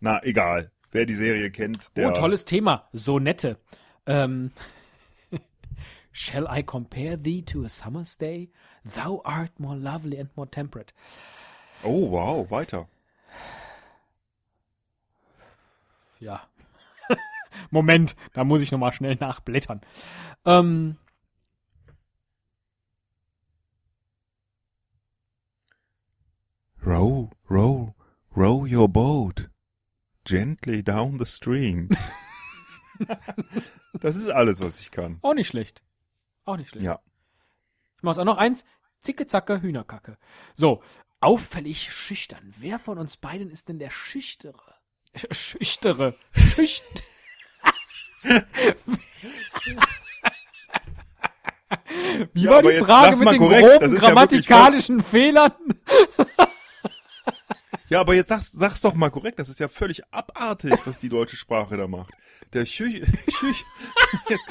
na, 0.00 0.22
egal. 0.24 0.72
Wer 0.90 1.04
die 1.04 1.14
Serie 1.14 1.50
kennt, 1.50 1.96
der... 1.96 2.08
Oh, 2.08 2.14
tolles 2.14 2.46
Thema. 2.46 2.88
So 2.94 3.18
nette. 3.18 3.58
Ähm, 4.06 4.52
Shall 6.12 6.46
I 6.46 6.62
compare 6.62 7.16
thee 7.16 7.42
to 7.42 7.64
a 7.64 7.68
summer's 7.68 8.16
day? 8.16 8.50
Thou 8.84 9.22
art 9.24 9.58
more 9.58 9.76
lovely 9.76 10.18
and 10.18 10.28
more 10.36 10.46
temperate. 10.46 10.92
Oh, 11.82 12.06
wow, 12.06 12.46
weiter. 12.50 12.86
Ja. 16.20 16.42
Moment, 17.70 18.14
da 18.34 18.44
muss 18.44 18.62
ich 18.62 18.70
noch 18.70 18.78
mal 18.78 18.92
schnell 18.92 19.16
nachblättern. 19.16 19.80
Ähm, 20.44 20.96
Row, 26.84 27.30
row, 27.48 27.94
row 28.34 28.64
your 28.66 28.88
boat 28.88 29.48
gently 30.24 30.82
down 30.82 31.18
the 31.18 31.26
stream. 31.26 31.88
das 34.00 34.16
ist 34.16 34.28
alles, 34.28 34.60
was 34.60 34.80
ich 34.80 34.90
kann. 34.90 35.18
auch 35.22 35.34
nicht 35.34 35.48
schlecht. 35.48 35.82
Auch 36.44 36.56
nicht 36.56 36.70
schlecht. 36.70 36.84
Ja. 36.84 37.00
Ich 37.96 38.02
mach's 38.02 38.18
auch 38.18 38.24
noch 38.24 38.38
eins. 38.38 38.64
Zicke, 39.00 39.26
zacke, 39.26 39.60
Hühnerkacke. 39.62 40.16
So. 40.54 40.82
Auffällig 41.20 41.92
schüchtern. 41.92 42.52
Wer 42.58 42.78
von 42.80 42.98
uns 42.98 43.16
beiden 43.16 43.50
ist 43.50 43.68
denn 43.68 43.78
der 43.78 43.90
Schüchtere? 43.90 44.74
Sch- 45.14 45.32
Schüchtere. 45.34 46.14
Schücht. 46.32 46.84
Wie 52.32 52.42
Ja, 52.44 52.50
war 52.50 52.62
die 52.62 52.78
Frage 52.78 53.16
mit 53.18 53.30
den 53.32 53.38
korrekt. 53.38 53.66
groben 53.80 53.84
ist 53.96 54.02
ja 54.02 54.08
grammatikalischen 54.08 55.00
Fehlern? 55.02 55.52
Ja, 57.92 58.00
aber 58.00 58.14
jetzt 58.14 58.28
sag's, 58.28 58.50
sag's 58.52 58.80
doch 58.80 58.94
mal 58.94 59.10
korrekt. 59.10 59.38
Das 59.38 59.50
ist 59.50 59.60
ja 59.60 59.68
völlig 59.68 60.02
abartig, 60.10 60.72
was 60.86 60.98
die 60.98 61.10
deutsche 61.10 61.36
Sprache 61.36 61.76
da 61.76 61.86
macht. 61.86 62.14
Der 62.54 62.64
Schüch, 62.64 63.06
Schüch, 63.38 63.64
jetzt 64.30 64.46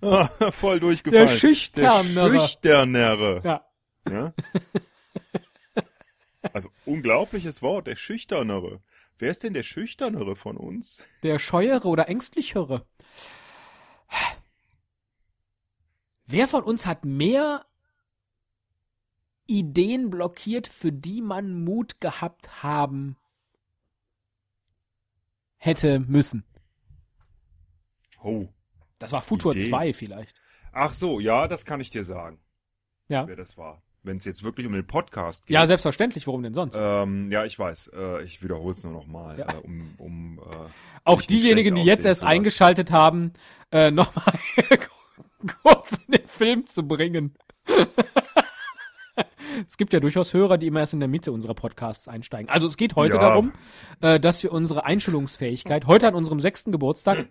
Ah, 0.00 0.28
voll 0.52 0.80
durchgefallen. 0.80 1.28
Der 1.28 1.36
Schüchternere. 1.36 2.30
Der 2.32 2.40
Schüchternere. 2.40 3.42
Ja. 3.44 3.64
Ja? 4.08 4.32
Also 6.54 6.70
unglaubliches 6.86 7.60
Wort, 7.60 7.88
der 7.88 7.96
Schüchternere. 7.96 8.80
Wer 9.18 9.30
ist 9.30 9.42
denn 9.42 9.52
der 9.52 9.62
Schüchternere 9.62 10.36
von 10.36 10.56
uns? 10.56 11.04
Der 11.22 11.38
scheuere 11.38 11.88
oder 11.88 12.08
ängstlichere. 12.08 12.86
Wer 16.24 16.48
von 16.48 16.62
uns 16.62 16.86
hat 16.86 17.04
mehr 17.04 17.66
Ideen 19.50 20.10
blockiert, 20.10 20.68
für 20.68 20.92
die 20.92 21.20
man 21.20 21.64
Mut 21.64 22.00
gehabt 22.00 22.62
haben 22.62 23.16
hätte 25.56 26.00
müssen? 26.00 26.44
Oh. 28.22 28.46
Das 28.98 29.12
war 29.12 29.22
Futur 29.22 29.52
Ideen? 29.54 29.70
2 29.70 29.92
vielleicht. 29.92 30.36
Ach 30.72 30.92
so, 30.92 31.20
ja, 31.20 31.48
das 31.48 31.64
kann 31.64 31.80
ich 31.80 31.90
dir 31.90 32.04
sagen, 32.04 32.38
Ja. 33.08 33.26
wer 33.26 33.36
das 33.36 33.56
war. 33.58 33.82
Wenn 34.02 34.16
es 34.16 34.24
jetzt 34.24 34.42
wirklich 34.42 34.66
um 34.66 34.72
den 34.72 34.86
Podcast 34.86 35.46
geht. 35.46 35.54
Ja, 35.54 35.66
selbstverständlich, 35.66 36.26
warum 36.26 36.42
denn 36.42 36.54
sonst? 36.54 36.74
ähm, 36.78 37.30
ja, 37.30 37.44
ich 37.44 37.58
weiß. 37.58 37.90
Äh, 37.94 38.22
ich 38.24 38.42
wiederhole 38.42 38.72
es 38.72 38.82
nur 38.84 38.94
noch 38.94 39.06
mal, 39.06 39.38
Ja. 39.38 39.46
äh, 39.52 39.56
um, 39.56 39.94
um 39.98 40.38
äh, 40.38 40.68
Auch 41.04 41.20
diejenigen, 41.20 41.74
die 41.74 41.82
jetzt 41.82 42.06
erst 42.06 42.24
eingeschaltet 42.24 42.90
haben, 42.92 43.32
äh, 43.72 43.90
nochmal 43.90 44.38
kurz 45.62 45.98
in 46.06 46.12
den 46.12 46.28
Film 46.28 46.66
zu 46.66 46.86
bringen. 46.86 47.34
Es 49.66 49.76
gibt 49.76 49.92
ja 49.92 50.00
durchaus 50.00 50.34
Hörer, 50.34 50.58
die 50.58 50.66
immer 50.66 50.80
erst 50.80 50.92
in 50.94 51.00
der 51.00 51.08
Mitte 51.08 51.32
unserer 51.32 51.54
Podcasts 51.54 52.08
einsteigen. 52.08 52.48
Also 52.48 52.66
es 52.66 52.76
geht 52.76 52.96
heute 52.96 53.14
Ja. 53.14 53.20
darum, 53.20 53.52
äh, 54.00 54.18
dass 54.20 54.42
wir 54.42 54.52
unsere 54.52 54.84
Einstellungsfähigkeit 54.84 55.86
heute 55.86 56.08
an 56.08 56.14
unserem 56.14 56.40
sechsten 56.40 56.72
Geburtstag 56.72 57.28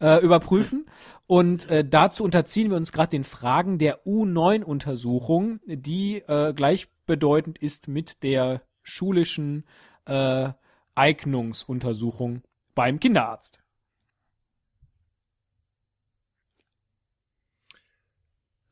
äh, 0.00 0.22
überprüfen. 0.22 0.86
Und 1.26 1.68
äh, 1.70 1.84
dazu 1.88 2.24
unterziehen 2.24 2.70
wir 2.70 2.76
uns 2.76 2.92
gerade 2.92 3.10
den 3.10 3.24
Fragen 3.24 3.78
der 3.78 4.04
U9-Untersuchung, 4.04 5.60
die 5.66 6.16
äh, 6.26 6.52
gleichbedeutend 6.52 7.58
ist 7.58 7.88
mit 7.88 8.22
der 8.22 8.62
schulischen 8.82 9.64
äh, 10.06 10.48
Eignungsuntersuchung 10.94 12.42
beim 12.74 13.00
Kinderarzt. 13.00 13.60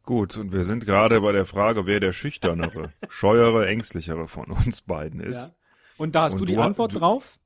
Gut, 0.09 0.39
und 0.39 0.55
wir 0.55 0.65
sind 0.65 0.87
gerade 0.87 1.21
bei 1.21 1.33
der 1.33 1.45
Frage, 1.45 1.85
wer 1.85 2.01
der 2.01 2.13
schüchternere, 2.15 2.95
scheuere, 3.11 3.69
ängstlichere 3.69 4.27
von 4.27 4.47
uns 4.51 4.81
beiden 4.81 5.21
ist. 5.21 5.49
Ja. 5.49 5.55
Und 5.99 6.15
da 6.15 6.23
hast 6.23 6.33
Und 6.33 6.39
du 6.41 6.45
die 6.47 6.55
du 6.55 6.63
Antwort 6.63 6.95
du- 6.95 6.99
drauf? 6.99 7.39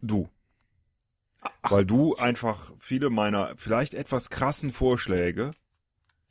Du. 0.00 0.30
Weil 1.60 1.84
du 1.84 2.16
einfach 2.16 2.72
viele 2.78 3.10
meiner 3.10 3.54
vielleicht 3.58 3.92
etwas 3.92 4.30
krassen 4.30 4.72
Vorschläge, 4.72 5.50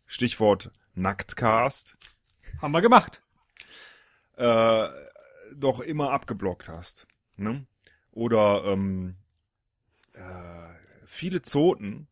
Stichwort 0.08 0.72
Nacktcast, 0.96 1.96
Haben 2.60 2.72
wir 2.72 2.82
gemacht. 2.82 3.22
äh, 4.38 4.88
doch 5.54 5.82
immer 5.82 6.10
abgeblockt 6.14 6.68
hast. 6.68 7.06
Ne? 7.36 7.68
Oder 8.12 8.64
ähm, 8.66 9.18
äh, 10.14 10.20
viele 11.06 11.44
Zoten, 11.44 12.08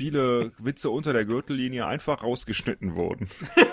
viele 0.00 0.52
Witze 0.56 0.88
unter 0.88 1.12
der 1.12 1.26
Gürtellinie 1.26 1.86
einfach 1.86 2.22
rausgeschnitten 2.22 2.96
wurden. 2.96 3.28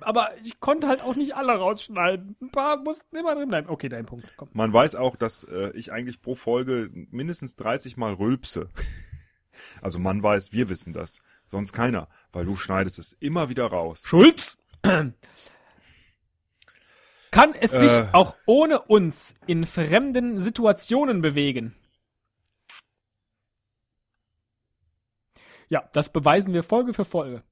Aber 0.00 0.30
ich 0.42 0.58
konnte 0.60 0.86
halt 0.88 1.02
auch 1.02 1.16
nicht 1.16 1.36
alle 1.36 1.52
rausschneiden. 1.52 2.36
Ein 2.40 2.50
paar 2.50 2.78
mussten 2.78 3.14
immer 3.16 3.34
drin 3.34 3.48
bleiben. 3.48 3.68
Okay, 3.68 3.90
dein 3.90 4.06
Punkt. 4.06 4.26
Komm. 4.38 4.48
Man 4.54 4.72
weiß 4.72 4.94
auch, 4.96 5.16
dass 5.16 5.44
äh, 5.44 5.70
ich 5.74 5.92
eigentlich 5.92 6.22
pro 6.22 6.34
Folge 6.34 6.88
mindestens 7.10 7.56
30 7.56 7.96
Mal 7.96 8.14
rülpse. 8.14 8.70
Also 9.80 10.00
man 10.00 10.20
weiß, 10.20 10.50
wir 10.52 10.68
wissen 10.68 10.92
das. 10.92 11.22
Sonst 11.46 11.72
keiner, 11.72 12.08
weil 12.32 12.44
du 12.44 12.56
schneidest 12.56 12.98
es 12.98 13.12
immer 13.12 13.48
wieder 13.50 13.66
raus. 13.66 14.02
Schulz! 14.04 14.58
Kann 17.30 17.54
es 17.60 17.70
sich 17.70 17.92
Äh. 17.92 18.08
auch 18.12 18.34
ohne 18.46 18.80
uns 18.80 19.36
in 19.46 19.64
fremden 19.64 20.40
Situationen 20.40 21.22
bewegen? 21.22 21.76
Ja, 25.74 25.88
das 25.92 26.08
beweisen 26.08 26.54
wir 26.54 26.62
Folge 26.62 26.94
für 26.94 27.04
Folge. 27.04 27.42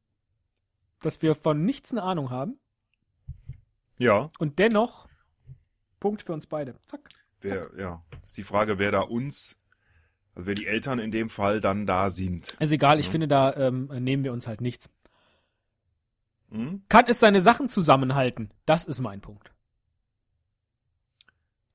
Dass 1.01 1.23
wir 1.23 1.35
von 1.35 1.65
nichts 1.65 1.91
eine 1.91 2.05
Ahnung 2.05 2.31
haben 2.31 2.57
Ja, 3.99 4.31
und 4.39 4.61
dennoch 4.61 5.09
Punkt 5.99 6.23
für 6.23 6.33
uns 6.33 6.47
beide. 6.47 6.77
Zack. 6.87 7.09
wer, 7.41 7.71
ja. 7.77 8.05
Ist 8.23 8.37
die 8.37 8.45
Frage, 8.45 8.79
wer 8.79 8.93
da 8.93 9.01
uns, 9.01 9.59
also 10.37 10.47
wer 10.47 10.55
die 10.55 10.69
Eltern 10.69 11.01
in 11.01 11.11
dem 11.11 11.31
Fall 11.31 11.61
dann 11.61 11.85
da 11.85 12.11
sind. 12.11 12.57
Ist 12.61 12.71
egal, 12.71 13.01
ich 13.01 13.07
Ja. 13.07 13.11
finde, 13.11 13.27
da 13.27 13.53
ähm, 13.55 13.87
nehmen 13.87 14.23
wir 14.23 14.33
uns 14.33 14.47
halt 14.47 14.61
nichts. 14.61 14.89
Hm? 16.53 16.85
Kann 16.89 17.07
es 17.09 17.19
seine 17.19 17.41
Sachen 17.41 17.69
zusammenhalten? 17.69 18.53
Das 18.67 18.85
ist 18.85 19.01
mein 19.01 19.21
Punkt. 19.21 19.51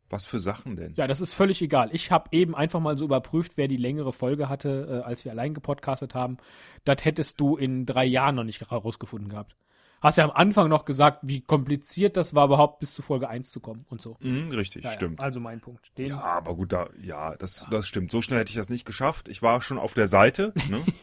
Was 0.09 0.25
für 0.25 0.39
Sachen 0.39 0.75
denn? 0.75 0.93
Ja, 0.95 1.07
das 1.07 1.19
ist 1.19 1.33
völlig 1.33 1.61
egal. 1.61 1.89
Ich 1.91 2.11
habe 2.11 2.29
eben 2.31 2.55
einfach 2.55 2.79
mal 2.79 2.97
so 2.97 3.05
überprüft, 3.05 3.53
wer 3.57 3.67
die 3.67 3.77
längere 3.77 4.13
Folge 4.13 4.47
hatte, 4.47 5.01
äh, 5.03 5.05
als 5.05 5.25
wir 5.25 5.31
allein 5.31 5.53
gepodcastet 5.53 6.15
haben. 6.15 6.37
Das 6.85 7.03
hättest 7.03 7.39
du 7.41 7.57
in 7.57 7.85
drei 7.85 8.05
Jahren 8.05 8.35
noch 8.35 8.45
nicht 8.45 8.61
herausgefunden 8.61 9.29
gehabt. 9.29 9.55
Hast 9.99 10.17
ja 10.17 10.23
am 10.23 10.31
Anfang 10.31 10.69
noch 10.69 10.85
gesagt, 10.85 11.19
wie 11.23 11.41
kompliziert 11.41 12.17
das 12.17 12.35
war, 12.35 12.45
überhaupt 12.45 12.79
bis 12.79 12.93
zu 12.93 13.01
Folge 13.01 13.27
1 13.29 13.49
zu 13.51 13.59
kommen 13.59 13.85
und 13.89 13.99
so. 14.01 14.15
Hm, 14.21 14.49
richtig, 14.49 14.83
Ja, 14.83 14.91
ja, 14.91 14.95
stimmt. 14.95 15.19
also 15.19 15.39
mein 15.39 15.59
Punkt. 15.59 15.97
Den, 15.97 16.09
Ja, 16.09 16.21
aber 16.21 16.55
gut, 16.55 16.71
da, 16.71 16.89
ja, 17.01 17.35
das, 17.35 17.65
das 17.71 17.87
stimmt. 17.87 18.11
So 18.11 18.21
schnell 18.21 18.39
hätte 18.39 18.51
ich 18.51 18.55
das 18.57 18.69
nicht 18.69 18.85
geschafft. 18.85 19.27
Ich 19.27 19.41
war 19.41 19.61
schon 19.61 19.79
auf 19.79 19.93
der 19.93 20.07
Seite, 20.07 20.53
ne? 20.69 20.83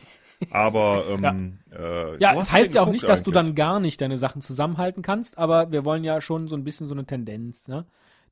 Aber, 0.51 1.07
ähm, 1.09 1.59
äh, 1.73 2.19
Ja, 2.19 2.35
es 2.35 2.53
heißt 2.53 2.75
ja 2.75 2.83
auch 2.83 2.91
nicht, 2.91 3.09
dass 3.09 3.23
du 3.23 3.31
dann 3.31 3.55
gar 3.55 3.81
nicht 3.81 4.01
deine 4.01 4.19
Sachen 4.19 4.43
zusammenhalten 4.43 5.01
kannst, 5.03 5.39
aber 5.39 5.73
wir 5.73 5.85
wollen 5.85 6.05
ja 6.05 6.21
schon 6.21 6.49
so 6.49 6.57
ein 6.57 6.65
bisschen 6.65 6.89
so 6.89 6.95
eine 6.95 7.07
Tendenz, 7.07 7.69
ne? 7.69 7.87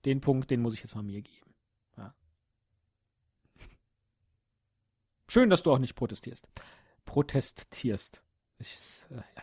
Den 0.04 0.20
Punkt, 0.20 0.50
den 0.50 0.60
muss 0.60 0.74
ich 0.74 0.82
jetzt 0.82 0.94
mal 0.94 1.02
mir 1.02 1.22
geben. 1.22 1.54
Ja. 1.96 2.14
Schön, 5.28 5.50
dass 5.50 5.62
du 5.62 5.72
auch 5.72 5.78
nicht 5.78 5.94
protestierst. 5.94 6.48
Protestierst. 7.04 8.22
Ich, 8.58 9.04
äh, 9.10 9.16
ja. 9.16 9.42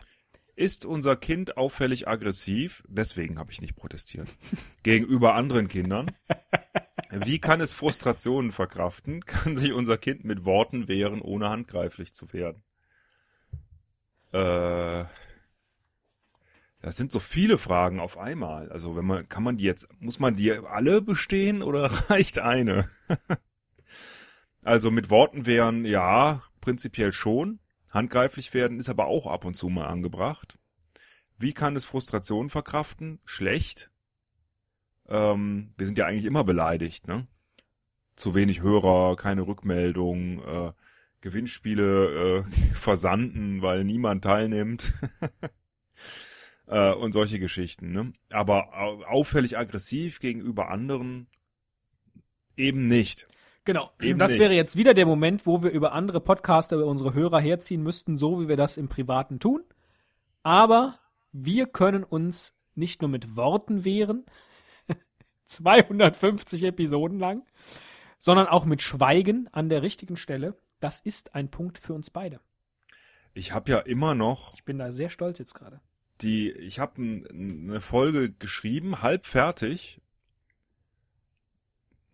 Ist 0.60 0.84
unser 0.84 1.16
Kind 1.16 1.56
auffällig 1.56 2.06
aggressiv? 2.06 2.84
Deswegen 2.86 3.38
habe 3.38 3.50
ich 3.50 3.62
nicht 3.62 3.76
protestiert. 3.76 4.28
Gegenüber 4.82 5.34
anderen 5.34 5.68
Kindern. 5.68 6.10
Wie 7.10 7.38
kann 7.38 7.62
es 7.62 7.72
Frustrationen 7.72 8.52
verkraften? 8.52 9.24
Kann 9.24 9.56
sich 9.56 9.72
unser 9.72 9.96
Kind 9.96 10.24
mit 10.24 10.44
Worten 10.44 10.86
wehren, 10.86 11.22
ohne 11.22 11.48
handgreiflich 11.48 12.12
zu 12.12 12.32
werden? 12.34 12.62
Äh, 14.32 15.04
das 16.82 16.96
sind 16.96 17.12
so 17.12 17.20
viele 17.20 17.58
Fragen 17.58 18.00
auf 18.00 18.16
einmal. 18.16 18.70
Also 18.72 18.96
wenn 18.96 19.04
man, 19.04 19.28
kann 19.28 19.42
man 19.42 19.56
die 19.58 19.64
jetzt, 19.64 19.88
muss 20.00 20.18
man 20.18 20.36
die 20.36 20.52
alle 20.52 21.02
bestehen 21.02 21.62
oder 21.62 21.84
reicht 22.10 22.38
eine? 22.38 22.88
also 24.62 24.90
mit 24.90 25.10
Worten 25.10 25.46
wehren, 25.46 25.84
ja, 25.84 26.42
prinzipiell 26.60 27.12
schon. 27.12 27.60
Handgreiflich 27.90 28.54
werden 28.54 28.78
ist 28.78 28.88
aber 28.88 29.06
auch 29.06 29.26
ab 29.26 29.44
und 29.44 29.54
zu 29.54 29.68
mal 29.68 29.86
angebracht. 29.86 30.58
Wie 31.38 31.52
kann 31.52 31.76
es 31.76 31.84
Frustration 31.84 32.50
verkraften? 32.50 33.18
Schlecht. 33.24 33.90
Ähm, 35.08 35.74
wir 35.76 35.86
sind 35.86 35.98
ja 35.98 36.06
eigentlich 36.06 36.24
immer 36.24 36.44
beleidigt, 36.44 37.08
ne? 37.08 37.26
Zu 38.14 38.34
wenig 38.34 38.60
Hörer, 38.60 39.16
keine 39.16 39.46
Rückmeldung, 39.46 40.42
äh, 40.44 40.72
Gewinnspiele 41.20 42.44
äh, 42.46 42.74
versanden, 42.74 43.60
weil 43.60 43.84
niemand 43.84 44.24
teilnimmt. 44.24 44.94
äh, 46.70 46.92
und 46.92 47.12
solche 47.12 47.38
Geschichten, 47.38 47.92
ne? 47.92 48.12
Aber 48.30 48.68
au 48.72 49.02
auffällig 49.02 49.58
aggressiv 49.58 50.20
gegenüber 50.20 50.70
anderen 50.70 51.26
eben 52.56 52.86
nicht. 52.86 53.26
Genau. 53.64 53.90
Eben 54.00 54.18
das 54.18 54.30
nicht. 54.30 54.40
wäre 54.40 54.54
jetzt 54.54 54.76
wieder 54.76 54.94
der 54.94 55.06
Moment, 55.06 55.46
wo 55.46 55.62
wir 55.62 55.70
über 55.70 55.92
andere 55.92 56.20
Podcaster, 56.20 56.76
über 56.76 56.86
unsere 56.86 57.12
Hörer 57.12 57.40
herziehen 57.40 57.82
müssten, 57.82 58.16
so 58.16 58.40
wie 58.40 58.48
wir 58.48 58.56
das 58.56 58.76
im 58.76 58.88
Privaten 58.88 59.38
tun. 59.38 59.64
Aber 60.42 60.94
wir 61.32 61.66
können 61.66 62.04
uns 62.04 62.54
nicht 62.74 63.02
nur 63.02 63.10
mit 63.10 63.36
Worten 63.36 63.84
wehren, 63.84 64.24
250 65.46 66.62
Episoden 66.62 67.18
lang, 67.18 67.44
sondern 68.18 68.46
auch 68.46 68.64
mit 68.64 68.80
Schweigen 68.80 69.48
an 69.52 69.68
der 69.68 69.82
richtigen 69.82 70.16
Stelle. 70.16 70.56
Das 70.78 71.00
ist 71.00 71.34
ein 71.34 71.50
Punkt 71.50 71.78
für 71.78 71.92
uns 71.92 72.10
beide. 72.10 72.40
Ich 73.34 73.52
habe 73.52 73.70
ja 73.70 73.78
immer 73.80 74.14
noch 74.14 74.54
Ich 74.54 74.64
bin 74.64 74.78
da 74.78 74.92
sehr 74.92 75.10
stolz 75.10 75.38
jetzt 75.38 75.54
gerade. 75.54 75.80
Die, 76.22 76.50
ich 76.50 76.78
habe 76.78 77.22
eine 77.32 77.80
Folge 77.80 78.30
geschrieben, 78.32 79.02
halb 79.02 79.26
fertig. 79.26 80.00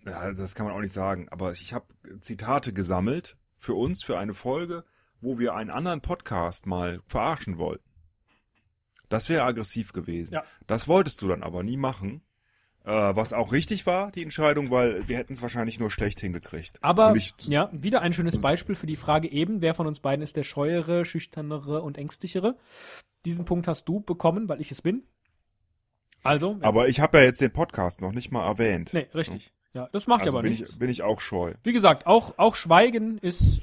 Ja, 0.05 0.33
das 0.33 0.55
kann 0.55 0.67
man 0.67 0.75
auch 0.75 0.81
nicht 0.81 0.93
sagen, 0.93 1.29
aber 1.31 1.53
ich 1.53 1.73
habe 1.73 1.87
Zitate 2.21 2.73
gesammelt 2.73 3.37
für 3.59 3.75
uns, 3.75 4.05
für 4.05 4.19
eine 4.19 4.35
Folge, 4.35 4.85
wo 5.21 5.39
wir 5.39 5.55
einen 5.55 5.71
anderen 5.71 6.01
Podcast 6.01 6.67
mal 6.67 7.01
verarschen 7.07 7.59
wollten. 7.59 7.85
Das 9.09 9.29
wäre 9.29 9.45
aggressiv 9.45 9.93
gewesen. 9.93 10.35
Ja. 10.35 10.45
Das 10.67 10.89
wolltest 10.89 11.23
du 11.23 11.29
dann 11.29 11.43
aber 11.43 11.63
nie 11.63 11.77
machen. 11.77 12.23
Äh, 12.85 13.17
was 13.17 13.33
auch 13.33 13.51
richtig 13.51 13.85
war, 13.87 14.13
die 14.13 14.23
Entscheidung, 14.23 14.71
weil 14.71 15.09
wir 15.09 15.17
hätten 15.17 15.33
es 15.33 15.43
wahrscheinlich 15.43 15.81
nur 15.81 15.91
schlecht 15.91 16.21
hingekriegt. 16.21 16.79
Aber 16.83 17.17
ich, 17.17 17.35
ja, 17.41 17.69
wieder 17.73 18.01
ein 18.01 18.13
schönes 18.13 18.41
Beispiel 18.41 18.77
für 18.77 18.87
die 18.87 18.95
Frage 18.95 19.29
eben, 19.29 19.61
wer 19.61 19.75
von 19.75 19.89
uns 19.89 19.99
beiden 19.99 20.23
ist 20.23 20.37
der 20.37 20.45
scheuere, 20.45 21.05
schüchternere 21.05 21.83
und 21.83 21.99
ängstlichere. 21.99 22.57
Diesen 23.27 23.45
Punkt 23.45 23.67
hast 23.67 23.87
du 23.89 24.01
bekommen, 24.01 24.49
weil 24.49 24.61
ich 24.61 24.71
es 24.71 24.81
bin. 24.81 25.03
Also, 26.23 26.59
aber 26.61 26.89
ich 26.89 27.01
habe 27.01 27.19
ja 27.19 27.25
jetzt 27.25 27.41
den 27.41 27.53
Podcast 27.53 28.01
noch 28.01 28.13
nicht 28.13 28.31
mal 28.31 28.47
erwähnt. 28.47 28.95
nee, 28.95 29.07
richtig. 29.15 29.53
Ja, 29.75 29.89
das 29.93 30.07
macht 30.07 30.23
also 30.23 30.37
aber 30.39 30.43
bin 30.43 30.53
nichts. 30.53 30.71
ich, 30.71 30.79
bin 30.79 30.89
ich 30.89 31.03
auch 31.03 31.21
scheu. 31.21 31.55
Wie 31.63 31.73
gesagt, 31.73 32.07
auch, 32.07 32.39
auch 32.39 32.55
Schweigen 32.55 33.19
ist, 33.19 33.61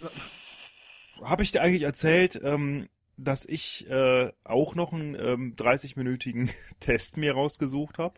Habe 1.21 1.43
ich 1.43 1.51
dir 1.51 1.61
eigentlich 1.61 1.83
erzählt, 1.83 2.39
ähm, 2.43 2.87
dass 3.17 3.45
ich 3.45 3.89
äh, 3.89 4.31
auch 4.43 4.75
noch 4.75 4.93
einen 4.93 5.15
ähm, 5.15 5.55
30-minütigen 5.55 6.51
Test 6.79 7.17
mir 7.17 7.33
rausgesucht 7.33 7.97
habe? 7.97 8.13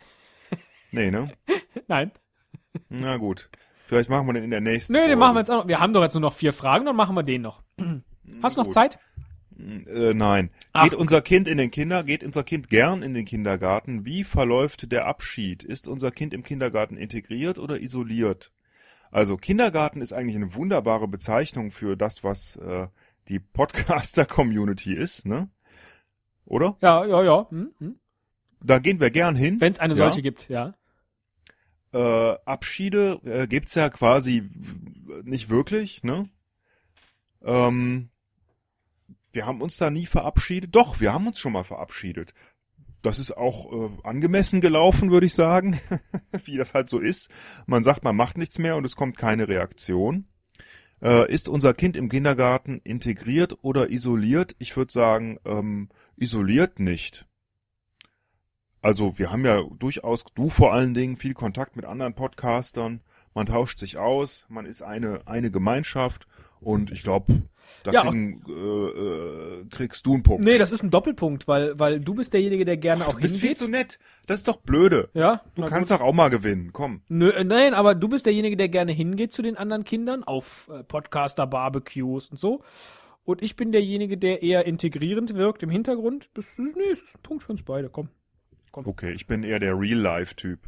Nee, 0.92 1.12
ne? 1.12 1.32
nein. 1.88 2.12
Na 2.90 3.18
gut. 3.18 3.50
Vielleicht 3.86 4.10
machen 4.10 4.28
wir 4.28 4.34
den 4.34 4.44
in 4.44 4.52
der 4.52 4.62
nächsten 4.62 4.94
Nö, 4.94 5.00
Folge. 5.00 5.14
den 5.14 5.20
machen 5.20 5.36
wir 5.36 5.40
jetzt 5.42 5.52
auch 5.52 5.62
noch. 5.62 5.68
Wir 5.68 5.80
haben 5.80 5.94
doch 5.94 6.02
jetzt 6.02 6.14
nur 6.16 6.22
noch 6.22 6.34
vier 6.34 6.54
Fragen, 6.54 6.86
dann 6.86 6.96
machen 6.96 7.16
wir 7.16 7.24
den 7.24 7.44
noch. 7.44 7.62
Hast 8.42 8.58
du 8.58 8.62
noch 8.62 8.66
gut. 8.66 8.74
Zeit? 8.74 8.98
Äh, 9.58 10.14
nein. 10.14 10.50
Ach. 10.74 10.84
Geht 10.84 10.94
unser 10.94 11.22
Kind 11.22 11.48
in 11.48 11.58
den 11.58 11.72
Kinder, 11.72 12.04
geht 12.04 12.24
unser 12.24 12.44
Kind 12.44 12.70
gern 12.70 13.04
in 13.04 13.14
den 13.14 13.26
Kindergarten? 13.26 14.06
Wie 14.06 14.24
verläuft 14.24 14.92
der 14.92 15.06
Abschied? 15.06 15.64
Ist 15.64 15.88
unser 15.88 16.12
Kind 16.12 16.34
im 16.34 16.44
Kindergarten 16.44 16.98
integriert 16.98 17.58
oder 17.60 17.80
isoliert? 17.80 18.52
Also 19.12 19.38
Kindergarten 19.38 20.02
ist 20.02 20.14
eigentlich 20.14 20.36
eine 20.36 20.56
wunderbare 20.56 21.08
Bezeichnung 21.08 21.72
für 21.72 21.96
das, 21.96 22.24
was 22.24 22.58
äh, 22.58 22.88
die 23.30 23.40
Podcaster-Community 23.40 24.94
ist, 24.94 25.26
ne? 25.26 25.50
Oder? 26.46 26.78
Ja, 26.82 27.06
ja, 27.06 27.24
ja. 27.24 27.50
Hm, 27.50 27.72
hm. 27.80 27.96
Da 28.62 28.80
gehen 28.80 29.00
wir 29.00 29.12
gern 29.12 29.36
hin. 29.36 29.62
Wenn 29.62 29.72
es 29.72 29.80
eine 29.80 29.94
Ja. 29.94 30.06
solche 30.06 30.22
gibt, 30.22 30.50
ja. 30.50 30.74
Äh, 31.94 32.36
Abschiede 32.46 33.22
äh, 33.24 33.48
gibt's 33.48 33.76
ja 33.76 33.90
quasi 33.90 34.44
nicht 35.24 35.50
wirklich, 35.50 36.04
ne? 36.04 36.28
Ähm, 37.44 38.10
wir 39.36 39.46
haben 39.46 39.62
uns 39.62 39.78
da 39.78 39.90
nie 39.90 40.06
verabschiedet. 40.06 40.74
Doch, 40.76 41.00
wir 41.00 41.14
haben 41.14 41.28
uns 41.28 41.40
schon 41.40 41.52
mal 41.52 41.66
verabschiedet. 41.66 42.34
Das 43.02 43.20
ist 43.20 43.38
auch 43.38 43.72
äh, 43.72 43.90
angemessen 44.04 44.62
gelaufen, 44.62 45.12
würde 45.12 45.28
ich 45.28 45.36
sagen, 45.36 45.80
wie 46.46 46.58
das 46.58 46.74
halt 46.74 46.90
so 46.90 47.00
ist. 47.00 47.30
Man 47.68 47.84
sagt, 47.84 48.04
man 48.04 48.16
macht 48.16 48.38
nichts 48.38 48.58
mehr 48.58 48.78
und 48.78 48.86
es 48.86 48.96
kommt 48.96 49.18
keine 49.18 49.48
Reaktion. 49.48 50.26
Äh, 51.04 51.32
ist 51.32 51.50
unser 51.50 51.74
Kind 51.74 51.98
im 51.98 52.10
Kindergarten 52.10 52.80
integriert 52.84 53.58
oder 53.62 53.92
isoliert? 53.92 54.56
Ich 54.58 54.76
würde 54.76 54.92
sagen, 54.92 55.38
ähm, 55.46 55.90
isoliert 56.16 56.80
nicht. 56.80 57.28
Also 58.82 59.20
wir 59.20 59.32
haben 59.32 59.46
ja 59.46 59.62
durchaus, 59.62 60.24
du 60.34 60.50
vor 60.50 60.74
allen 60.74 60.94
Dingen, 60.94 61.18
viel 61.18 61.34
Kontakt 61.34 61.76
mit 61.76 61.86
anderen 61.86 62.16
Podcastern. 62.16 63.02
Man 63.34 63.48
tauscht 63.48 63.80
sich 63.80 63.98
aus, 63.98 64.46
man 64.48 64.66
ist 64.66 64.82
eine, 64.82 65.28
eine 65.28 65.52
Gemeinschaft 65.52 66.26
und 66.66 66.92
ich 66.92 67.04
glaube, 67.04 67.44
da 67.84 67.92
Ja, 67.92 68.02
kriegen, 68.02 68.42
äh, 68.48 68.52
äh, 68.52 69.66
kriegst 69.70 70.06
du 70.06 70.14
einen 70.16 70.24
Punkt. 70.24 70.44
Nee, 70.44 70.58
das 70.58 70.72
ist 70.72 70.84
ein 70.84 70.90
Doppelpunkt, 70.92 71.48
weil, 71.48 71.78
weil 71.80 72.00
du 72.00 72.14
bist 72.16 72.34
derjenige, 72.34 72.66
der 72.66 72.78
gerne 72.78 73.08
auch 73.08 73.14
du 73.14 73.22
bist 73.22 73.36
viel 73.36 73.42
hingeht. 73.50 73.58
zu 73.58 73.68
nett. 73.68 74.00
Das 74.28 74.40
ist 74.42 74.48
doch 74.48 74.58
blöde. 74.58 75.10
Ja, 75.14 75.42
Du 75.56 75.64
kannst 75.66 75.92
gut. 75.92 76.00
doch 76.00 76.06
auch 76.06 76.14
mal 76.14 76.30
gewinnen. 76.30 76.72
Komm. 76.74 77.02
Nö, 77.08 77.30
äh, 77.30 77.44
nein, 77.44 77.74
aber 77.74 77.96
du 77.96 78.08
bist 78.10 78.26
derjenige, 78.26 78.58
der 78.58 78.70
gerne 78.70 78.92
hingeht 78.92 79.32
zu 79.32 79.42
den 79.42 79.56
anderen 79.58 79.84
Kindern 79.84 80.24
auf 80.24 80.70
äh, 80.74 80.84
Podcaster, 80.84 81.48
Barbecues 81.48 82.28
und 82.30 82.40
so. 82.40 82.62
Und 83.24 83.42
ich 83.42 83.56
bin 83.56 83.72
derjenige, 83.72 84.18
der 84.18 84.44
eher 84.44 84.66
integrierend 84.66 85.34
wirkt 85.36 85.64
im 85.64 85.70
Hintergrund. 85.72 86.30
Das 86.36 86.46
ist, 86.60 86.76
nee, 86.76 86.90
das 86.92 87.00
ist 87.00 87.16
ein 87.16 87.22
Punkt 87.24 87.44
für 87.44 87.52
uns 87.52 87.64
beide, 87.64 87.90
komm. 87.90 88.10
Okay, 88.74 89.12
ich 89.14 89.26
bin 89.26 89.42
eher 89.44 89.60
der 89.60 89.80
Real-Life-Typ. 89.80 90.60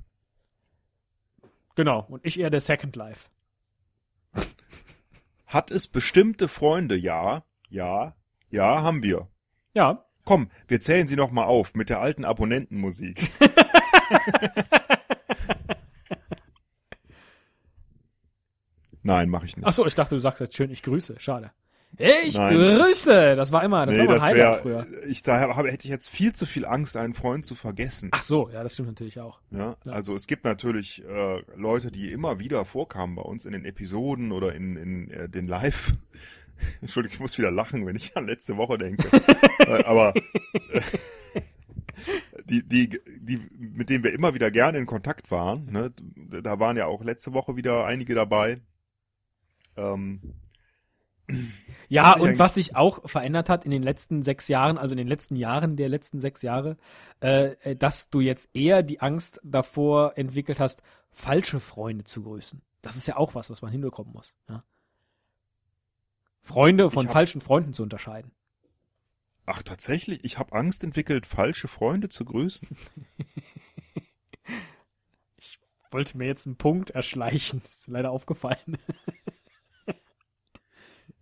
Genau. 1.76 2.06
Und 2.10 2.26
ich 2.26 2.39
eher 2.39 2.50
der 2.50 2.62
Second 2.62 2.95
Life. 2.95 3.28
Hat 5.48 5.72
es 5.72 5.88
bestimmte 5.88 6.48
Freunde? 6.50 6.95
Ja, 6.98 7.43
ja, 7.70 8.16
ja, 8.50 8.84
haben 8.84 9.02
wir. 9.02 9.30
Ja. 9.74 10.06
Komm, 10.26 10.52
wir 10.68 10.82
zählen 10.82 11.08
sie 11.08 11.16
noch 11.16 11.32
mal 11.32 11.45
auf 11.45 11.74
mit 11.74 11.89
der 11.89 12.02
alten 12.02 12.26
Abonnentenmusik. 12.26 13.32
Nein, 19.04 19.30
mache 19.30 19.45
ich 19.45 19.56
nicht. 19.56 19.66
Ach 19.66 19.72
so, 19.72 19.86
ich 19.86 19.95
dachte, 19.95 20.16
du 20.16 20.20
sagst 20.20 20.41
jetzt 20.41 20.58
schön, 20.58 20.70
ich 20.70 20.84
grüße. 20.84 21.16
Schade. 21.18 21.52
Ich 22.00 22.38
Nein. 22.38 22.54
grüße. 22.56 23.36
Das 23.36 23.52
war 23.52 23.64
immer, 23.64 23.86
das 23.88 23.98
war 23.98 24.06
mein 24.06 24.22
Highlight 24.22 24.62
früher. 24.62 24.86
Ich 25.08 25.24
da 25.24 25.39
habe, 25.39 25.72
hätte 25.72 25.86
ich 25.86 25.89
jetzt 25.89 26.10
viel 26.10 26.34
zu 26.34 26.45
viel 26.45 26.66
Angst, 26.66 26.95
einen 26.95 27.16
Freund 27.16 27.45
zu 27.45 27.56
vergessen. 27.56 28.10
Ach 28.12 28.22
so, 28.22 28.50
ja, 28.50 28.62
das 28.62 28.74
stimmt 28.74 28.89
natürlich 28.89 29.20
auch. 29.20 29.39
Ja, 29.50 29.76
Ja. 29.84 29.91
also 29.91 30.14
es 30.14 30.28
gibt 30.28 30.43
natürlich 30.45 31.04
äh, 31.06 31.41
Leute, 31.56 31.91
die 31.91 32.12
immer 32.12 32.39
wieder 32.39 32.66
vorkamen 32.66 33.16
bei 33.16 33.24
uns 33.24 33.45
in 33.45 33.52
den 33.52 33.66
Episoden 33.66 34.32
oder 34.32 34.54
in, 34.54 34.78
in 34.78 35.10
äh, 35.10 35.28
den 35.30 35.48
Live. 35.48 35.93
Entschuldigung, 36.82 37.16
ich 37.16 37.20
muss 37.20 37.38
wieder 37.38 37.52
lachen, 37.52 37.86
wenn 37.88 37.95
ich 37.95 38.16
an 38.16 38.28
letzte 38.28 38.58
Woche 38.58 38.78
denke. 38.78 39.08
äh, 39.60 39.84
aber 39.84 40.16
äh, 40.16 40.82
die, 42.45 42.64
die, 42.64 42.89
die, 43.22 43.39
mit 43.58 43.89
denen 43.89 44.04
wir 44.04 44.14
immer 44.14 44.36
wieder 44.36 44.52
gerne 44.52 44.78
in 44.78 44.86
Kontakt 44.86 45.32
waren, 45.32 45.66
ne, 45.72 45.91
da 46.43 46.60
waren 46.60 46.78
ja 46.78 46.86
auch 46.86 47.04
letzte 47.04 47.34
Woche 47.34 47.56
wieder 47.56 47.86
einige 47.86 48.14
dabei. 48.14 48.62
Ähm, 49.76 50.22
Ja, 51.89 52.11
Was 52.11 52.15
ich 52.17 52.21
und 52.21 52.39
was 52.39 52.53
sich 52.53 52.75
auch 52.75 53.09
verändert 53.09 53.49
hat 53.49 53.65
in 53.65 53.71
den 53.71 53.84
letzten 53.84 54.21
sechs 54.23 54.47
Jahren, 54.47 54.78
also 54.78 54.93
in 54.93 54.97
den 54.97 55.07
letzten 55.07 55.36
Jahren 55.36 55.75
der 55.75 55.89
letzten 55.89 56.19
sechs 56.19 56.41
Jahre, 56.41 56.78
äh, 57.21 57.53
äh, 57.61 57.75
dass 57.75 58.09
du 58.09 58.19
jetzt 58.21 58.49
eher 58.53 58.84
die 58.84 59.01
Angst 59.01 59.39
davor 59.43 60.13
entwickelt 60.17 60.59
hast, 60.59 60.82
falsche 61.09 61.59
Freunde 61.59 62.03
zu 62.05 62.23
grüßen. 62.23 62.61
Das 62.82 62.95
ist 62.95 63.07
ja 63.07 63.17
auch 63.17 63.36
was, 63.36 63.49
was 63.49 63.61
man 63.61 63.71
hinbekommen 63.71 64.13
muss. 64.13 64.38
Ja? 64.47 64.63
Freunde 66.41 66.89
von 66.89 67.07
hab- 67.07 67.13
falschen 67.13 67.41
Freunden 67.41 67.73
zu 67.73 67.84
unterscheiden. 67.84 68.32
ach 69.45 69.63
tatsächlich, 69.63 70.23
ich 70.23 70.38
habe 70.39 70.53
Angst 70.53 70.84
entwickelt, 70.84 71.25
falsche 71.25 71.67
Freunde 71.67 72.07
zu 72.09 72.23
grüßen. 72.25 72.69
Wollte 75.91 76.17
mir 76.17 76.25
jetzt 76.28 76.45
einen 76.45 76.57
Punkt 76.57 76.89
erschleichen, 76.91 77.61
ist 77.67 77.88
leider 77.88 78.11
aufgefallen. 78.11 78.78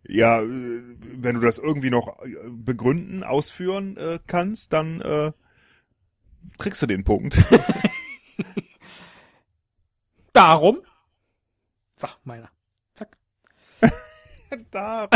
Ja, 0.07 0.41
äh, 0.41 0.47
wenn 0.47 1.35
du 1.35 1.41
das 1.41 1.57
irgendwie 1.57 1.89
noch 1.89 2.23
äh, 2.23 2.35
begründen, 2.49 3.23
ausführen 3.23 3.97
äh, 3.97 4.19
kannst, 4.27 4.73
dann 4.73 5.01
äh, 5.01 5.31
kriegst 6.57 6.81
du 6.81 6.85
den 6.85 7.03
Punkt. 7.03 7.37
Darum. 10.33 10.81
So, 11.95 12.07
meiner. 12.23 12.49
Zack. 12.93 13.17
Darum. 14.71 15.09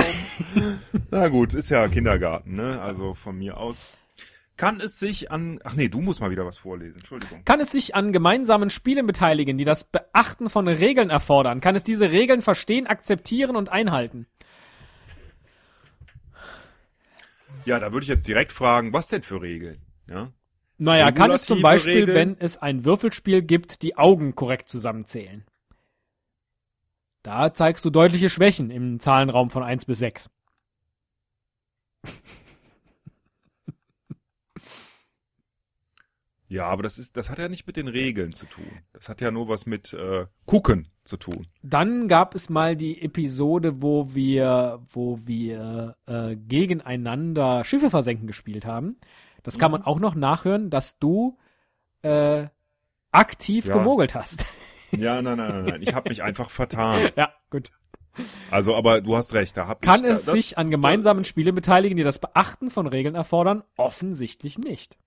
Na 1.12 1.28
gut, 1.28 1.54
ist 1.54 1.70
ja 1.70 1.88
Kindergarten, 1.88 2.56
ne? 2.56 2.82
Also 2.82 3.14
von 3.14 3.38
mir 3.38 3.58
aus. 3.58 3.98
Kann 4.56 4.82
es 4.82 5.00
sich 5.00 5.32
an. 5.32 5.60
Ach 5.64 5.74
nee, 5.74 5.88
du 5.88 6.02
musst 6.02 6.20
mal 6.20 6.32
wieder 6.32 6.46
was 6.46 6.58
vorlesen. 6.58 7.00
Entschuldigung. 7.00 7.46
Kann 7.46 7.62
es 7.62 7.72
sich 7.72 7.96
an 7.96 8.12
gemeinsamen 8.12 8.70
Spielen 8.70 9.06
beteiligen, 9.06 9.58
die 9.58 9.64
das 9.64 9.86
Beachten 9.86 10.50
von 10.50 10.68
Regeln 10.68 11.10
erfordern? 11.10 11.62
Kann 11.62 11.76
es 11.76 11.86
diese 11.86 12.12
Regeln 12.12 12.42
verstehen, 12.42 12.88
akzeptieren 12.88 13.56
und 13.56 13.70
einhalten? 13.70 14.28
Ja, 17.66 17.80
da 17.80 17.92
würde 17.92 18.04
ich 18.04 18.10
jetzt 18.10 18.28
direkt 18.28 18.52
fragen, 18.52 18.94
was 18.94 19.08
denn 19.08 19.22
für 19.22 19.42
Regeln? 19.42 19.82
Ja. 20.08 20.32
Naja, 20.78 21.12
kann 21.12 21.32
es 21.32 21.46
zum 21.46 21.62
Beispiel, 21.62 22.00
Regeln? 22.00 22.16
wenn 22.16 22.38
es 22.40 22.58
ein 22.58 22.86
Würfelspiel 22.86 23.42
gibt, 23.42 23.82
die 23.82 23.98
Augen 23.98 24.36
korrekt 24.36 24.70
zusammenzählen. 24.70 25.46
Da 27.22 27.54
zeigst 27.54 27.84
du 27.84 27.90
deutliche 27.90 28.30
Schwächen 28.30 28.72
im 28.72 29.00
Zahlenraum 29.00 29.50
von 29.50 29.62
1 29.62 29.86
bis 29.86 30.00
6. 30.00 30.30
Ja, 36.50 36.66
aber 36.66 36.82
das 36.84 36.98
ist, 36.98 37.16
das 37.16 37.30
hat 37.30 37.38
ja 37.38 37.48
nicht 37.48 37.68
mit 37.68 37.78
den 37.78 37.88
Regeln 37.88 38.32
zu 38.34 38.48
tun. 38.48 38.66
Das 38.92 39.08
hat 39.08 39.22
ja 39.22 39.30
nur 39.30 39.48
was 39.48 39.66
mit 39.68 39.94
äh, 39.94 40.26
gucken 40.46 40.88
zu 41.04 41.16
tun. 41.18 41.48
Dann 41.62 42.08
gab 42.08 42.34
es 42.34 42.50
mal 42.50 42.76
die 42.76 43.02
Episode, 43.04 43.82
wo 43.84 44.14
wir, 44.16 44.82
wo 44.90 45.20
wir 45.26 45.96
äh, 46.08 46.36
gegeneinander 46.36 47.64
Schiffe 47.64 47.90
versenken 47.92 48.26
gespielt 48.28 48.66
haben. 48.66 48.98
Das 49.44 49.58
kann 49.60 49.72
man 49.72 49.84
auch 49.84 50.00
noch 50.00 50.16
nachhören, 50.16 50.70
dass 50.72 50.98
du 50.98 51.38
äh, 52.02 52.48
aktiv 53.12 53.66
Ja. 53.68 53.78
gemogelt 53.78 54.16
hast. 54.16 54.46
Ja, 54.92 55.22
nein, 55.22 55.38
nein, 55.38 55.50
nein, 55.50 55.66
nein. 55.66 55.82
Ich 55.84 55.94
habe 55.94 56.10
mich 56.10 56.24
einfach 56.24 56.50
vertan. 56.50 57.12
ja, 57.16 57.32
gut. 57.52 57.70
Also, 58.50 58.76
aber 58.76 59.02
du 59.02 59.16
hast 59.16 59.36
recht. 59.36 59.56
Da 59.56 59.68
hab 59.68 59.84
Kann 59.84 60.04
ich, 60.04 60.10
es 60.10 60.26
das, 60.26 60.36
sich 60.36 60.58
an 60.58 60.72
gemeinsamen 60.72 61.24
Spielen 61.26 61.54
beteiligen, 61.54 61.96
die 61.96 62.02
das 62.02 62.18
Beachten 62.18 62.72
von 62.72 62.88
Regeln 62.88 63.14
erfordern? 63.14 63.62
Offensichtlich 63.78 64.58
nicht. 64.58 64.98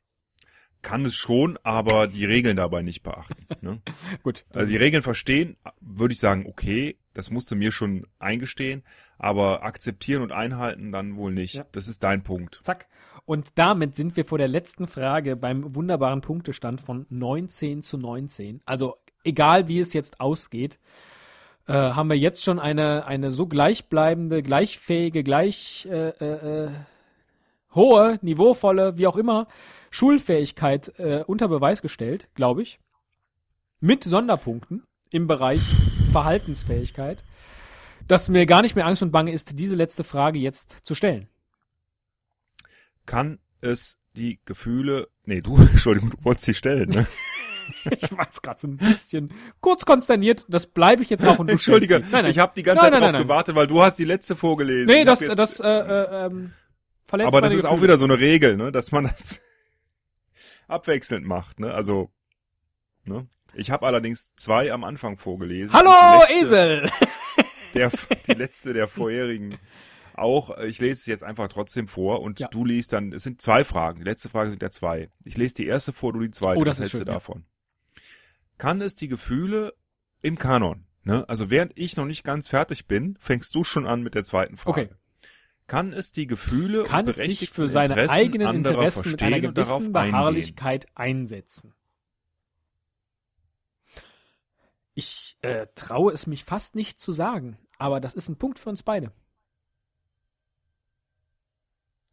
Kann 0.82 1.04
es 1.04 1.14
schon, 1.14 1.58
aber 1.62 2.06
die 2.08 2.24
Regeln 2.24 2.56
dabei 2.56 2.82
nicht 2.82 3.02
beachten. 3.02 3.46
Ne? 3.60 3.80
Gut. 4.22 4.44
Also 4.52 4.68
die 4.68 4.76
Regeln 4.76 5.02
verstehen, 5.02 5.56
würde 5.80 6.12
ich 6.12 6.20
sagen, 6.20 6.44
okay. 6.46 6.96
das 7.14 7.30
musst 7.30 7.50
du 7.50 7.56
mir 7.56 7.72
schon 7.72 8.06
eingestehen, 8.18 8.82
aber 9.18 9.62
akzeptieren 9.62 10.22
und 10.22 10.32
einhalten 10.32 10.92
dann 10.92 11.16
wohl 11.16 11.32
nicht. 11.32 11.54
Ja. 11.54 11.66
Das 11.72 11.88
ist 11.88 12.02
dein 12.02 12.22
Punkt. 12.22 12.60
Zack. 12.64 12.88
Und 13.24 13.50
damit 13.54 13.94
sind 13.94 14.16
wir 14.16 14.24
vor 14.24 14.38
der 14.38 14.48
letzten 14.48 14.86
Frage 14.88 15.36
beim 15.36 15.74
wunderbaren 15.74 16.20
Punktestand 16.20 16.80
von 16.80 17.06
19 17.08 17.82
zu 17.82 17.96
19. 17.96 18.60
Also 18.66 18.96
egal 19.24 19.68
wie 19.68 19.78
es 19.78 19.92
jetzt 19.92 20.20
ausgeht, 20.20 20.78
äh, 21.66 21.72
haben 21.72 22.10
wir 22.10 22.18
jetzt 22.18 22.42
schon 22.42 22.58
eine, 22.58 23.06
eine 23.06 23.30
so 23.30 23.46
gleichbleibende, 23.46 24.42
gleichfähige, 24.42 25.22
gleich 25.22 25.86
äh, 25.90 26.08
äh, 26.08 26.64
äh, 26.64 26.70
hohe, 27.74 28.18
niveauvolle, 28.22 28.98
wie 28.98 29.06
auch 29.06 29.16
immer, 29.16 29.46
Schulfähigkeit 29.90 30.98
äh, 30.98 31.24
unter 31.26 31.48
Beweis 31.48 31.82
gestellt, 31.82 32.28
glaube 32.34 32.62
ich. 32.62 32.78
Mit 33.80 34.04
Sonderpunkten 34.04 34.84
im 35.10 35.26
Bereich 35.26 35.62
Verhaltensfähigkeit, 36.12 37.24
dass 38.08 38.28
mir 38.28 38.46
gar 38.46 38.62
nicht 38.62 38.76
mehr 38.76 38.86
Angst 38.86 39.02
und 39.02 39.12
Bange 39.12 39.32
ist, 39.32 39.58
diese 39.58 39.76
letzte 39.76 40.04
Frage 40.04 40.38
jetzt 40.38 40.78
zu 40.82 40.94
stellen. 40.94 41.28
Kann 43.06 43.38
es 43.60 43.98
die 44.14 44.40
Gefühle, 44.44 45.08
nee, 45.24 45.40
du, 45.40 45.56
Entschuldigung, 45.72 46.10
du 46.10 46.24
wolltest 46.24 46.46
sie 46.46 46.54
stellen, 46.54 46.90
ne? 46.90 47.06
Ich 47.90 48.10
war 48.12 48.24
jetzt 48.24 48.42
gerade 48.42 48.60
so 48.60 48.66
ein 48.66 48.76
bisschen 48.76 49.32
kurz 49.60 49.84
konsterniert. 49.84 50.44
Das 50.48 50.66
bleibe 50.66 51.02
ich 51.02 51.10
jetzt 51.10 51.24
auch 51.24 51.38
und 51.38 51.46
du 51.46 51.52
Entschuldige. 51.52 52.00
Nein, 52.00 52.24
nein. 52.24 52.26
ich 52.26 52.38
habe 52.38 52.52
die 52.56 52.64
ganze 52.64 52.82
Nein, 52.84 53.00
Zeit 53.00 53.12
nein. 53.12 53.22
gewartet, 53.22 53.54
weil 53.54 53.68
du 53.68 53.80
hast 53.80 53.98
die 53.98 54.04
letzte 54.04 54.36
vorgelesen. 54.36 54.86
Nee, 54.88 55.00
Ich 55.00 55.06
das, 55.06 55.20
das, 55.20 55.60
äh, 55.60 55.68
äh, 55.68 56.26
ähm, 56.26 56.52
verletzt 57.12 57.28
aber 57.28 57.40
das 57.42 57.52
ist 57.52 57.64
auch 57.66 57.72
Gefühle. 57.72 57.82
wieder 57.82 57.98
so 57.98 58.04
eine 58.06 58.18
Regel, 58.18 58.56
ne, 58.56 58.72
dass 58.72 58.90
man 58.90 59.04
das 59.04 59.40
abwechselnd 60.68 61.26
macht, 61.26 61.60
ne? 61.60 61.72
Also, 61.74 62.10
ne? 63.04 63.28
Ich 63.54 63.70
habe 63.70 63.86
allerdings 63.86 64.34
zwei 64.34 64.72
am 64.72 64.82
Anfang 64.82 65.18
vorgelesen. 65.18 65.74
Hallo, 65.74 66.20
letzte, 66.20 66.34
Esel! 66.40 66.90
Der, 67.74 67.90
die 68.26 68.32
letzte 68.34 68.72
der 68.72 68.88
vorherigen 68.88 69.58
auch. 70.14 70.56
Ich 70.58 70.78
lese 70.78 70.92
es 71.00 71.06
jetzt 71.06 71.22
einfach 71.22 71.48
trotzdem 71.48 71.88
vor 71.88 72.20
und 72.22 72.40
Ja. 72.40 72.48
du 72.48 72.64
liest 72.64 72.92
dann, 72.92 73.12
es 73.12 73.22
sind 73.22 73.40
zwei 73.42 73.64
Fragen. 73.64 73.98
Die 74.00 74.04
letzte 74.04 74.28
Frage 74.28 74.50
sind 74.50 74.62
ja 74.62 74.70
zwei. 74.70 75.10
Ich 75.24 75.36
lese 75.36 75.54
die 75.56 75.66
erste 75.66 75.92
vor, 75.92 76.12
du 76.12 76.20
die 76.20 76.30
zweite. 76.30 76.60
Oh, 76.60 76.64
das 76.64 76.80
ist 76.80 76.92
du 76.94 76.98
schön, 76.98 77.06
ja. 77.06 77.14
davon? 77.14 77.44
Kann 78.58 78.80
es 78.80 78.94
die 78.96 79.08
Gefühle 79.08 79.74
im 80.22 80.38
Kanon, 80.38 80.86
ne? 81.04 81.26
Also 81.28 81.50
während 81.50 81.72
ich 81.76 81.96
noch 81.96 82.04
nicht 82.06 82.24
ganz 82.24 82.48
fertig 82.48 82.86
bin, 82.86 83.16
fängst 83.20 83.54
du 83.54 83.64
schon 83.64 83.86
an 83.86 84.02
mit 84.02 84.14
der 84.14 84.24
zweiten 84.24 84.56
Frage. 84.56 84.82
Okay. 84.82 84.94
Kann 85.72 85.94
es 85.94 86.12
die 86.12 86.26
Gefühle 86.26 86.84
Kann 86.84 87.06
und 87.06 87.08
es 87.08 87.16
sich 87.16 87.48
für 87.48 87.66
seine 87.66 87.94
Interessen 87.94 88.14
eigenen 88.14 88.56
Interessen 88.56 89.12
mit 89.12 89.22
einer 89.22 89.40
gewissen 89.40 89.72
eingehen? 89.72 89.92
Beharrlichkeit 89.94 90.84
einsetzen? 90.94 91.72
Ich 94.92 95.38
äh, 95.40 95.68
traue 95.74 96.12
es 96.12 96.26
mich 96.26 96.44
fast 96.44 96.74
nicht 96.74 97.00
zu 97.00 97.12
sagen, 97.12 97.56
aber 97.78 98.00
das 98.00 98.12
ist 98.12 98.28
ein 98.28 98.36
Punkt 98.36 98.58
für 98.58 98.68
uns 98.68 98.82
beide. 98.82 99.12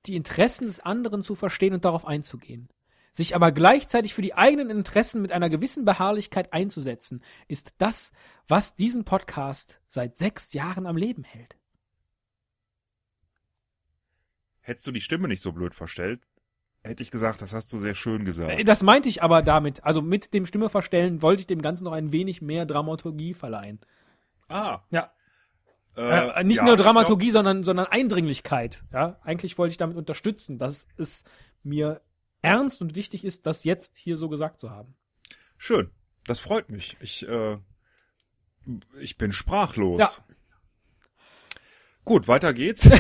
Die 0.06 0.16
Interessen 0.16 0.66
des 0.68 0.80
anderen 0.80 1.22
zu 1.22 1.36
verstehen 1.36 1.74
und 1.74 1.84
darauf 1.84 2.08
einzugehen. 2.08 2.70
Sich 3.12 3.36
aber 3.36 3.52
gleichzeitig 3.52 4.14
für 4.14 4.22
die 4.22 4.36
eigenen 4.36 4.70
Interessen 4.70 5.22
mit 5.22 5.34
einer 5.34 5.50
gewissen 5.50 5.84
Beharrlichkeit 5.84 6.54
einzusetzen, 6.54 7.22
ist 7.50 7.74
das, 7.80 8.14
was 8.48 8.78
diesen 8.78 9.04
Podcast 9.04 9.82
seit 9.90 10.16
sechs 10.16 10.54
Jahren 10.54 10.86
am 10.86 10.96
Leben 10.96 11.26
hält. 11.26 11.60
Hättest 14.70 14.86
du 14.86 14.92
die 14.92 15.02
Stimme 15.02 15.28
nicht 15.28 15.42
so 15.42 15.52
blöd 15.52 15.74
verstellt, 15.74 16.22
hätte 16.84 17.02
ich 17.02 17.10
gesagt, 17.10 17.42
das 17.42 17.54
hast 17.54 17.74
du 17.74 17.80
sehr 17.80 17.96
schön 17.96 18.24
gesagt. 18.24 18.52
Äh, 18.52 18.64
Das 18.64 18.84
meinte 18.84 19.10
ich 19.10 19.24
aber 19.24 19.42
damit. 19.42 19.84
Also 19.84 20.04
mit 20.04 20.32
dem 20.36 20.46
Stimme 20.46 20.70
verstellen 20.70 21.24
wollte 21.24 21.40
ich 21.42 21.48
dem 21.48 21.64
Ganzen 21.64 21.86
noch 21.86 21.92
ein 21.94 22.12
wenig 22.14 22.42
mehr 22.44 22.68
Dramaturgie 22.68 23.34
verleihen. 23.34 23.80
ah. 24.48 24.82
Ja. 24.92 25.12
Äh, 25.98 26.40
Äh, 26.40 26.44
nicht 26.44 26.58
ja, 26.60 26.66
nur 26.66 26.78
Dramaturgie, 26.78 27.32
sondern, 27.32 27.64
sondern 27.64 27.88
Eindringlichkeit. 27.88 28.84
Ja, 28.94 29.18
eigentlich 29.24 29.58
wollte 29.58 29.72
ich 29.72 29.78
damit 29.78 29.98
unterstützen, 29.98 30.60
dass 30.60 30.88
es 30.98 31.24
mir 31.64 32.02
ernst 32.44 32.80
und 32.80 32.94
wichtig 32.94 33.26
ist, 33.26 33.48
das 33.48 33.64
jetzt 33.64 33.98
hier 33.98 34.18
so 34.18 34.30
gesagt 34.30 34.60
zu 34.60 34.70
haben. 34.70 34.94
Glaub, 35.24 35.36
schön. 35.58 35.92
Das 36.26 36.40
freut 36.40 36.70
mich. 36.70 36.96
Ich, 37.02 37.28
äh, 37.28 37.58
ich 39.02 39.18
bin 39.18 39.32
sprachlos. 39.32 40.00
Ja. 40.00 40.10
Gut, 42.06 42.28
weiter 42.28 42.54
geht's. 42.54 42.88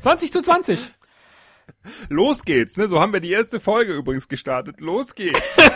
20 0.00 0.32
zu 0.32 0.42
20. 0.42 0.90
Los 2.08 2.44
geht's, 2.44 2.76
ne? 2.76 2.88
So 2.88 3.00
haben 3.00 3.12
wir 3.12 3.20
die 3.20 3.30
erste 3.32 3.60
Folge 3.60 3.92
übrigens 3.94 4.28
gestartet. 4.28 4.80
Los 4.80 5.14
geht's. 5.14 5.58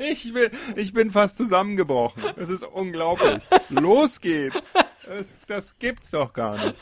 Ich 0.00 0.32
bin, 0.32 0.48
ich 0.76 0.92
bin 0.92 1.10
fast 1.10 1.36
zusammengebrochen. 1.36 2.22
Es 2.36 2.50
ist 2.50 2.62
unglaublich. 2.62 3.42
Los 3.68 4.20
geht's. 4.20 4.74
Das, 5.04 5.40
das 5.48 5.78
gibt's 5.80 6.12
doch 6.12 6.32
gar 6.32 6.56
nicht. 6.64 6.76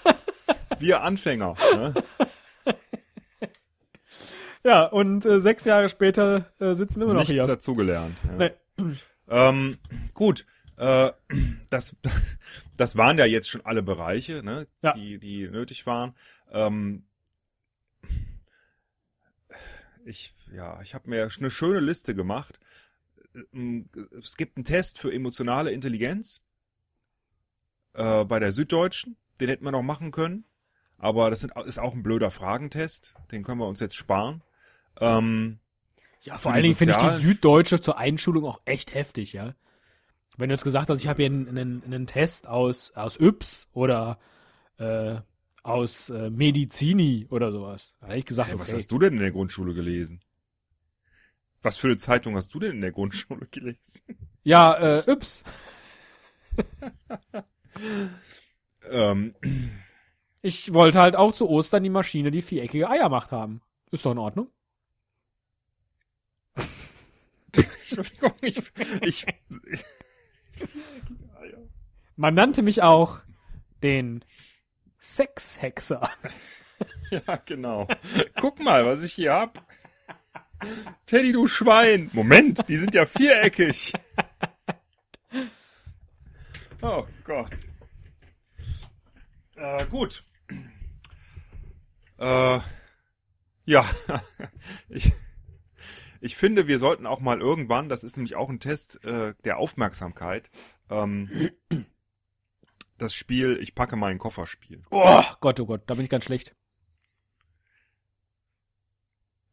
Wir 0.78 1.00
Anfänger. 1.02 1.54
Ne? 1.74 1.94
Ja, 4.64 4.84
und 4.84 5.24
äh, 5.24 5.40
sechs 5.40 5.64
Jahre 5.64 5.88
später 5.88 6.50
äh, 6.58 6.74
sitzen 6.74 7.00
wir 7.00 7.04
immer 7.04 7.14
noch 7.14 7.20
Nichts 7.20 7.34
hier. 7.34 7.46
dazugelernt. 7.46 8.18
Ja. 8.38 8.50
Nee. 8.78 8.94
Ähm, 9.30 9.78
gut. 10.12 10.44
Äh, 10.76 11.12
das, 11.70 11.96
das 12.76 12.96
waren 12.96 13.18
ja 13.18 13.24
jetzt 13.24 13.48
schon 13.48 13.64
alle 13.64 13.82
Bereiche, 13.82 14.42
ne, 14.42 14.66
Ja. 14.82 14.92
die, 14.92 15.18
die 15.18 15.48
nötig 15.48 15.86
waren. 15.86 16.14
Ähm, 16.50 17.04
ich, 20.04 20.34
ja, 20.52 20.80
ich 20.82 20.94
habe 20.94 21.10
mir 21.10 21.28
eine 21.38 21.50
schöne 21.50 21.80
Liste 21.80 22.14
gemacht. 22.14 22.60
Ähm, 23.52 23.88
Es 24.18 24.36
gibt 24.36 24.56
einen 24.56 24.64
Test 24.64 24.98
für 24.98 25.12
emotionale 25.12 25.72
Intelligenz 25.72 26.42
äh, 27.94 28.24
bei 28.24 28.38
der 28.38 28.52
Süddeutschen. 28.52 29.16
Den 29.40 29.48
hätten 29.48 29.64
wir 29.64 29.72
noch 29.72 29.82
machen 29.82 30.12
können. 30.12 30.44
Aber 30.98 31.28
das 31.28 31.40
sind, 31.40 31.52
ist 31.66 31.78
auch 31.78 31.92
ein 31.92 32.02
blöder 32.02 32.30
Fragentest. 32.30 33.14
Den 33.30 33.42
können 33.42 33.60
wir 33.60 33.66
uns 33.66 33.80
jetzt 33.80 33.96
sparen. 33.96 34.42
Ähm, 35.00 35.58
Ja, 36.22 36.38
vor 36.38 36.52
allen 36.52 36.62
Dingen 36.62 36.74
finde 36.76 36.92
ich 36.94 36.98
die 36.98 37.26
Süddeutsche 37.26 37.80
zur 37.80 37.98
Einschulung 37.98 38.44
auch 38.46 38.62
echt 38.64 38.94
heftig, 38.94 39.32
ja. 39.34 39.54
Wenn 40.36 40.48
du 40.48 40.54
jetzt 40.54 40.64
gesagt 40.64 40.88
hast, 40.90 41.00
ich 41.00 41.08
habe 41.08 41.22
hier 41.22 41.26
einen, 41.30 41.48
einen, 41.48 41.82
einen 41.84 42.06
Test 42.06 42.46
aus, 42.46 42.92
aus 42.92 43.16
Yps 43.18 43.68
oder 43.72 44.18
äh, 44.78 45.16
aus 45.62 46.10
äh, 46.10 46.30
Medizini 46.30 47.26
oder 47.30 47.50
sowas. 47.52 47.94
Da 48.00 48.08
hätte 48.08 48.18
ich 48.18 48.24
gesagt, 48.26 48.50
Hey, 48.50 48.58
was 48.58 48.68
okay. 48.68 48.78
hast 48.78 48.90
du 48.90 48.98
denn 48.98 49.14
in 49.14 49.20
der 49.20 49.32
Grundschule 49.32 49.74
gelesen? 49.74 50.20
Was 51.62 51.76
für 51.78 51.88
eine 51.88 51.96
Zeitung 51.96 52.36
hast 52.36 52.54
du 52.54 52.60
denn 52.60 52.72
in 52.72 52.80
der 52.80 52.92
Grundschule 52.92 53.46
gelesen? 53.50 54.00
Ja, 54.44 54.74
äh, 54.74 55.10
Yps. 55.10 55.42
Ähm, 58.90 59.34
Ich 60.42 60.72
wollte 60.72 61.00
halt 61.00 61.16
auch 61.16 61.32
zu 61.32 61.48
Ostern 61.48 61.82
die 61.82 61.90
Maschine, 61.90 62.30
die 62.30 62.40
viereckige 62.40 62.88
Eier 62.88 63.08
macht 63.08 63.32
haben. 63.32 63.60
Ist 63.90 64.06
doch 64.06 64.12
in 64.12 64.18
Ordnung. 64.18 64.48
Entschuldigung, 67.52 68.32
ich, 68.42 68.62
ich, 69.02 69.26
Man 72.16 72.34
nannte 72.34 72.62
mich 72.62 72.82
auch 72.82 73.20
den 73.82 74.24
Sexhexer. 74.98 76.08
ja, 77.10 77.36
genau. 77.44 77.86
Guck 78.40 78.60
mal, 78.60 78.86
was 78.86 79.02
ich 79.02 79.12
hier 79.12 79.32
hab. 79.32 79.66
Teddy, 81.04 81.32
du 81.32 81.46
Schwein. 81.46 82.10
Moment, 82.12 82.68
die 82.68 82.76
sind 82.76 82.94
ja 82.94 83.04
viereckig. 83.04 83.92
Oh 86.80 87.06
Gott. 87.24 87.50
Äh, 89.56 89.86
gut. 89.86 90.24
Äh, 92.18 92.60
ja, 93.64 93.84
ich, 94.88 95.12
ich 96.20 96.36
finde, 96.36 96.68
wir 96.68 96.78
sollten 96.78 97.06
auch 97.06 97.20
mal 97.20 97.40
irgendwann, 97.40 97.88
das 97.88 98.04
ist 98.04 98.16
nämlich 98.16 98.36
auch 98.36 98.48
ein 98.48 98.60
Test 98.60 99.04
äh, 99.04 99.34
der 99.44 99.58
Aufmerksamkeit, 99.58 100.50
ähm, 100.90 101.50
das 102.98 103.14
Spiel 103.14 103.58
Ich 103.60 103.74
packe 103.74 103.96
meinen 103.96 104.18
Koffer 104.18 104.46
spielen. 104.46 104.86
Oh 104.90 105.22
Gott, 105.40 105.60
oh 105.60 105.66
Gott, 105.66 105.82
da 105.86 105.94
bin 105.94 106.04
ich 106.04 106.10
ganz 106.10 106.24
schlecht. 106.24 106.54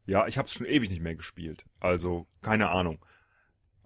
Ja, 0.06 0.28
ich 0.28 0.38
habe 0.38 0.48
es 0.48 0.54
schon 0.54 0.66
ewig 0.66 0.90
nicht 0.90 1.02
mehr 1.02 1.16
gespielt. 1.16 1.66
Also, 1.80 2.28
keine 2.42 2.70
Ahnung. 2.70 3.04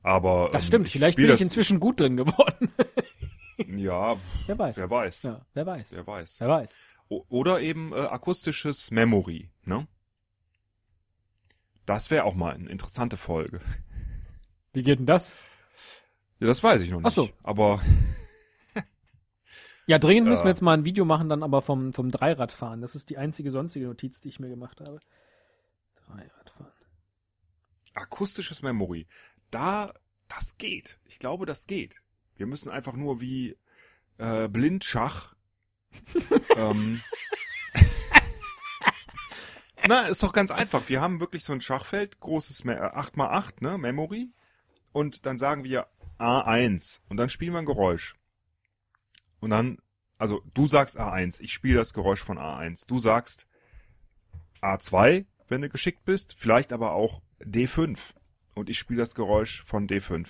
Aber 0.02 0.50
Das 0.52 0.64
ähm, 0.64 0.68
stimmt, 0.68 0.88
ich 0.88 0.94
vielleicht 0.94 1.18
bin 1.18 1.30
ich 1.30 1.42
inzwischen 1.42 1.80
gut 1.80 2.00
drin 2.00 2.18
geworden. 2.18 2.72
Ja, 3.66 4.18
wer 4.46 4.60
weiß. 4.60 4.78
wer 4.78 4.90
weiß. 4.90 5.24
Ja, 5.24 5.46
wer 5.54 5.66
weiß. 5.66 5.88
Wer 5.90 6.06
weiß. 6.06 6.40
Wer 6.42 6.48
weiß. 6.48 6.70
O 7.10 7.24
oder 7.30 7.60
eben 7.60 7.92
äh, 7.92 7.96
akustisches 7.96 8.92
Memory, 8.92 9.50
ne? 9.66 9.88
Das 11.88 12.12
wäre 12.12 12.26
auch 12.26 12.36
mal 12.36 12.54
eine 12.54 12.70
interessante 12.70 13.18
Folge. 13.18 13.60
Wie 14.74 14.84
geht 14.84 15.00
denn 15.00 15.06
das? 15.08 15.34
Ja, 16.40 16.46
das 16.48 16.62
weiß 16.64 16.82
ich 16.84 16.92
noch 16.92 17.00
nicht. 17.00 17.08
Ach 17.08 17.12
so. 17.12 17.30
Aber 17.42 17.82
Ja, 19.88 19.98
dringend 20.00 20.28
müssen 20.28 20.44
wir 20.44 20.50
Äh. 20.50 20.52
jetzt 20.54 20.62
mal 20.62 20.74
ein 20.78 20.84
Video 20.86 21.06
machen, 21.06 21.30
dann 21.30 21.44
aber 21.44 21.62
vom, 21.62 21.94
vom 21.94 22.12
Dreiradfahren. 22.12 22.82
Das 22.82 22.94
ist 22.94 23.10
die 23.10 23.18
einzige 23.18 23.52
sonstige 23.52 23.88
Notiz, 23.88 24.20
die 24.20 24.28
ich 24.28 24.40
mir 24.40 24.50
gemacht 24.50 24.82
habe. 24.82 25.00
Dreiradfahren. 26.06 26.74
akustisches 27.94 28.62
Memory, 28.62 29.08
da 29.50 29.94
das 30.28 30.58
geht. 30.58 31.00
Ich 31.06 31.20
glaube, 31.20 31.46
das 31.46 31.68
geht. 31.68 32.02
Wir 32.36 32.48
müssen 32.48 32.70
einfach 32.70 32.94
nur 32.94 33.22
wie 33.22 33.58
äh, 34.18 34.50
Blindschach. 34.50 35.34
ähm, 36.58 37.02
Na, 39.88 40.08
ist 40.08 40.22
doch 40.24 40.34
ganz 40.34 40.52
einfach. 40.52 40.90
Wir 40.90 41.02
haben 41.02 41.20
wirklich 41.20 41.44
so 41.44 41.54
ein 41.54 41.62
Schachfeld, 41.62 42.20
großes 42.20 42.64
Me- 42.64 42.76
äh, 42.78 42.98
8x8, 42.98 43.62
ne, 43.62 43.78
Memory. 43.78 44.30
Und 44.92 45.26
dann 45.26 45.38
sagen 45.38 45.64
wir 45.64 45.88
A1 46.20 47.00
und 47.10 47.18
dann 47.18 47.30
spielen 47.30 47.54
wir 47.54 47.60
ein 47.60 47.66
Geräusch. 47.66 48.16
Und 49.40 49.52
dann, 49.52 49.78
also 50.18 50.42
du 50.54 50.68
sagst 50.68 51.00
A1, 51.00 51.40
ich 51.42 51.54
spiele 51.54 51.78
das 51.78 51.94
Geräusch 51.94 52.24
von 52.24 52.38
A1. 52.38 52.88
Du 52.88 53.00
sagst 53.00 53.48
A2, 54.62 55.26
wenn 55.48 55.62
du 55.62 55.70
geschickt 55.70 56.04
bist, 56.06 56.36
vielleicht 56.38 56.74
aber 56.74 56.94
auch 56.94 57.22
D5. 57.42 57.98
Und 58.56 58.70
ich 58.70 58.80
spiele 58.80 59.00
das 59.00 59.14
Geräusch 59.14 59.64
von 59.64 59.88
D5. 59.88 60.28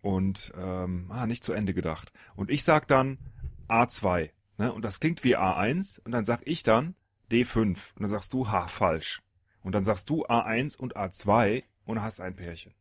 Und 0.00 0.52
ähm, 0.56 1.06
ah, 1.10 1.26
nicht 1.26 1.44
zu 1.44 1.52
Ende 1.52 1.74
gedacht. 1.74 2.12
Und 2.34 2.50
ich 2.50 2.64
sag 2.64 2.88
dann 2.88 3.18
A2. 3.68 4.30
Ne? 4.56 4.72
Und 4.72 4.82
das 4.82 4.98
klingt 4.98 5.22
wie 5.24 5.36
A1. 5.36 6.00
Und 6.02 6.12
dann 6.12 6.24
sag 6.24 6.40
ich 6.46 6.62
dann 6.62 6.94
D5. 7.30 7.68
Und 7.68 8.00
dann 8.00 8.08
sagst 8.08 8.32
du, 8.32 8.48
ha, 8.48 8.68
falsch. 8.68 9.22
Und 9.62 9.74
dann 9.74 9.84
sagst 9.84 10.08
du 10.10 10.24
A1 10.26 10.76
und 10.76 10.96
A2 10.96 11.64
und 11.84 12.02
hast 12.02 12.20
ein 12.20 12.36
Pärchen. 12.36 12.74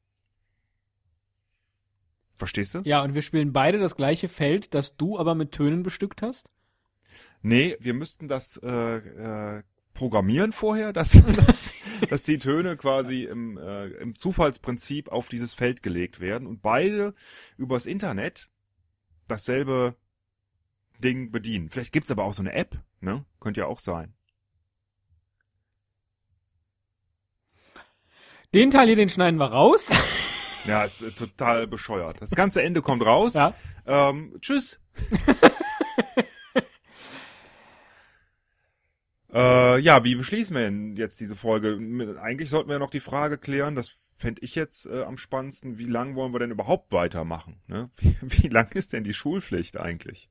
Verstehst 2.36 2.74
du? 2.74 2.82
Ja, 2.86 3.04
und 3.04 3.16
wir 3.16 3.22
spielen 3.22 3.52
beide 3.52 3.80
das 3.80 3.98
gleiche 3.98 4.30
Feld, 4.30 4.74
das 4.74 4.96
du 4.96 5.20
aber 5.20 5.36
mit 5.36 5.52
Tönen 5.52 5.84
bestückt 5.84 6.22
hast. 6.22 6.50
Nee, 7.42 7.76
wir 7.80 7.94
müssten 7.94 8.30
das 8.30 8.58
äh, 8.64 8.98
äh, 9.58 9.64
programmieren 9.94 10.54
vorher, 10.54 10.94
dass, 10.94 11.12
dass, 11.46 11.72
dass 12.10 12.24
die 12.24 12.38
Töne 12.38 12.78
quasi 12.78 13.24
im, 13.26 13.58
äh, 13.58 13.88
im 13.88 14.16
Zufallsprinzip 14.16 15.10
auf 15.10 15.28
dieses 15.28 15.54
Feld 15.54 15.84
gelegt 15.84 16.22
werden 16.22 16.48
und 16.48 16.62
beide 16.62 17.14
übers 17.58 17.86
Internet 17.86 18.50
dasselbe 19.28 19.96
Ding 21.00 21.32
bedienen. 21.32 21.70
Vielleicht 21.70 21.92
gibt's 21.92 22.12
aber 22.12 22.24
auch 22.24 22.34
so 22.34 22.42
eine 22.42 22.54
App, 22.54 22.80
ne? 23.02 23.26
Könnte 23.42 23.62
ja 23.62 23.68
auch 23.68 23.80
sein. 23.80 24.14
Den 28.54 28.72
Teil 28.72 28.88
hier, 28.88 28.96
den 28.96 29.10
schneiden 29.10 29.40
wir 29.40 29.52
raus. 29.52 29.90
Ja, 30.66 30.84
ist 30.84 31.02
äh, 31.02 31.12
total 31.12 31.68
bescheuert. 31.68 32.22
Das 32.22 32.32
ganze 32.32 32.62
Ende 32.62 32.82
kommt 32.82 33.04
raus. 33.04 33.34
Ja. 33.34 33.54
Ähm, 33.88 34.36
tschüss. 34.42 34.78
äh, 39.34 39.80
ja, 39.80 40.04
wie 40.04 40.16
beschließen 40.16 40.54
wir 40.54 40.64
denn 40.64 40.98
jetzt 40.98 41.22
diese 41.22 41.38
Folge? 41.38 41.80
Eigentlich 42.22 42.50
sollten 42.50 42.68
wir 42.68 42.74
ja 42.74 42.80
noch 42.80 42.92
die 42.92 43.00
Frage 43.00 43.38
klären, 43.38 43.76
das 43.76 43.94
fände 44.18 44.42
ich 44.44 44.54
jetzt 44.54 44.86
äh, 44.86 45.04
am 45.04 45.18
spannendsten, 45.18 45.78
wie 45.78 45.86
lang 45.86 46.16
wollen 46.16 46.34
wir 46.34 46.40
denn 46.40 46.52
überhaupt 46.52 46.92
weitermachen? 46.92 47.62
Ne? 47.68 47.90
Wie, 47.98 48.18
wie 48.22 48.50
lang 48.50 48.76
ist 48.76 48.92
denn 48.92 49.06
die 49.06 49.14
Schulpflicht 49.14 49.80
eigentlich? 49.80 50.30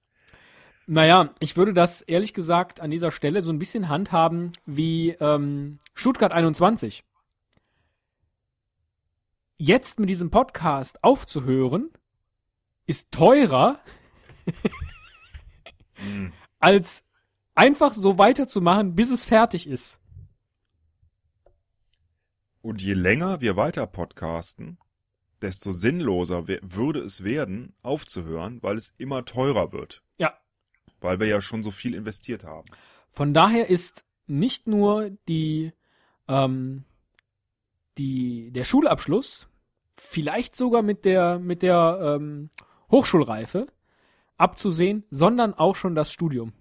Naja, 0.87 1.35
ich 1.41 1.57
würde 1.57 1.73
das 1.73 2.03
ehrlich 2.03 2.35
gesagt 2.35 2.81
an 2.81 2.91
dieser 2.91 3.13
Stelle 3.13 3.41
so 3.41 3.51
ein 3.51 3.59
bisschen 3.59 3.89
handhaben 3.89 4.53
wie 4.67 5.17
ähm, 5.21 5.79
Stuttgart 5.95 6.33
21. 6.33 7.03
Jetzt 9.61 9.99
mit 9.99 10.09
diesem 10.09 10.31
Podcast 10.31 11.03
aufzuhören, 11.03 11.91
ist 12.87 13.11
teurer, 13.11 13.81
als 16.61 17.05
einfach 17.57 17.93
so 17.93 18.19
weiterzumachen, 18.19 18.95
bis 18.95 19.11
es 19.11 19.27
fertig 19.27 19.67
ist. 19.67 19.99
Und 22.63 22.81
je 22.81 22.95
länger 22.95 23.41
wir 23.41 23.57
weiter 23.57 23.89
podcasten, 23.89 24.79
desto 25.43 25.73
sinnloser 25.73 26.47
würde 26.47 27.01
es 27.01 27.25
werden, 27.25 27.75
aufzuhören, 27.83 28.63
weil 28.63 28.77
es 28.77 28.95
immer 28.97 29.25
teurer 29.25 29.73
wird. 29.73 30.05
Ja. 30.19 30.39
Weil 31.01 31.19
wir 31.19 31.27
ja 31.27 31.41
schon 31.41 31.65
so 31.65 31.73
viel 31.73 31.95
investiert 31.95 32.45
haben. 32.45 32.69
Von 33.11 33.35
daher 33.35 33.69
ist 33.69 34.05
nicht 34.29 34.69
nur 34.69 35.11
die, 35.27 35.73
ähm, 36.29 36.85
die, 37.99 38.51
der 38.53 38.65
Schulabschluss, 38.65 39.49
vielleicht 39.97 40.55
sogar 40.55 40.83
mit 40.83 41.05
der, 41.05 41.39
mit 41.39 41.63
der 41.63 42.17
ähm, 42.19 42.51
Hochschulreife 42.91 43.67
abzusehen, 44.37 45.05
sondern 45.11 45.55
auch 45.55 45.77
schon 45.77 45.95
das 45.95 46.13
Studium. 46.13 46.53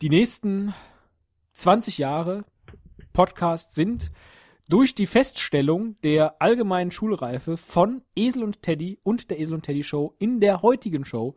Die 0.00 0.08
nächsten 0.08 0.74
20 1.52 1.98
Jahre 1.98 2.44
Podcast 3.12 3.74
sind 3.74 4.10
durch 4.68 4.94
die 4.94 5.06
Feststellung 5.06 6.00
der 6.02 6.40
allgemeinen 6.40 6.90
Schulreife 6.90 7.56
von 7.56 8.02
Esel 8.14 8.44
und 8.44 8.62
Teddy 8.62 8.98
und 9.02 9.30
der 9.30 9.40
Esel 9.40 9.54
und 9.54 9.62
Teddy 9.62 9.84
Show 9.84 10.14
in 10.18 10.40
der 10.40 10.62
heutigen 10.62 11.04
Show 11.04 11.34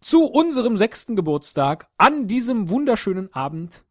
zu 0.00 0.24
unserem 0.24 0.76
sechsten 0.78 1.14
Geburtstag 1.14 1.88
an 1.96 2.26
diesem 2.26 2.68
wunderschönen 2.68 3.32
Abend 3.32 3.84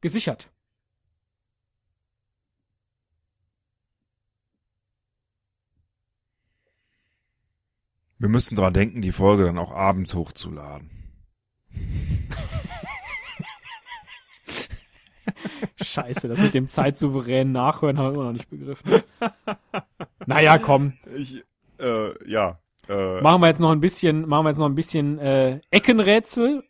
gesichert. 0.00 0.50
Wir 8.18 8.28
müssen 8.28 8.54
dran 8.54 8.74
denken, 8.74 9.00
die 9.00 9.12
Folge 9.12 9.44
dann 9.44 9.56
auch 9.56 9.72
abends 9.72 10.12
hochzuladen. 10.14 10.90
Scheiße, 15.82 16.28
das 16.28 16.38
mit 16.38 16.52
dem 16.52 16.68
zeitsouveränen 16.68 17.52
Nachhören 17.52 17.98
haben 17.98 18.08
wir 18.08 18.14
immer 18.14 18.24
noch 18.24 18.32
nicht 18.32 18.50
begriffen. 18.50 19.02
Naja, 20.26 20.58
komm. 20.58 20.92
Ich, 21.16 21.42
äh, 21.80 22.30
ja. 22.30 22.58
Äh, 22.88 23.22
Machen 23.22 23.40
wir 23.40 23.48
jetzt 23.48 23.60
noch 23.60 23.70
ein 23.70 23.80
bisschen, 23.80 24.28
machen 24.28 24.44
wir 24.44 24.50
jetzt 24.50 24.58
noch 24.58 24.66
ein 24.66 24.74
bisschen 24.74 25.18
äh, 25.18 25.60
Eckenrätsel 25.70 26.62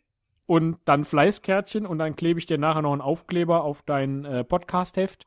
und 0.51 0.79
dann 0.83 1.05
Fleißkärtchen 1.05 1.85
und 1.85 1.97
dann 1.97 2.17
klebe 2.17 2.37
ich 2.37 2.45
dir 2.45 2.57
nachher 2.57 2.81
noch 2.81 2.91
einen 2.91 2.99
Aufkleber 2.99 3.63
auf 3.63 3.83
dein 3.83 4.25
äh, 4.25 4.43
Podcast-Heft. 4.43 5.25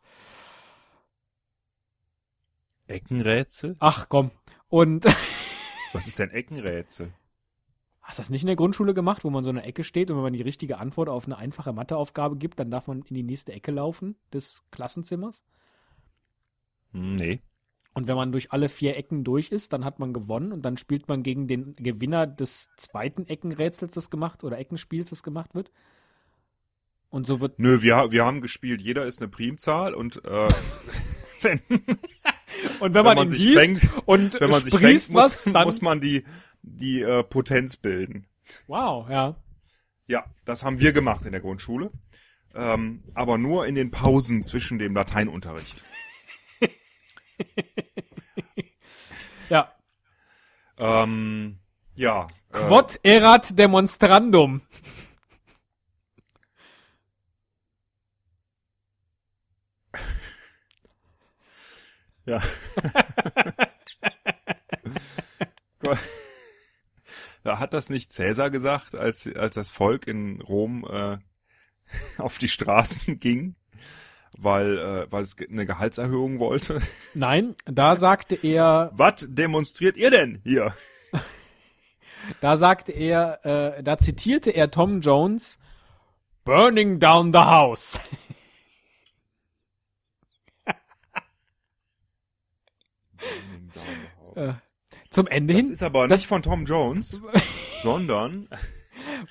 Eckenrätsel? 2.88 3.74
Ach 3.78 4.10
komm. 4.10 4.32
Und 4.68 5.06
Was 5.94 6.06
ist 6.06 6.18
denn 6.18 6.30
Eckenrätsel? 6.30 7.14
hast 8.02 8.18
du 8.18 8.20
das 8.20 8.28
nicht 8.28 8.42
in 8.42 8.48
der 8.48 8.56
Grundschule 8.56 8.92
gemacht, 8.92 9.24
wo 9.24 9.30
man 9.30 9.44
so 9.44 9.48
in 9.48 9.56
einer 9.56 9.66
Ecke 9.66 9.82
steht 9.82 10.10
und 10.10 10.18
wenn 10.18 10.24
man 10.24 10.34
die 10.34 10.42
richtige 10.42 10.76
Antwort 10.76 11.08
auf 11.08 11.24
eine 11.24 11.38
einfache 11.38 11.72
Matheaufgabe 11.72 12.36
gibt, 12.36 12.60
dann 12.60 12.70
darf 12.70 12.86
man 12.86 13.00
in 13.00 13.14
die 13.14 13.22
nächste 13.22 13.54
Ecke 13.54 13.70
laufen 13.70 14.16
des 14.30 14.62
Klassenzimmers? 14.72 15.42
Hm, 16.92 17.16
nee. 17.16 17.40
Und 17.94 18.08
wenn 18.08 18.16
man 18.16 18.32
durch 18.32 18.50
alle 18.50 18.68
vier 18.68 18.96
Ecken 18.96 19.22
durch 19.22 19.52
ist, 19.52 19.72
dann 19.72 19.84
hat 19.84 20.00
man 20.00 20.12
gewonnen 20.12 20.52
und 20.52 20.62
dann 20.62 20.76
spielt 20.76 21.06
man 21.06 21.22
gegen 21.22 21.46
den 21.46 21.76
Gewinner 21.76 22.26
des 22.26 22.70
zweiten 22.76 23.26
Eckenrätsels, 23.28 23.94
das 23.94 24.10
gemacht 24.10 24.42
oder 24.42 24.58
Eckenspiels, 24.58 25.10
das 25.10 25.22
gemacht 25.22 25.54
wird. 25.54 25.70
Und 27.08 27.28
so 27.28 27.38
wird 27.38 27.60
Nö, 27.60 27.82
wir, 27.82 28.10
wir 28.10 28.24
haben 28.24 28.40
gespielt, 28.40 28.82
jeder 28.82 29.06
ist 29.06 29.22
eine 29.22 29.30
Primzahl 29.30 29.94
und 29.94 30.24
äh, 30.24 30.48
wenn, 31.42 31.60
und 32.80 32.94
wenn 32.94 33.04
man, 33.04 33.16
man 33.16 33.26
ihn 33.26 33.28
sich 33.28 33.54
fängt- 33.54 33.88
und 34.06 34.40
wenn 34.40 34.50
man 34.50 34.60
sich 34.60 34.76
fängt, 34.76 35.10
muss, 35.10 35.14
was, 35.14 35.44
dann 35.44 35.64
muss 35.64 35.80
man 35.80 36.00
die, 36.00 36.24
die 36.62 37.00
äh, 37.00 37.22
Potenz 37.22 37.76
bilden. 37.76 38.26
wow, 38.66 39.08
ja. 39.08 39.36
Ja, 40.08 40.24
das 40.44 40.64
haben 40.64 40.80
wir 40.80 40.92
gemacht 40.92 41.24
in 41.24 41.32
der 41.32 41.40
Grundschule. 41.40 41.92
Ähm, 42.56 43.04
aber 43.14 43.38
nur 43.38 43.66
in 43.66 43.74
den 43.76 43.90
Pausen 43.90 44.42
zwischen 44.42 44.78
dem 44.78 44.94
Lateinunterricht. 44.94 45.84
Ja. 49.48 49.72
Ähm, 50.78 51.58
ja. 51.94 52.26
äh, 52.52 52.52
Quod 52.52 52.98
erat 53.02 53.58
demonstrandum. 53.58 54.62
Ja. 62.26 62.42
Da 67.42 67.58
hat 67.58 67.74
das 67.74 67.90
nicht 67.90 68.10
Cäsar 68.10 68.50
gesagt, 68.50 68.94
als, 68.94 69.30
als 69.36 69.56
das 69.56 69.70
Volk 69.70 70.06
in 70.06 70.40
Rom 70.40 70.86
äh, 70.90 71.18
auf 72.18 72.38
die 72.38 72.48
Straßen 72.48 73.20
ging, 73.20 73.54
weil, 74.38 74.78
äh, 74.78 75.06
weil 75.12 75.22
es 75.22 75.36
eine 75.38 75.66
Gehaltserhöhung 75.66 76.38
wollte? 76.38 76.80
Nein, 77.14 77.54
da 77.66 77.96
sagte 77.96 78.34
er, 78.36 78.90
Was 78.94 79.26
demonstriert 79.28 79.96
ihr 79.96 80.10
denn 80.10 80.40
hier? 80.44 80.74
da 82.40 82.56
sagte 82.56 82.92
er, 82.92 83.44
äh, 83.78 83.82
da 83.82 83.98
zitierte 83.98 84.50
er 84.50 84.70
Tom 84.70 85.00
Jones, 85.00 85.58
Burning 86.44 86.98
down 86.98 87.32
the 87.32 87.38
house. 87.38 87.98
Äh, 94.34 94.54
Zum 95.10 95.26
Ende 95.28 95.54
Das 95.54 95.62
hin, 95.64 95.72
ist 95.72 95.82
aber 95.82 96.08
das- 96.08 96.20
nicht 96.20 96.26
von 96.28 96.42
Tom 96.42 96.64
Jones, 96.66 97.22
sondern 97.82 98.48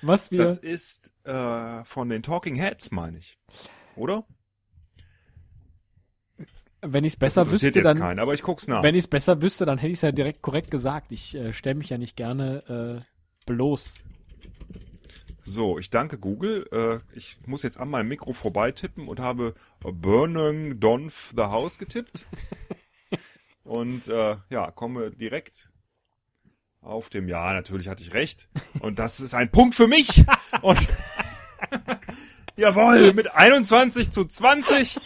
was 0.01 0.31
wir, 0.31 0.37
das 0.39 0.57
ist 0.57 1.13
äh, 1.25 1.83
von 1.83 2.09
den 2.09 2.23
Talking 2.23 2.55
Heads, 2.55 2.91
meine 2.91 3.17
ich. 3.17 3.37
Oder? 3.95 4.25
Wenn 6.83 7.03
ich 7.03 7.13
es 7.13 7.17
besser 7.17 7.49
wüsste, 7.49 7.71
dann, 7.81 7.97
keinen, 7.97 8.19
aber 8.19 8.33
ich 8.33 8.41
guck's 8.41 8.67
nach. 8.67 8.83
wenn 8.83 8.95
ich 8.95 9.05
es 9.05 9.07
besser 9.07 9.41
wüsste, 9.41 9.65
dann 9.65 9.77
hätte 9.77 9.91
ich 9.91 9.97
es 9.97 10.01
ja 10.01 10.11
direkt 10.11 10.41
korrekt 10.41 10.71
gesagt. 10.71 11.11
Ich 11.11 11.35
äh, 11.35 11.53
stelle 11.53 11.75
mich 11.75 11.89
ja 11.89 11.97
nicht 11.97 12.15
gerne 12.15 13.03
äh, 13.05 13.45
bloß. 13.45 13.95
So, 15.45 15.77
ich 15.77 15.89
danke 15.89 16.17
Google. 16.17 16.67
Äh, 16.71 17.17
ich 17.17 17.37
muss 17.45 17.63
jetzt 17.63 17.77
an 17.77 17.89
meinem 17.89 18.07
Mikro 18.07 18.33
vorbeitippen 18.33 19.07
und 19.07 19.19
habe 19.19 19.55
Burning 19.81 20.79
Donf 20.79 21.33
the 21.35 21.43
House 21.43 21.77
getippt. 21.77 22.27
und 23.63 24.07
äh, 24.07 24.37
ja, 24.49 24.71
komme 24.71 25.11
direkt 25.11 25.69
auf 26.83 27.09
dem 27.09 27.27
Ja, 27.27 27.53
natürlich 27.53 27.87
hatte 27.87 28.03
ich 28.03 28.13
recht. 28.13 28.49
Und 28.79 28.99
das 28.99 29.19
ist 29.19 29.33
ein 29.33 29.49
Punkt 29.49 29.75
für 29.75 29.87
mich. 29.87 30.25
Und 30.61 30.79
jawohl, 32.57 33.13
mit 33.13 33.33
21 33.33 34.11
zu 34.11 34.25
20. 34.25 34.99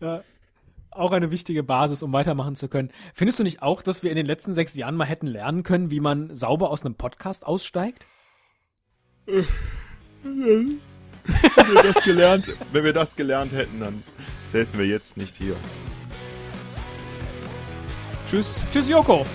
Auch 0.90 1.12
eine 1.12 1.30
wichtige 1.30 1.62
Basis, 1.62 2.02
um 2.02 2.12
weitermachen 2.12 2.56
zu 2.56 2.68
können. 2.68 2.90
Findest 3.12 3.38
du 3.38 3.42
nicht 3.42 3.60
auch, 3.62 3.82
dass 3.82 4.02
wir 4.02 4.10
in 4.10 4.16
den 4.16 4.24
letzten 4.24 4.54
sechs 4.54 4.74
Jahren 4.74 4.96
mal 4.96 5.04
hätten 5.04 5.26
lernen 5.26 5.62
können, 5.62 5.90
wie 5.90 6.00
man 6.00 6.34
sauber 6.34 6.70
aus 6.70 6.84
einem 6.84 6.94
Podcast 6.94 7.46
aussteigt? 7.46 8.06
Wenn 10.24 11.74
wir 11.74 11.82
das 11.82 12.02
gelernt, 12.02 12.54
wenn 12.72 12.84
wir 12.84 12.92
das 12.94 13.16
gelernt 13.16 13.52
hätten, 13.52 13.80
dann 13.80 14.02
säßen 14.46 14.78
wir 14.78 14.86
jetzt 14.86 15.16
nicht 15.16 15.36
hier. 15.36 15.56
Tschüss. 18.28 18.62
Tschüss, 18.72 18.88
Joko. 18.88 19.26